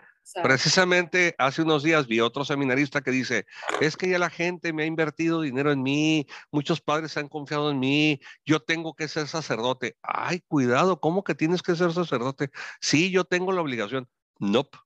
Precisamente 0.44 1.36
hace 1.38 1.62
unos 1.62 1.84
días 1.84 2.08
vi 2.08 2.20
otro 2.20 2.46
seminarista 2.46 3.02
que 3.02 3.12
dice, 3.12 3.46
es 3.82 3.98
que 3.98 4.10
ya 4.10 4.20
la 4.20 4.30
gente 4.30 4.72
me 4.72 4.84
ha 4.84 4.86
invertido 4.86 5.42
dinero 5.42 5.72
en 5.72 5.82
mí, 5.82 6.28
muchos 6.52 6.80
padres 6.80 7.12
se 7.12 7.20
han 7.20 7.28
confiado 7.28 7.72
en 7.72 7.80
mí, 7.80 8.20
yo 8.46 8.62
tengo 8.62 8.94
que 8.96 9.08
ser 9.08 9.28
sacerdote. 9.28 9.98
Ay, 10.02 10.42
cuidado, 10.48 11.00
¿cómo 11.00 11.24
que 11.24 11.36
tienes 11.36 11.62
que 11.62 11.76
ser 11.76 11.92
sacerdote? 11.92 12.50
Sí, 12.80 13.12
yo 13.12 13.26
tengo 13.26 13.52
la 13.52 13.62
obligación. 13.62 14.08
No. 14.40 14.52
Nope. 14.52 14.78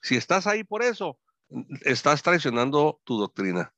Si 0.00 0.16
estás 0.16 0.46
ahí 0.46 0.64
por 0.64 0.82
eso, 0.82 1.18
estás 1.82 2.22
traicionando 2.22 3.00
tu 3.04 3.18
doctrina, 3.18 3.74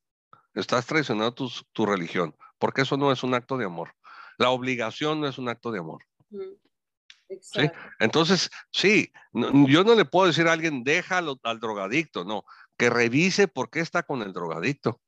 estás 0.54 0.86
traicionando 0.86 1.34
tu, 1.34 1.50
tu 1.72 1.86
religión, 1.86 2.36
porque 2.58 2.82
eso 2.82 2.96
no 2.96 3.10
es 3.10 3.22
un 3.22 3.34
acto 3.34 3.56
de 3.56 3.64
amor. 3.64 3.94
La 4.36 4.50
obligación 4.50 5.20
no 5.20 5.26
es 5.26 5.38
un 5.38 5.48
acto 5.48 5.72
de 5.72 5.80
amor. 5.80 6.04
¿Sí? 7.40 7.70
Entonces, 7.98 8.50
sí, 8.72 9.12
yo 9.32 9.84
no 9.84 9.94
le 9.94 10.04
puedo 10.04 10.26
decir 10.26 10.48
a 10.48 10.52
alguien, 10.52 10.82
déjalo 10.82 11.38
al 11.42 11.60
drogadicto, 11.60 12.24
no, 12.24 12.44
que 12.76 12.90
revise 12.90 13.46
por 13.46 13.70
qué 13.70 13.80
está 13.80 14.02
con 14.02 14.22
el 14.22 14.32
drogadicto. 14.32 15.00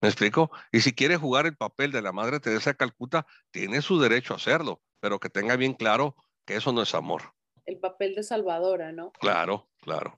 ¿Me 0.00 0.08
explico? 0.08 0.50
Y 0.72 0.80
si 0.80 0.92
quiere 0.92 1.16
jugar 1.16 1.46
el 1.46 1.56
papel 1.56 1.92
de 1.92 2.02
la 2.02 2.12
Madre 2.12 2.40
Teresa 2.40 2.70
de 2.70 2.76
Calcuta, 2.76 3.26
tiene 3.50 3.80
su 3.80 4.00
derecho 4.00 4.34
a 4.34 4.36
hacerlo, 4.36 4.82
pero 5.00 5.20
que 5.20 5.30
tenga 5.30 5.56
bien 5.56 5.74
claro 5.74 6.16
que 6.44 6.56
eso 6.56 6.72
no 6.72 6.82
es 6.82 6.94
amor. 6.94 7.34
El 7.64 7.78
papel 7.78 8.14
de 8.14 8.22
salvadora, 8.22 8.92
¿no? 8.92 9.12
Claro, 9.12 9.68
claro. 9.80 10.16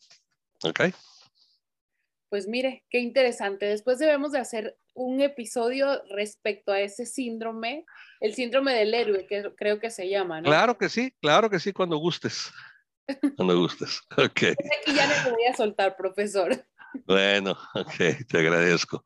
Ok. 0.65 0.81
Pues 2.29 2.47
mire, 2.47 2.85
qué 2.91 2.99
interesante. 2.99 3.67
Después 3.67 3.99
debemos 3.99 4.33
de 4.33 4.41
hacer 4.41 4.79
un 4.99 5.21
episodio 5.21 6.03
respecto 6.11 6.73
a 6.73 6.81
ese 6.81 7.07
síndrome, 7.07 7.87
el 8.21 8.35
síndrome 8.35 8.75
del 8.75 8.93
héroe, 8.93 9.27
que 9.27 9.55
creo 9.57 9.79
que 9.79 9.91
se 9.91 10.09
llama, 10.09 10.41
¿no? 10.41 10.47
Claro 10.47 10.77
que 10.77 10.89
sí, 10.89 11.15
claro 11.21 11.49
que 11.49 11.61
sí, 11.61 11.73
cuando 11.73 11.97
gustes. 11.99 12.53
Cuando 13.37 13.59
gustes. 13.59 14.01
Ok. 14.19 14.43
Aquí 14.43 14.95
ya 14.95 15.07
me 15.07 15.31
voy 15.31 15.45
a 15.47 15.57
soltar, 15.57 15.97
profesor. 15.97 16.51
Bueno, 17.07 17.53
ok, 17.75 18.27
te 18.29 18.39
agradezco. 18.39 19.05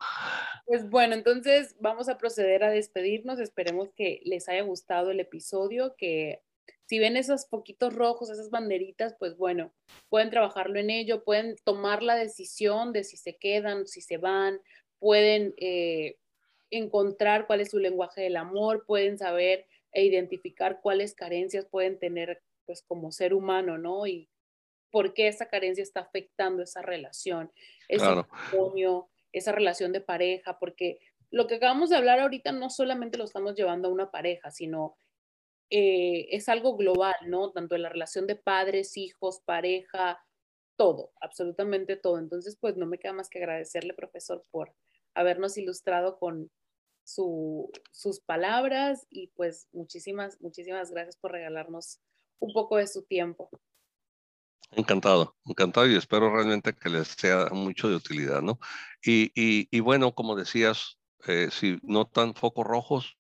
Pues 0.67 0.89
bueno, 0.89 1.15
entonces 1.15 1.77
vamos 1.79 2.09
a 2.09 2.17
proceder 2.17 2.65
a 2.65 2.71
despedirnos. 2.71 3.39
Esperemos 3.39 3.91
que 3.95 4.21
les 4.25 4.49
haya 4.49 4.63
gustado 4.63 5.11
el 5.11 5.21
episodio, 5.21 5.95
que 5.99 6.43
si 6.87 6.99
ven 6.99 7.17
esos 7.17 7.47
poquitos 7.47 7.95
rojos, 7.95 8.31
esas 8.31 8.51
banderitas, 8.51 9.15
pues 9.19 9.37
bueno, 9.37 9.73
pueden 10.09 10.31
trabajarlo 10.31 10.79
en 10.79 10.91
ello, 10.91 11.25
pueden 11.25 11.57
tomar 11.65 12.03
la 12.03 12.17
decisión 12.17 12.93
de 12.93 13.05
si 13.05 13.17
se 13.17 13.37
quedan, 13.37 13.87
si 13.87 14.01
se 14.01 14.17
van, 14.17 14.61
pueden 15.03 15.53
eh, 15.57 16.17
encontrar 16.71 17.49
cuál 17.49 17.61
es 17.61 17.73
su 17.73 17.81
lenguaje 17.81 18.21
del 18.21 18.37
amor, 18.37 18.85
pueden 18.87 19.19
saber 19.19 19.67
e 19.91 20.05
identificar 20.05 20.81
cuáles 20.81 21.17
carencias 21.17 21.67
pueden 21.67 21.99
tener 21.99 22.41
pues 22.67 22.85
como 22.85 23.11
ser 23.11 23.35
humano, 23.35 23.79
¿no? 23.79 24.07
Y 24.07 24.31
por 24.93 25.13
qué 25.13 25.27
esa 25.27 25.49
carencia 25.49 25.83
está 25.83 26.03
afectando 26.03 26.63
esa 26.63 26.83
relación, 26.83 27.51
ese 27.89 28.05
matrimonio, 28.05 29.11
esa 29.33 29.51
relación 29.51 29.93
de 29.93 30.03
pareja, 30.03 30.61
porque 30.61 31.01
lo 31.33 31.49
que 31.49 31.57
acabamos 31.57 31.91
de 31.91 31.97
hablar 31.97 32.21
ahorita 32.21 32.53
no 32.53 32.71
solamente 32.71 33.19
lo 33.19 33.25
estamos 33.25 33.57
llevando 33.57 33.89
a 33.89 33.93
una 33.93 34.13
pareja, 34.13 34.53
sino 34.53 34.97
eh, 35.69 36.29
es 36.31 36.49
algo 36.49 36.77
global, 36.77 37.17
¿no? 37.27 37.51
Tanto 37.51 37.75
en 37.75 37.83
la 37.83 37.89
relación 37.89 38.29
de 38.29 38.37
padres, 38.37 38.97
hijos, 38.97 39.43
pareja, 39.45 40.25
todo, 40.77 41.11
absolutamente 41.21 41.97
todo. 41.97 42.21
Entonces, 42.21 42.57
pues 42.61 42.77
no 42.77 42.87
me 42.87 42.99
queda 42.99 43.15
más 43.15 43.29
que 43.29 43.39
agradecerle, 43.41 43.95
profesor, 43.95 44.45
por 44.53 44.77
habernos 45.15 45.57
ilustrado 45.57 46.19
con 46.19 46.51
sus 47.05 48.21
palabras 48.25 49.07
y 49.11 49.29
pues 49.29 49.69
muchísimas, 49.73 50.41
muchísimas 50.41 50.91
gracias 50.91 51.17
por 51.17 51.33
regalarnos 51.33 52.01
un 52.39 52.53
poco 52.53 52.77
de 52.77 52.87
su 52.87 53.03
tiempo. 53.03 53.51
Encantado, 54.71 55.37
encantado 55.45 55.87
y 55.87 55.97
espero 55.97 56.35
realmente 56.35 56.75
que 56.75 56.89
les 56.89 57.09
sea 57.09 57.49
mucho 57.51 57.89
de 57.89 57.97
utilidad, 57.97 58.41
¿no? 58.41 58.59
Y, 59.05 59.81
bueno, 59.81 60.15
como 60.15 60.35
decías, 60.35 60.99
eh, 61.27 61.49
si 61.51 61.79
notan 61.83 62.35
focos 62.35 62.67
rojos, 62.67 63.19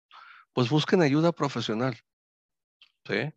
pues 0.54 0.70
busquen 0.70 1.02
ayuda 1.02 1.32
profesional. 1.32 1.98
¿sí? 3.04 3.32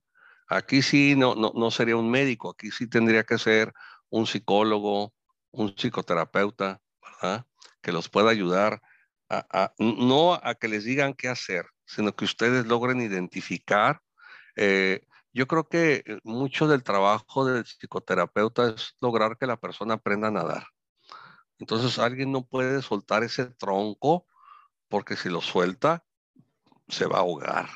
Aquí 0.48 0.82
sí 0.82 1.15
no, 1.15 1.36
no, 1.36 1.52
no 1.56 1.72
sería 1.72 1.98
un 1.98 2.10
médico, 2.10 2.52
aquí 2.52 2.72
sí 2.72 2.88
tendría 2.88 3.23
que 3.23 3.38
ser 3.38 3.73
un 4.10 4.27
psicólogo, 4.27 5.14
un 5.52 5.76
psicoterapeuta, 5.76 6.82
¿verdad? 7.02 7.45
Que 7.86 7.91
los 7.91 8.10
pueda 8.10 8.32
ayudar 8.32 8.82
a, 9.30 9.72
no 9.78 10.34
a 10.34 10.56
que 10.56 10.68
les 10.68 10.86
digan 10.86 11.14
qué 11.14 11.28
hacer, 11.28 11.68
sino 11.86 12.16
que 12.16 12.26
ustedes 12.26 12.66
logren 12.66 12.99
identificar. 12.99 14.02
Eh, 14.56 15.06
yo 15.34 15.45
creo 15.45 15.70
que 15.70 16.03
mucho 16.24 16.68
del 16.68 16.82
trabajo 16.82 17.45
del 17.45 17.64
psicoterapeuta 17.64 18.70
es 18.70 18.95
lograr 19.02 19.38
que 19.38 19.45
la 19.45 19.57
persona 19.57 19.94
aprenda 19.94 20.30
a 20.30 20.32
nadar. 20.32 20.66
Entonces 21.60 21.99
alguien 21.99 22.32
no 22.32 22.44
puede 22.44 22.82
soltar 22.82 23.22
ese 23.22 23.45
tronco 23.45 24.26
porque 24.90 25.16
si 25.16 25.30
lo 25.30 25.41
suelta, 25.41 26.03
se 26.88 27.06
va 27.06 27.18
a 27.18 27.22
ahogar. 27.22 27.70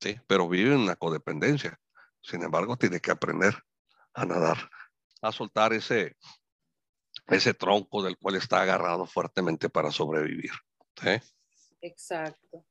¿sí? 0.00 0.20
Pero 0.26 0.48
vive 0.48 0.74
en 0.74 0.80
una 0.80 0.96
codependencia. 0.96 1.78
Sin 2.22 2.42
embargo, 2.42 2.76
tiene 2.76 2.98
que 2.98 3.12
aprender 3.12 3.54
a 4.14 4.26
nadar, 4.26 4.68
a 5.22 5.30
soltar 5.30 5.72
ese, 5.72 6.16
ese 7.28 7.54
tronco 7.54 8.02
del 8.02 8.16
cual 8.16 8.36
está 8.36 8.62
agarrado 8.62 9.06
fuertemente 9.06 9.68
para 9.68 9.90
sobrevivir. 9.90 10.50
Exacto. 11.80 12.64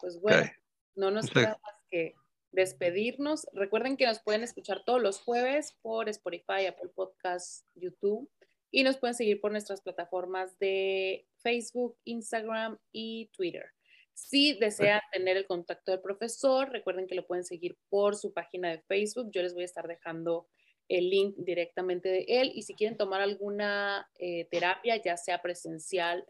Pues 0.00 0.20
bueno, 0.20 0.50
no 0.94 1.10
nos 1.10 1.30
queda 1.30 1.58
más 1.62 1.74
que 1.90 2.14
despedirnos. 2.52 3.46
Recuerden 3.52 3.96
que 3.96 4.06
nos 4.06 4.22
pueden 4.22 4.42
escuchar 4.42 4.84
todos 4.84 5.02
los 5.02 5.20
jueves 5.20 5.76
por 5.82 6.08
Spotify, 6.08 6.66
Apple 6.68 6.90
Podcasts, 6.94 7.64
YouTube 7.74 8.30
y 8.70 8.82
nos 8.82 8.96
pueden 8.98 9.14
seguir 9.14 9.40
por 9.40 9.52
nuestras 9.52 9.80
plataformas 9.82 10.58
de 10.58 11.26
Facebook, 11.42 11.96
Instagram 12.04 12.78
y 12.92 13.30
Twitter. 13.36 13.66
Si 14.14 14.54
desean 14.54 15.00
tener 15.12 15.36
el 15.36 15.46
contacto 15.46 15.90
del 15.90 16.00
profesor, 16.00 16.70
recuerden 16.70 17.06
que 17.06 17.16
lo 17.16 17.26
pueden 17.26 17.44
seguir 17.44 17.76
por 17.88 18.16
su 18.16 18.32
página 18.32 18.70
de 18.70 18.80
Facebook. 18.82 19.30
Yo 19.32 19.42
les 19.42 19.54
voy 19.54 19.62
a 19.62 19.66
estar 19.66 19.88
dejando 19.88 20.48
el 20.88 21.10
link 21.10 21.34
directamente 21.38 22.08
de 22.08 22.24
él. 22.28 22.52
Y 22.54 22.62
si 22.62 22.74
quieren 22.74 22.96
tomar 22.96 23.20
alguna 23.20 24.08
eh, 24.18 24.46
terapia, 24.50 24.96
ya 25.02 25.16
sea 25.16 25.40
presencial 25.40 26.26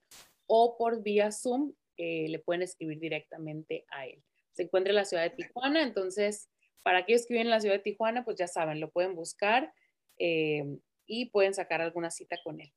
o 0.47 0.77
por 0.77 1.03
vía 1.03 1.33
Zoom, 1.33 1.73
eh, 1.97 2.29
le 2.29 2.39
pueden 2.39 2.63
escribir 2.63 2.99
directamente 2.99 3.85
a 3.91 4.07
él. 4.07 4.23
Se 4.53 4.65
encuentra 4.65 4.91
en 4.91 4.97
la 4.97 5.05
ciudad 5.05 5.23
de 5.23 5.31
Tijuana, 5.31 5.83
entonces 5.83 6.49
para 6.85 6.99
aquellos 6.99 7.27
que 7.27 7.35
viven 7.35 7.47
en 7.47 7.51
la 7.51 7.61
ciudad 7.61 7.77
de 7.77 7.83
Tijuana, 7.83 8.25
pues 8.25 8.37
ya 8.37 8.47
saben, 8.47 8.79
lo 8.79 8.91
pueden 8.91 9.15
buscar 9.15 9.73
eh, 10.19 10.65
y 11.07 11.31
pueden 11.31 11.55
sacar 11.55 11.81
alguna 11.81 12.11
cita 12.11 12.37
con 12.45 12.61
él. 12.61 12.73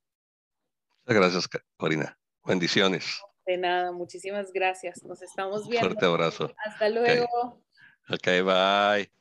Muchas 1.05 1.21
gracias, 1.21 1.49
Corina. 1.75 2.17
Bendiciones. 2.45 3.21
De 3.45 3.57
nada, 3.57 3.91
muchísimas 3.91 4.51
gracias. 4.51 5.03
Nos 5.03 5.21
estamos 5.21 5.67
viendo. 5.67 5.89
Fuerte 5.89 6.05
abrazo. 6.05 6.53
Hasta 6.65 6.89
luego. 6.89 7.61
Ok, 8.09 8.27
bye. 8.45 9.16